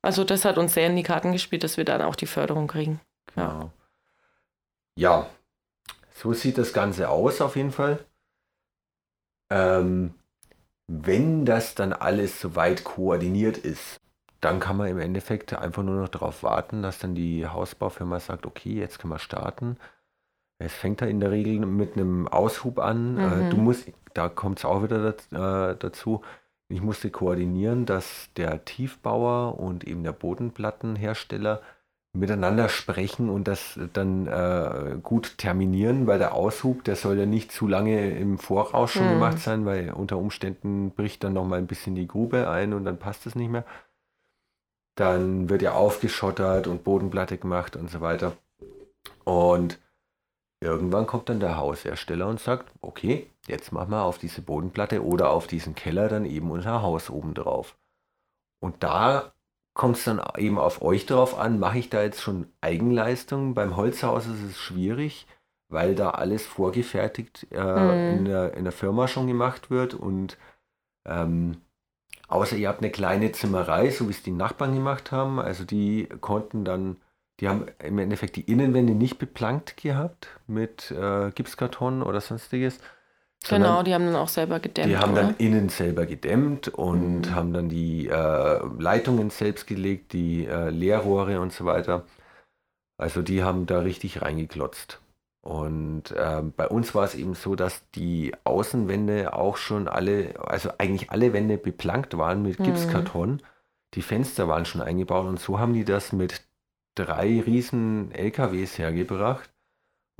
Also 0.00 0.24
das 0.24 0.46
hat 0.46 0.56
uns 0.56 0.72
sehr 0.72 0.86
in 0.86 0.96
die 0.96 1.02
Karten 1.02 1.32
gespielt, 1.32 1.62
dass 1.62 1.76
wir 1.76 1.84
dann 1.84 2.00
auch 2.00 2.16
die 2.16 2.26
Förderung 2.26 2.68
kriegen. 2.68 3.00
Genau. 3.34 3.48
Ja 3.48 3.70
ja, 5.00 5.30
so 6.12 6.34
sieht 6.34 6.58
das 6.58 6.74
Ganze 6.74 7.08
aus 7.08 7.40
auf 7.40 7.56
jeden 7.56 7.72
Fall. 7.72 8.04
Ähm, 9.50 10.12
wenn 10.86 11.46
das 11.46 11.74
dann 11.74 11.94
alles 11.94 12.38
soweit 12.38 12.84
koordiniert 12.84 13.56
ist, 13.56 13.98
dann 14.42 14.60
kann 14.60 14.76
man 14.76 14.88
im 14.88 14.98
Endeffekt 14.98 15.54
einfach 15.54 15.82
nur 15.82 16.02
noch 16.02 16.08
darauf 16.08 16.42
warten, 16.42 16.82
dass 16.82 16.98
dann 16.98 17.14
die 17.14 17.46
Hausbaufirma 17.46 18.20
sagt, 18.20 18.44
okay, 18.44 18.74
jetzt 18.74 18.98
können 18.98 19.14
wir 19.14 19.18
starten. 19.18 19.78
Es 20.58 20.74
fängt 20.74 21.00
da 21.00 21.06
in 21.06 21.20
der 21.20 21.30
Regel 21.30 21.64
mit 21.64 21.94
einem 21.96 22.28
Aushub 22.28 22.78
an. 22.78 23.16
Äh, 23.16 23.36
mhm. 23.36 23.50
du 23.50 23.56
musst, 23.56 23.90
da 24.12 24.28
kommt 24.28 24.58
es 24.58 24.66
auch 24.66 24.82
wieder 24.82 25.08
äh, 25.08 25.76
dazu, 25.78 26.20
ich 26.68 26.82
musste 26.82 27.10
koordinieren, 27.10 27.86
dass 27.86 28.28
der 28.36 28.66
Tiefbauer 28.66 29.58
und 29.58 29.84
eben 29.84 30.04
der 30.04 30.12
Bodenplattenhersteller 30.12 31.62
miteinander 32.12 32.68
sprechen 32.68 33.28
und 33.28 33.46
das 33.46 33.78
dann 33.92 34.26
äh, 34.26 34.96
gut 35.02 35.38
terminieren, 35.38 36.06
weil 36.06 36.18
der 36.18 36.34
Aushub, 36.34 36.82
der 36.84 36.96
soll 36.96 37.18
ja 37.18 37.26
nicht 37.26 37.52
zu 37.52 37.68
lange 37.68 38.10
im 38.18 38.38
Voraus 38.38 38.92
schon 38.92 39.04
hm. 39.04 39.12
gemacht 39.12 39.38
sein, 39.38 39.64
weil 39.64 39.92
unter 39.92 40.18
Umständen 40.18 40.90
bricht 40.90 41.22
dann 41.22 41.34
noch 41.34 41.44
mal 41.44 41.58
ein 41.58 41.68
bisschen 41.68 41.94
die 41.94 42.08
Grube 42.08 42.48
ein 42.48 42.72
und 42.72 42.84
dann 42.84 42.98
passt 42.98 43.26
es 43.26 43.36
nicht 43.36 43.50
mehr. 43.50 43.64
Dann 44.96 45.48
wird 45.48 45.62
ja 45.62 45.74
aufgeschottert 45.74 46.66
und 46.66 46.82
Bodenplatte 46.82 47.38
gemacht 47.38 47.76
und 47.76 47.90
so 47.90 48.00
weiter. 48.00 48.36
Und 49.24 49.78
irgendwann 50.60 51.06
kommt 51.06 51.28
dann 51.28 51.38
der 51.38 51.56
Haushersteller 51.56 52.26
und 52.26 52.40
sagt, 52.40 52.72
okay, 52.80 53.30
jetzt 53.46 53.70
machen 53.72 53.90
wir 53.92 54.02
auf 54.02 54.18
diese 54.18 54.42
Bodenplatte 54.42 55.04
oder 55.04 55.30
auf 55.30 55.46
diesen 55.46 55.76
Keller 55.76 56.08
dann 56.08 56.24
eben 56.24 56.50
unser 56.50 56.82
Haus 56.82 57.08
oben 57.08 57.34
drauf. 57.34 57.78
Und 58.60 58.82
da 58.82 59.32
kommt 59.74 59.96
es 59.96 60.04
dann 60.04 60.20
eben 60.36 60.58
auf 60.58 60.82
euch 60.82 61.06
drauf 61.06 61.38
an, 61.38 61.58
mache 61.58 61.78
ich 61.78 61.90
da 61.90 62.02
jetzt 62.02 62.20
schon 62.20 62.46
Eigenleistung? 62.60 63.54
Beim 63.54 63.76
Holzhaus 63.76 64.26
ist 64.26 64.42
es 64.42 64.58
schwierig, 64.58 65.26
weil 65.68 65.94
da 65.94 66.10
alles 66.10 66.46
vorgefertigt 66.46 67.46
äh, 67.50 67.58
mhm. 67.58 68.18
in, 68.18 68.24
der, 68.24 68.54
in 68.54 68.64
der 68.64 68.72
Firma 68.72 69.08
schon 69.08 69.26
gemacht 69.26 69.70
wird 69.70 69.94
und 69.94 70.36
ähm, 71.06 71.58
außer 72.28 72.56
ihr 72.56 72.68
habt 72.68 72.82
eine 72.82 72.90
kleine 72.90 73.32
Zimmerei, 73.32 73.90
so 73.90 74.06
wie 74.06 74.12
es 74.12 74.22
die 74.22 74.32
Nachbarn 74.32 74.74
gemacht 74.74 75.12
haben, 75.12 75.38
also 75.38 75.64
die 75.64 76.08
konnten 76.20 76.64
dann, 76.64 76.96
die 77.40 77.48
haben 77.48 77.66
im 77.82 77.98
Endeffekt 77.98 78.36
die 78.36 78.50
Innenwände 78.50 78.94
nicht 78.94 79.18
beplankt 79.18 79.76
gehabt 79.76 80.28
mit 80.46 80.90
äh, 80.90 81.30
Gipskarton 81.30 82.02
oder 82.02 82.20
sonstiges, 82.20 82.80
Genau, 83.48 83.82
die 83.82 83.94
haben 83.94 84.04
dann 84.04 84.16
auch 84.16 84.28
selber 84.28 84.60
gedämmt. 84.60 84.90
Die 84.90 84.98
haben 84.98 85.12
oder? 85.12 85.22
dann 85.22 85.36
innen 85.38 85.70
selber 85.70 86.06
gedämmt 86.06 86.68
und 86.68 87.22
mhm. 87.22 87.34
haben 87.34 87.52
dann 87.52 87.68
die 87.68 88.06
äh, 88.06 88.60
Leitungen 88.78 89.30
selbst 89.30 89.66
gelegt, 89.66 90.12
die 90.12 90.46
äh, 90.46 90.68
Leerrohre 90.68 91.40
und 91.40 91.52
so 91.52 91.64
weiter. 91.64 92.04
Also 92.98 93.22
die 93.22 93.42
haben 93.42 93.64
da 93.64 93.80
richtig 93.80 94.20
reingeklotzt. 94.20 95.00
Und 95.42 96.10
äh, 96.10 96.42
bei 96.54 96.68
uns 96.68 96.94
war 96.94 97.04
es 97.04 97.14
eben 97.14 97.34
so, 97.34 97.54
dass 97.54 97.88
die 97.92 98.34
Außenwände 98.44 99.32
auch 99.32 99.56
schon 99.56 99.88
alle, 99.88 100.34
also 100.38 100.70
eigentlich 100.76 101.10
alle 101.10 101.32
Wände 101.32 101.56
beplankt 101.56 102.18
waren 102.18 102.42
mit 102.42 102.58
mhm. 102.60 102.64
Gipskarton. 102.64 103.30
Mhm. 103.30 103.40
Die 103.94 104.02
Fenster 104.02 104.48
waren 104.48 104.66
schon 104.66 104.82
eingebaut 104.82 105.26
und 105.26 105.40
so 105.40 105.58
haben 105.58 105.72
die 105.72 105.86
das 105.86 106.12
mit 106.12 106.42
drei 106.94 107.40
riesen 107.40 108.12
LKWs 108.12 108.76
hergebracht 108.76 109.50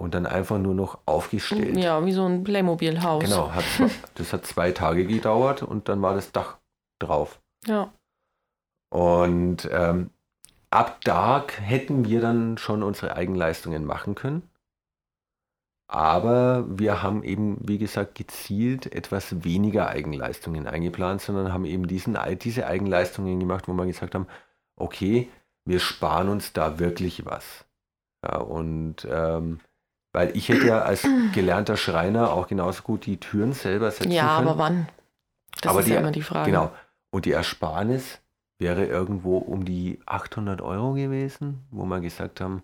und 0.01 0.14
dann 0.14 0.24
einfach 0.24 0.59
nur 0.59 0.74
noch 0.74 0.98
aufgestellt. 1.05 1.76
Ja, 1.76 2.05
wie 2.07 2.12
so 2.12 2.24
ein 2.24 2.42
Playmobil-Haus. 2.42 3.22
Genau, 3.22 3.53
hat, 3.53 3.64
das 4.14 4.32
hat 4.32 4.46
zwei 4.46 4.72
Tage 4.72 5.07
gedauert 5.07 5.62
und 5.62 5.90
dann 5.90 6.01
war 6.01 6.14
das 6.14 6.32
Dach 6.32 6.57
drauf. 6.98 7.38
Ja. 7.66 7.92
Und 8.90 9.68
ähm, 9.70 10.09
ab 10.70 11.01
da 11.05 11.44
hätten 11.61 12.07
wir 12.07 12.22
dann 12.22 12.57
schon 12.57 12.82
unsere 12.82 13.14
Eigenleistungen 13.14 13.84
machen 13.84 14.14
können. 14.14 14.42
Aber 15.86 16.64
wir 16.66 17.03
haben 17.03 17.22
eben, 17.22 17.59
wie 17.61 17.76
gesagt, 17.76 18.14
gezielt 18.14 18.90
etwas 18.94 19.44
weniger 19.44 19.88
Eigenleistungen 19.88 20.66
eingeplant, 20.66 21.20
sondern 21.20 21.53
haben 21.53 21.66
eben 21.66 21.88
diesen, 21.88 22.16
diese 22.42 22.66
Eigenleistungen 22.66 23.38
gemacht, 23.38 23.68
wo 23.68 23.74
wir 23.74 23.84
gesagt 23.84 24.14
haben, 24.14 24.28
okay, 24.76 25.28
wir 25.66 25.78
sparen 25.78 26.30
uns 26.30 26.55
da 26.55 26.78
wirklich 26.78 27.26
was. 27.26 27.66
Ja, 28.24 28.38
und 28.38 29.07
ähm, 29.11 29.61
weil 30.12 30.36
ich 30.36 30.48
hätte 30.48 30.66
ja 30.66 30.82
als 30.82 31.06
gelernter 31.32 31.76
Schreiner 31.76 32.32
auch 32.32 32.48
genauso 32.48 32.82
gut 32.82 33.06
die 33.06 33.18
Türen 33.18 33.52
selber 33.52 33.90
setzen 33.90 34.11
ja, 34.11 34.36
können. 34.36 34.46
Ja, 34.46 34.52
aber 34.52 34.58
wann? 34.58 34.88
Das 35.61 35.70
aber 35.70 35.80
ist 35.80 35.86
die, 35.86 35.92
ja 35.92 36.00
immer 36.00 36.12
die 36.12 36.22
Frage. 36.22 36.50
Genau. 36.50 36.72
Und 37.11 37.24
die 37.24 37.32
Ersparnis 37.32 38.20
wäre 38.58 38.84
irgendwo 38.86 39.38
um 39.38 39.64
die 39.64 40.00
800 40.06 40.61
Euro 40.61 40.92
gewesen, 40.92 41.64
wo 41.70 41.84
wir 41.84 42.00
gesagt 42.00 42.40
haben, 42.40 42.62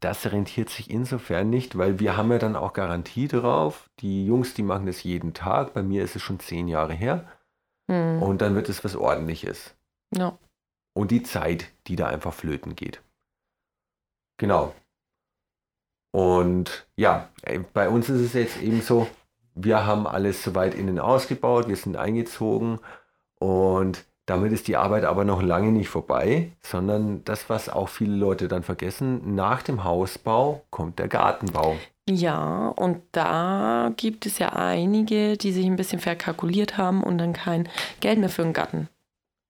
das 0.00 0.32
rentiert 0.32 0.68
sich 0.68 0.90
insofern 0.90 1.48
nicht, 1.48 1.78
weil 1.78 2.00
wir 2.00 2.16
haben 2.16 2.32
ja 2.32 2.38
dann 2.38 2.56
auch 2.56 2.72
Garantie 2.72 3.28
drauf. 3.28 3.88
Die 4.00 4.26
Jungs, 4.26 4.52
die 4.54 4.64
machen 4.64 4.86
das 4.86 5.04
jeden 5.04 5.32
Tag. 5.32 5.74
Bei 5.74 5.82
mir 5.82 6.02
ist 6.02 6.16
es 6.16 6.22
schon 6.22 6.40
zehn 6.40 6.66
Jahre 6.66 6.92
her. 6.92 7.24
Hm. 7.88 8.20
Und 8.20 8.42
dann 8.42 8.56
wird 8.56 8.68
es 8.68 8.82
was 8.84 8.96
Ordentliches. 8.96 9.74
Ja. 10.12 10.36
Und 10.92 11.12
die 11.12 11.22
Zeit, 11.22 11.68
die 11.86 11.94
da 11.94 12.08
einfach 12.08 12.34
flöten 12.34 12.74
geht. 12.74 13.00
Genau. 14.38 14.74
Und 16.12 16.86
ja, 16.96 17.28
bei 17.72 17.88
uns 17.88 18.08
ist 18.08 18.20
es 18.20 18.32
jetzt 18.34 18.62
eben 18.62 18.80
so, 18.82 19.08
wir 19.54 19.84
haben 19.84 20.06
alles 20.06 20.44
soweit 20.44 20.74
innen 20.74 21.00
ausgebaut, 21.00 21.68
wir 21.68 21.76
sind 21.76 21.96
eingezogen 21.96 22.78
und 23.38 24.04
Damit 24.26 24.52
ist 24.52 24.68
die 24.68 24.76
Arbeit 24.76 25.04
aber 25.04 25.24
noch 25.24 25.42
lange 25.42 25.72
nicht 25.72 25.88
vorbei, 25.88 26.52
sondern 26.62 27.24
das, 27.24 27.50
was 27.50 27.68
auch 27.68 27.88
viele 27.88 28.14
Leute 28.14 28.46
dann 28.46 28.62
vergessen, 28.62 29.34
nach 29.34 29.62
dem 29.62 29.82
Hausbau 29.82 30.62
kommt 30.70 31.00
der 31.00 31.08
Gartenbau. 31.08 31.76
Ja, 32.08 32.68
und 32.68 33.02
da 33.12 33.92
gibt 33.96 34.26
es 34.26 34.38
ja 34.38 34.50
einige, 34.50 35.36
die 35.36 35.52
sich 35.52 35.66
ein 35.66 35.76
bisschen 35.76 36.00
verkalkuliert 36.00 36.78
haben 36.78 37.02
und 37.02 37.18
dann 37.18 37.32
kein 37.32 37.68
Geld 38.00 38.18
mehr 38.20 38.28
für 38.28 38.42
einen 38.42 38.52
Garten 38.52 38.88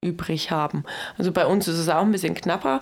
übrig 0.02 0.50
haben. 0.50 0.84
Also 1.18 1.32
bei 1.32 1.46
uns 1.46 1.68
ist 1.68 1.78
es 1.78 1.88
auch 1.88 2.02
ein 2.02 2.12
bisschen 2.12 2.34
knapper. 2.34 2.80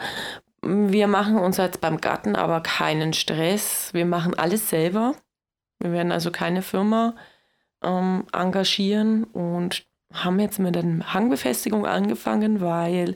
Wir 0.63 1.07
machen 1.07 1.39
uns 1.39 1.57
jetzt 1.57 1.81
beim 1.81 2.01
Garten 2.01 2.37
aber 2.37 2.61
keinen 2.61 3.13
Stress. 3.13 3.95
Wir 3.95 4.05
machen 4.05 4.35
alles 4.39 4.69
selber. 4.69 5.15
Wir 5.79 5.93
werden 5.93 6.13
also 6.13 6.31
keine 6.31 6.63
Firma 6.63 7.15
ähm, 7.83 8.27
engagieren 8.33 9.25
und 9.25 9.87
haben 10.13 10.39
jetzt 10.41 10.59
mit 10.59 10.75
der 10.75 10.85
Hangbefestigung 11.15 11.87
angefangen, 11.87 12.61
weil 12.61 13.15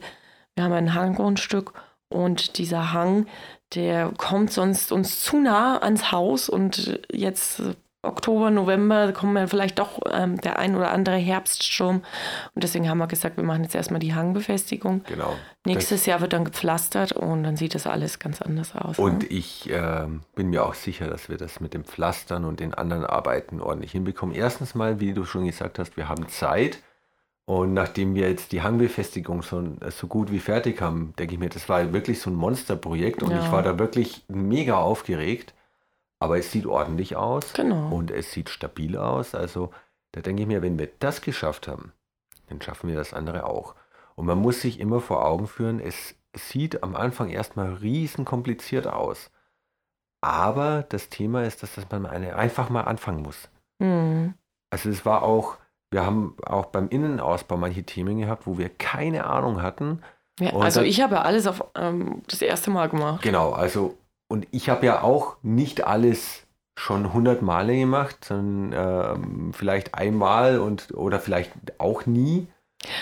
wir 0.55 0.63
haben 0.63 0.73
ein 0.73 0.93
Hanggrundstück 0.93 1.73
und 2.09 2.57
dieser 2.57 2.93
Hang, 2.93 3.27
der 3.73 4.11
kommt 4.17 4.51
sonst 4.51 4.91
uns 4.91 5.21
zu 5.21 5.39
nah 5.39 5.77
ans 5.79 6.11
Haus 6.11 6.49
und 6.49 7.01
jetzt 7.11 7.61
Oktober, 8.05 8.51
November 8.51 9.11
kommen 9.11 9.35
ja 9.37 9.47
vielleicht 9.47 9.79
doch 9.79 9.99
ähm, 10.11 10.39
der 10.41 10.59
ein 10.59 10.75
oder 10.75 10.91
andere 10.91 11.15
Herbststurm. 11.15 11.97
Und 12.53 12.63
deswegen 12.63 12.89
haben 12.89 12.97
wir 12.97 13.07
gesagt, 13.07 13.37
wir 13.37 13.43
machen 13.43 13.63
jetzt 13.63 13.75
erstmal 13.75 13.99
die 13.99 14.13
Hangbefestigung. 14.13 15.03
Genau. 15.07 15.35
Nächstes 15.65 16.01
das 16.01 16.05
Jahr 16.05 16.21
wird 16.21 16.33
dann 16.33 16.45
gepflastert 16.45 17.11
und 17.11 17.43
dann 17.43 17.57
sieht 17.57 17.75
das 17.75 17.87
alles 17.87 18.19
ganz 18.19 18.41
anders 18.41 18.75
aus. 18.75 18.99
Und 18.99 19.23
ne? 19.23 19.27
ich 19.29 19.69
äh, 19.69 20.07
bin 20.35 20.49
mir 20.49 20.65
auch 20.65 20.75
sicher, 20.75 21.07
dass 21.07 21.29
wir 21.29 21.37
das 21.37 21.59
mit 21.59 21.73
dem 21.73 21.83
Pflastern 21.83 22.45
und 22.45 22.59
den 22.59 22.73
anderen 22.73 23.05
Arbeiten 23.05 23.61
ordentlich 23.61 23.91
hinbekommen. 23.91 24.35
Erstens 24.35 24.75
mal, 24.75 24.99
wie 24.99 25.13
du 25.13 25.25
schon 25.25 25.45
gesagt 25.45 25.79
hast, 25.79 25.97
wir 25.97 26.07
haben 26.07 26.27
Zeit. 26.29 26.79
Und 27.45 27.73
nachdem 27.73 28.15
wir 28.15 28.27
jetzt 28.27 28.51
die 28.51 28.63
Hangbefestigung 28.63 29.43
schon 29.43 29.79
äh, 29.81 29.91
so 29.91 30.07
gut 30.07 30.31
wie 30.31 30.39
fertig 30.39 30.81
haben, 30.81 31.13
denke 31.19 31.35
ich 31.35 31.39
mir, 31.39 31.49
das 31.49 31.69
war 31.69 31.93
wirklich 31.93 32.19
so 32.19 32.31
ein 32.31 32.35
Monsterprojekt 32.35 33.21
und 33.21 33.31
ja. 33.31 33.43
ich 33.43 33.51
war 33.51 33.61
da 33.61 33.77
wirklich 33.77 34.23
mega 34.27 34.77
aufgeregt. 34.77 35.53
Aber 36.25 36.39
es 36.39 36.51
sieht 36.51 36.65
ordentlich 36.65 37.15
aus 37.15 37.53
genau. 37.53 37.95
und 37.95 38.09
es 38.09 38.31
sieht 38.31 38.49
stabil 38.49 38.97
aus. 38.97 39.35
Also 39.35 39.69
da 40.11 40.21
denke 40.21 40.41
ich 40.41 40.47
mir, 40.47 40.63
wenn 40.63 40.79
wir 40.79 40.89
das 40.97 41.21
geschafft 41.21 41.67
haben, 41.67 41.93
dann 42.47 42.59
schaffen 42.63 42.89
wir 42.89 42.95
das 42.95 43.13
andere 43.13 43.45
auch. 43.45 43.75
Und 44.15 44.25
man 44.25 44.39
muss 44.39 44.59
sich 44.59 44.79
immer 44.79 45.01
vor 45.01 45.23
Augen 45.23 45.45
führen, 45.45 45.79
es 45.79 46.15
sieht 46.35 46.81
am 46.81 46.95
Anfang 46.95 47.29
erstmal 47.29 47.73
riesen 47.73 48.25
kompliziert 48.25 48.87
aus. 48.87 49.29
Aber 50.19 50.81
das 50.89 51.09
Thema 51.09 51.43
ist, 51.43 51.61
dass, 51.61 51.77
man 51.91 52.07
eine, 52.07 52.35
einfach 52.37 52.71
mal 52.71 52.85
anfangen 52.85 53.21
muss. 53.21 53.47
Mhm. 53.77 54.33
Also 54.71 54.89
es 54.89 55.05
war 55.05 55.21
auch, 55.21 55.57
wir 55.91 56.07
haben 56.07 56.37
auch 56.43 56.65
beim 56.65 56.89
Innenausbau 56.89 57.55
manche 57.55 57.83
Themen 57.83 58.17
gehabt, 58.17 58.47
wo 58.47 58.57
wir 58.57 58.69
keine 58.69 59.25
Ahnung 59.25 59.61
hatten. 59.61 60.01
Ja, 60.39 60.53
also 60.55 60.79
dann, 60.79 60.89
ich 60.89 61.01
habe 61.01 61.21
alles 61.21 61.45
auf 61.45 61.63
ähm, 61.75 62.23
das 62.27 62.41
erste 62.41 62.71
Mal 62.71 62.89
gemacht. 62.89 63.21
Genau, 63.21 63.51
also 63.51 63.95
und 64.27 64.47
ich 64.51 64.69
habe 64.69 64.85
ja 64.85 65.01
auch 65.01 65.37
nicht 65.41 65.85
alles 65.85 66.45
schon 66.77 67.13
hundert 67.13 67.41
Male 67.41 67.75
gemacht, 67.75 68.25
sondern 68.25 68.73
ähm, 69.15 69.53
vielleicht 69.53 69.95
einmal 69.95 70.59
und 70.59 70.93
oder 70.93 71.19
vielleicht 71.19 71.53
auch 71.77 72.05
nie. 72.05 72.47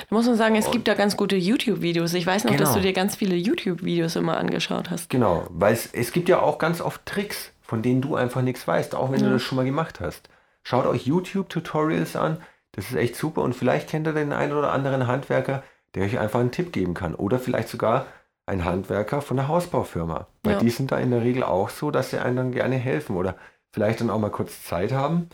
Da 0.09 0.15
muss 0.15 0.27
man 0.27 0.35
sagen, 0.35 0.55
es 0.55 0.67
und, 0.67 0.71
gibt 0.71 0.87
da 0.87 0.93
ganz 0.93 1.17
gute 1.17 1.35
YouTube-Videos. 1.35 2.13
Ich 2.13 2.25
weiß 2.25 2.45
noch, 2.45 2.51
genau. 2.51 2.63
dass 2.63 2.73
du 2.73 2.81
dir 2.81 2.93
ganz 2.93 3.15
viele 3.15 3.35
YouTube-Videos 3.35 4.15
immer 4.15 4.37
angeschaut 4.37 4.89
hast. 4.89 5.09
Genau, 5.09 5.45
weil 5.49 5.73
es, 5.73 5.89
es 5.93 6.11
gibt 6.11 6.29
ja 6.29 6.39
auch 6.39 6.57
ganz 6.57 6.81
oft 6.81 7.05
Tricks, 7.05 7.51
von 7.61 7.81
denen 7.81 8.01
du 8.01 8.15
einfach 8.15 8.41
nichts 8.41 8.67
weißt, 8.67 8.95
auch 8.95 9.11
wenn 9.11 9.19
ja. 9.19 9.27
du 9.27 9.33
das 9.33 9.41
schon 9.41 9.55
mal 9.55 9.65
gemacht 9.65 9.99
hast. 9.99 10.29
Schaut 10.63 10.85
euch 10.85 11.05
YouTube-Tutorials 11.05 12.15
an, 12.15 12.37
das 12.71 12.89
ist 12.89 12.95
echt 12.95 13.15
super 13.15 13.41
und 13.41 13.53
vielleicht 13.53 13.89
kennt 13.89 14.07
ihr 14.07 14.13
den 14.13 14.31
einen 14.31 14.53
oder 14.53 14.71
anderen 14.71 15.07
Handwerker, 15.07 15.63
der 15.95 16.05
euch 16.05 16.19
einfach 16.19 16.39
einen 16.39 16.51
Tipp 16.51 16.71
geben 16.71 16.93
kann 16.93 17.15
oder 17.15 17.39
vielleicht 17.39 17.69
sogar 17.69 18.05
ein 18.45 18.65
Handwerker 18.65 19.21
von 19.21 19.37
der 19.37 19.47
Hausbaufirma. 19.47 20.27
Weil 20.43 20.53
ja. 20.53 20.59
die 20.59 20.69
sind 20.69 20.91
da 20.91 20.97
in 20.97 21.11
der 21.11 21.21
Regel 21.21 21.43
auch 21.43 21.69
so, 21.69 21.91
dass 21.91 22.09
sie 22.09 22.19
einem 22.19 22.35
dann 22.35 22.51
gerne 22.51 22.75
helfen 22.75 23.15
oder 23.15 23.35
vielleicht 23.71 24.01
dann 24.01 24.09
auch 24.09 24.19
mal 24.19 24.29
kurz 24.29 24.63
Zeit 24.63 24.91
haben 24.91 25.29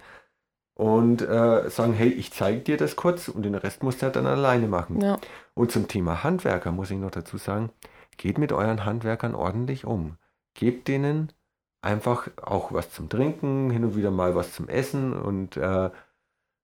und 0.75 1.21
äh, 1.21 1.69
sagen, 1.69 1.93
hey, 1.93 2.09
ich 2.09 2.31
zeige 2.31 2.61
dir 2.61 2.77
das 2.77 2.95
kurz 2.95 3.27
und 3.27 3.43
den 3.43 3.55
Rest 3.55 3.83
musst 3.83 4.01
du 4.01 4.05
halt 4.05 4.15
dann 4.15 4.27
alleine 4.27 4.67
machen. 4.67 5.01
Ja. 5.01 5.17
Und 5.53 5.71
zum 5.71 5.87
Thema 5.87 6.23
Handwerker 6.23 6.71
muss 6.71 6.91
ich 6.91 6.97
noch 6.97 7.11
dazu 7.11 7.37
sagen, 7.37 7.71
geht 8.17 8.37
mit 8.37 8.53
euren 8.53 8.85
Handwerkern 8.85 9.35
ordentlich 9.35 9.85
um. 9.85 10.17
Gebt 10.53 10.87
denen 10.87 11.33
einfach 11.81 12.29
auch 12.41 12.71
was 12.71 12.91
zum 12.91 13.09
Trinken, 13.09 13.71
hin 13.71 13.83
und 13.83 13.95
wieder 13.95 14.11
mal 14.11 14.35
was 14.35 14.53
zum 14.53 14.69
Essen 14.69 15.13
und 15.13 15.57
äh, 15.57 15.89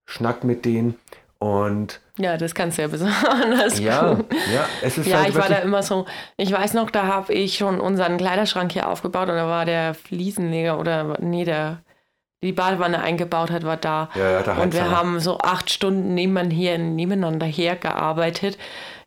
schnackt 0.05 0.43
mit 0.43 0.65
denen 0.65 0.99
und 1.39 1.99
ja, 2.17 2.37
das 2.37 2.55
kannst 2.55 2.77
du 2.77 2.83
ja 2.83 2.87
besonders. 2.87 3.79
Ja, 3.79 4.17
ja, 4.53 4.65
es 4.81 4.97
ist 4.97 5.07
ja 5.07 5.19
halt 5.19 5.29
ich 5.29 5.35
war 5.35 5.49
da 5.49 5.55
immer 5.55 5.83
so, 5.83 6.05
ich 6.37 6.51
weiß 6.51 6.73
noch, 6.73 6.89
da 6.89 7.07
habe 7.07 7.33
ich 7.33 7.57
schon 7.57 7.79
unseren 7.79 8.17
Kleiderschrank 8.17 8.71
hier 8.71 8.89
aufgebaut 8.89 9.29
und 9.29 9.35
da 9.35 9.47
war 9.47 9.65
der 9.65 9.93
Fliesenleger 9.93 10.79
oder 10.79 11.17
nee, 11.19 11.43
der 11.43 11.79
die 12.43 12.53
Badewanne 12.53 13.01
eingebaut 13.01 13.51
hat, 13.51 13.63
war 13.63 13.77
da. 13.77 14.09
Ja, 14.15 14.31
ja, 14.31 14.41
da 14.43 14.57
und 14.57 14.73
wir 14.73 14.91
haben 14.91 15.19
so 15.19 15.39
acht 15.39 15.69
Stunden 15.69 16.13
nebeneinander, 16.13 16.55
hier, 16.55 16.77
nebeneinander 16.77 17.45
hergearbeitet. 17.45 18.57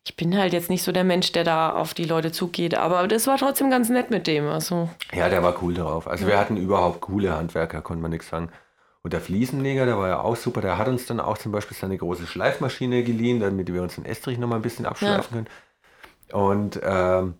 Ich 0.04 0.16
bin 0.16 0.36
halt 0.36 0.52
jetzt 0.52 0.70
nicht 0.70 0.82
so 0.82 0.90
der 0.90 1.04
Mensch, 1.04 1.32
der 1.32 1.44
da 1.44 1.70
auf 1.70 1.94
die 1.94 2.04
Leute 2.04 2.32
zugeht, 2.32 2.74
aber 2.74 3.06
das 3.08 3.26
war 3.26 3.36
trotzdem 3.36 3.70
ganz 3.70 3.88
nett 3.90 4.10
mit 4.10 4.26
dem. 4.26 4.48
Also. 4.48 4.88
Ja, 5.12 5.28
der 5.28 5.42
war 5.42 5.62
cool 5.62 5.74
drauf. 5.74 6.08
Also 6.08 6.24
ja. 6.24 6.32
wir 6.32 6.38
hatten 6.38 6.56
überhaupt 6.56 7.00
coole 7.00 7.36
Handwerker, 7.36 7.80
konnte 7.80 8.02
man 8.02 8.10
nichts 8.10 8.28
sagen. 8.28 8.50
Und 9.09 9.14
der 9.14 9.22
Fliesenleger, 9.22 9.86
der 9.86 9.96
war 9.96 10.09
ja 10.09 10.20
auch 10.20 10.36
super, 10.36 10.61
der 10.61 10.76
hat 10.76 10.86
uns 10.86 11.06
dann 11.06 11.18
auch 11.18 11.38
zum 11.38 11.50
Beispiel 11.50 11.74
seine 11.74 11.96
große 11.96 12.26
Schleifmaschine 12.26 13.02
geliehen, 13.04 13.40
damit 13.40 13.72
wir 13.72 13.82
uns 13.82 13.94
den 13.94 14.04
Estrich 14.04 14.36
nochmal 14.36 14.59
ein 14.59 14.62
bisschen 14.62 14.84
abschleifen 14.84 15.34
ja. 15.34 15.44
können. 15.44 15.48
Und 16.30 16.78
ähm, 16.82 17.38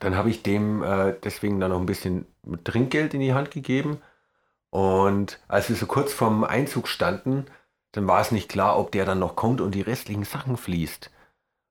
dann 0.00 0.16
habe 0.16 0.30
ich 0.30 0.42
dem 0.42 0.82
äh, 0.82 1.14
deswegen 1.22 1.60
dann 1.60 1.70
noch 1.70 1.78
ein 1.78 1.86
bisschen 1.86 2.26
Trinkgeld 2.64 3.14
in 3.14 3.20
die 3.20 3.34
Hand 3.34 3.52
gegeben. 3.52 4.02
Und 4.70 5.38
als 5.46 5.68
wir 5.68 5.76
so 5.76 5.86
kurz 5.86 6.12
vorm 6.12 6.42
Einzug 6.42 6.88
standen, 6.88 7.46
dann 7.92 8.08
war 8.08 8.20
es 8.20 8.32
nicht 8.32 8.48
klar, 8.48 8.76
ob 8.76 8.90
der 8.90 9.04
dann 9.04 9.20
noch 9.20 9.36
kommt 9.36 9.60
und 9.60 9.76
die 9.76 9.82
restlichen 9.82 10.24
Sachen 10.24 10.56
fließt. 10.56 11.08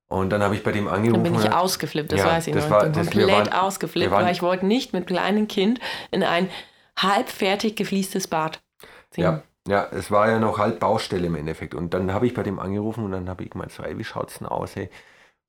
Und 0.08 0.30
dann 0.30 0.42
habe 0.42 0.56
ich 0.56 0.64
bei 0.64 0.72
dem 0.72 0.88
angerufen. 0.88 1.26
Dann 1.26 1.34
bin 1.34 1.42
ich 1.44 1.52
ausgeflippt, 1.52 2.14
das 2.14 2.20
ja, 2.22 2.26
weiß 2.26 2.48
ich 2.48 2.54
das 2.54 2.64
noch. 2.64 2.72
War, 2.72 2.88
ich 2.88 2.94
bin 2.94 3.04
komplett 3.04 3.48
waren, 3.48 3.50
ausgeflippt, 3.50 4.12
weil 4.12 4.32
ich 4.32 4.42
wollte 4.42 4.66
nicht 4.66 4.94
mit 4.94 5.08
kleinem 5.08 5.50
Kind 5.50 5.82
in 6.10 6.24
ein 6.24 6.50
halbfertig 6.98 7.76
gefliestes 7.76 8.28
Bad. 8.28 8.62
Ja, 9.16 9.44
ja, 9.68 9.88
es 9.92 10.10
war 10.10 10.30
ja 10.30 10.40
noch 10.40 10.58
halt 10.58 10.80
Baustelle 10.80 11.28
im 11.28 11.36
Endeffekt. 11.36 11.76
Und 11.76 11.94
dann 11.94 12.14
habe 12.14 12.26
ich 12.26 12.34
bei 12.34 12.44
dem 12.44 12.60
angerufen 12.60 13.04
und 13.04 13.12
dann 13.12 13.30
habe 13.30 13.44
ich 13.44 13.52
gemeint, 13.52 13.72
so, 13.72 13.84
ey, 13.84 13.98
wie 13.98 14.04
schaut 14.04 14.32
es 14.32 14.40
denn 14.40 14.48
aus, 14.48 14.76
hey? 14.76 14.90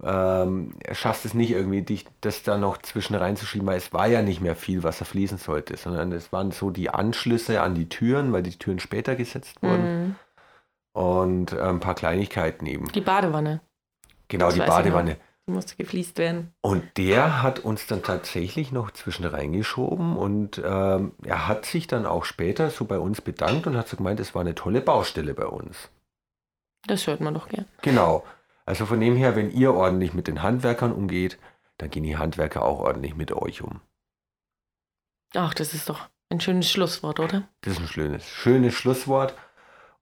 Ähm, 0.03 0.75
er 0.83 0.95
schafft 0.95 1.25
es 1.27 1.35
nicht 1.35 1.51
irgendwie, 1.51 1.83
dich 1.83 2.07
das 2.23 2.43
da 2.43 2.57
noch 2.57 2.79
zwischen 2.79 3.15
reinzuschieben, 3.15 3.67
weil 3.67 3.77
es 3.77 3.93
war 3.93 4.07
ja 4.07 4.23
nicht 4.23 4.41
mehr 4.41 4.57
viel, 4.57 4.83
was 4.83 5.01
er 5.01 5.07
fließen 5.07 5.39
sollte, 5.39 5.77
sondern 5.77 6.13
es 6.13 6.33
waren 6.33 6.53
so 6.53 6.71
die 6.71 6.91
Anschlüsse 6.91 7.61
an 7.61 7.75
die 7.75 7.89
Türen, 7.89 8.33
weil 8.33 8.43
die 8.43 8.59
Türen 8.59 8.79
später 8.79 9.15
gesetzt 9.15 9.63
wurden. 9.63 10.05
Mhm. 10.05 10.15
Und 10.93 11.53
äh, 11.53 11.61
ein 11.61 11.81
paar 11.81 11.95
Kleinigkeiten 11.95 12.67
eben. 12.67 12.91
Die 12.93 13.01
Badewanne. 13.01 13.61
Genau, 14.29 14.47
das 14.47 14.55
die 14.55 14.61
Badewanne. 14.61 15.17
Musste 15.53 15.77
gefliest 15.77 16.19
werden. 16.19 16.53
Und 16.61 16.85
der 16.97 17.43
hat 17.43 17.61
uns 17.61 17.87
dann 17.87 18.03
tatsächlich 18.03 18.73
noch 18.73 18.91
zwischen 18.91 19.25
reingeschoben 19.25 20.17
und 20.17 20.61
ähm, 20.65 21.13
er 21.25 21.49
hat 21.49 21.67
sich 21.67 21.87
dann 21.87 22.07
auch 22.07 22.25
später 22.25 22.71
so 22.71 22.85
bei 22.85 22.99
uns 22.99 23.21
bedankt 23.21 23.67
und 23.67 23.77
hat 23.77 23.89
so 23.89 23.97
gemeint, 23.97 24.21
es 24.21 24.35
war 24.35 24.41
eine 24.41 24.55
tolle 24.55 24.81
Baustelle 24.81 25.35
bei 25.35 25.47
uns. 25.47 25.91
Das 26.87 27.07
hört 27.07 27.21
man 27.21 27.35
doch 27.35 27.49
gern. 27.49 27.67
Genau. 27.83 28.25
Also 28.65 28.87
von 28.87 29.01
dem 29.01 29.17
her, 29.17 29.37
wenn 29.37 29.51
ihr 29.51 29.75
ordentlich 29.75 30.15
mit 30.15 30.29
den 30.29 30.43
Handwerkern 30.43 30.93
umgeht, 30.93 31.39
dann 31.79 31.91
gehen 31.91 32.05
die 32.05 32.17
Handwerker 32.17 32.63
auch 32.63 32.81
ordentlich 32.81 33.17
mit 33.17 33.33
euch 33.33 33.63
um. 33.63 33.81
Ach, 35.35 35.55
das 35.55 35.75
ist 35.75 35.89
doch 35.89 36.09
ein 36.31 36.41
schönes 36.41 36.71
Schlusswort, 36.71 37.21
oder? 37.21 37.49
Das 37.63 37.75
ist 37.75 37.81
ein 37.81 37.89
schönes, 37.89 38.25
schönes 38.25 38.75
Schlusswort. 38.75 39.35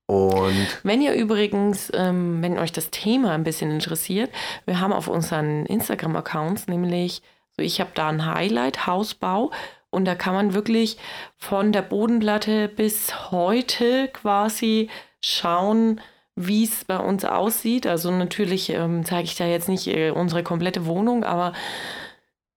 Und 0.08 0.80
wenn 0.84 1.02
ihr 1.02 1.12
übrigens, 1.12 1.92
ähm, 1.94 2.40
wenn 2.40 2.58
euch 2.58 2.72
das 2.72 2.90
Thema 2.90 3.32
ein 3.32 3.44
bisschen 3.44 3.70
interessiert, 3.70 4.30
wir 4.64 4.80
haben 4.80 4.94
auf 4.94 5.06
unseren 5.06 5.66
Instagram-Accounts 5.66 6.66
nämlich, 6.66 7.20
so 7.54 7.62
ich 7.62 7.78
habe 7.78 7.90
da 7.94 8.08
ein 8.08 8.24
Highlight, 8.24 8.86
Hausbau. 8.86 9.50
Und 9.90 10.06
da 10.06 10.14
kann 10.14 10.32
man 10.32 10.54
wirklich 10.54 10.96
von 11.36 11.72
der 11.72 11.82
Bodenplatte 11.82 12.68
bis 12.68 13.30
heute 13.30 14.08
quasi 14.08 14.88
schauen, 15.20 16.00
wie 16.34 16.64
es 16.64 16.86
bei 16.86 16.98
uns 16.98 17.26
aussieht. 17.26 17.86
Also 17.86 18.10
natürlich 18.10 18.70
ähm, 18.70 19.04
zeige 19.04 19.24
ich 19.24 19.36
da 19.36 19.44
jetzt 19.44 19.68
nicht 19.68 19.88
äh, 19.88 20.10
unsere 20.10 20.42
komplette 20.42 20.86
Wohnung, 20.86 21.22
aber 21.22 21.52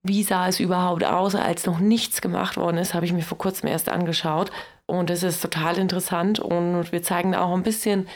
wie 0.04 0.24
sah 0.24 0.48
es 0.48 0.60
überhaupt 0.60 1.04
aus, 1.04 1.36
als 1.36 1.66
noch 1.66 1.80
nichts 1.80 2.22
gemacht 2.22 2.58
worden 2.58 2.78
ist, 2.78 2.94
habe 2.94 3.06
ich 3.06 3.14
mir 3.14 3.22
vor 3.22 3.38
kurzem 3.38 3.70
erst 3.70 3.90
angeschaut. 3.90 4.52
Und 4.86 5.10
das 5.10 5.24
ist 5.24 5.42
total 5.42 5.78
interessant. 5.78 6.40
Und 6.40 6.92
wir 6.92 7.04
zeigen 7.04 7.36
auch 7.36 7.54
ein 7.54 7.64
bisschen 7.64 8.08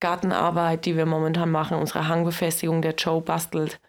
Gartenarbeit, 0.00 0.84
die 0.86 0.96
wir 0.96 1.06
momentan 1.06 1.50
machen. 1.50 1.76
Unsere 1.76 2.08
Hangbefestigung, 2.08 2.82
der 2.82 2.94
Joe 2.94 3.20
bastelt, 3.20 3.80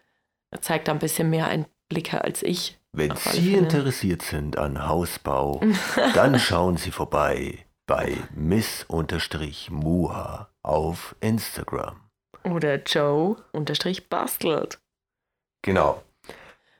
er 0.50 0.60
zeigt 0.60 0.88
da 0.88 0.92
ein 0.92 0.98
bisschen 0.98 1.30
mehr 1.30 1.46
Einblicke 1.46 2.22
als 2.22 2.42
ich. 2.42 2.78
Wenn 2.92 3.14
Sie 3.16 3.54
interessiert 3.54 4.22
sind 4.22 4.56
an 4.56 4.86
Hausbau, 4.86 5.60
dann 6.14 6.38
schauen 6.40 6.76
Sie 6.76 6.92
vorbei 6.92 7.66
bei 7.86 8.16
miss-muha 8.34 8.88
auf 10.62 11.16
Instagram. 11.20 12.00
Oder 12.44 12.80
Joe 12.82 13.36
unterstrich 13.52 14.08
bastelt. 14.08 14.78
Genau. 15.62 16.03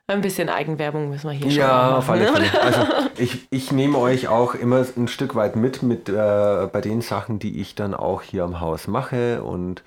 Ein 0.07 0.21
bisschen 0.21 0.51
Eigenwerbung 0.51 1.09
müssen 1.09 1.31
wir 1.31 1.37
hier 1.37 1.49
ja, 1.49 1.53
schon 1.53 1.67
machen. 1.67 1.91
Ja, 1.91 1.99
auf 1.99 2.11
alle 2.11 2.33
Fälle. 2.33 2.63
Also 2.63 2.87
ich, 3.17 3.47
ich 3.51 3.73
nehme 3.73 3.99
euch 3.99 4.29
auch 4.29 4.55
immer 4.55 4.85
ein 4.97 5.09
Stück 5.09 5.35
weit 5.35 5.57
mit, 5.57 5.83
mit 5.83 6.09
äh, 6.11 6.69
bei 6.71 6.81
den 6.83 7.01
Sachen, 7.01 7.39
die 7.39 7.61
ich 7.61 7.75
dann 7.75 7.95
auch 7.95 8.21
hier 8.21 8.45
am 8.45 8.61
Haus 8.61 8.87
mache 8.87 9.43
und 9.43 9.83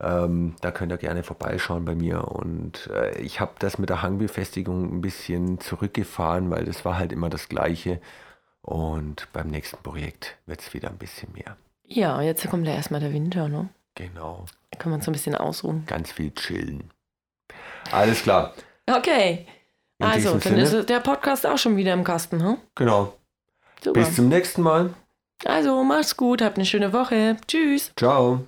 ähm, 0.00 0.56
da 0.60 0.70
könnt 0.72 0.90
ihr 0.90 0.98
gerne 0.98 1.22
vorbeischauen 1.22 1.84
bei 1.84 1.94
mir. 1.94 2.28
Und 2.28 2.88
äh, 2.88 3.18
ich 3.20 3.40
habe 3.40 3.52
das 3.58 3.78
mit 3.78 3.88
der 3.88 4.02
Hangbefestigung 4.02 4.96
ein 4.96 5.00
bisschen 5.00 5.60
zurückgefahren, 5.60 6.50
weil 6.50 6.64
das 6.64 6.84
war 6.84 6.98
halt 6.98 7.12
immer 7.12 7.28
das 7.28 7.48
Gleiche. 7.48 8.00
Und 8.62 9.28
beim 9.32 9.48
nächsten 9.48 9.82
Projekt 9.82 10.36
wird 10.46 10.60
es 10.60 10.74
wieder 10.74 10.88
ein 10.88 10.98
bisschen 10.98 11.32
mehr. 11.32 11.56
Ja, 11.84 12.20
jetzt 12.22 12.48
kommt 12.48 12.66
ja 12.66 12.74
erstmal 12.74 13.00
der 13.00 13.12
Winter, 13.12 13.48
ne? 13.48 13.68
Genau. 13.94 14.46
Da 14.70 14.78
kann 14.78 14.90
man 14.90 15.02
so 15.02 15.10
ein 15.10 15.12
bisschen 15.12 15.34
ausruhen. 15.34 15.84
Ganz 15.86 16.10
viel 16.10 16.32
chillen. 16.32 16.90
Alles 17.90 18.22
klar. 18.22 18.54
Okay. 18.86 19.46
In 19.98 20.06
also, 20.06 20.32
dann 20.32 20.40
Sinne. 20.40 20.62
ist 20.62 20.88
der 20.88 21.00
Podcast 21.00 21.46
auch 21.46 21.58
schon 21.58 21.76
wieder 21.76 21.92
im 21.92 22.04
Kasten, 22.04 22.42
hm? 22.42 22.58
Genau. 22.74 23.14
Super. 23.82 24.00
Bis 24.00 24.16
zum 24.16 24.28
nächsten 24.28 24.62
Mal. 24.62 24.94
Also, 25.44 25.82
mach's 25.82 26.16
gut, 26.16 26.42
habt 26.42 26.56
eine 26.56 26.66
schöne 26.66 26.92
Woche. 26.92 27.36
Tschüss. 27.46 27.92
Ciao. 27.96 28.46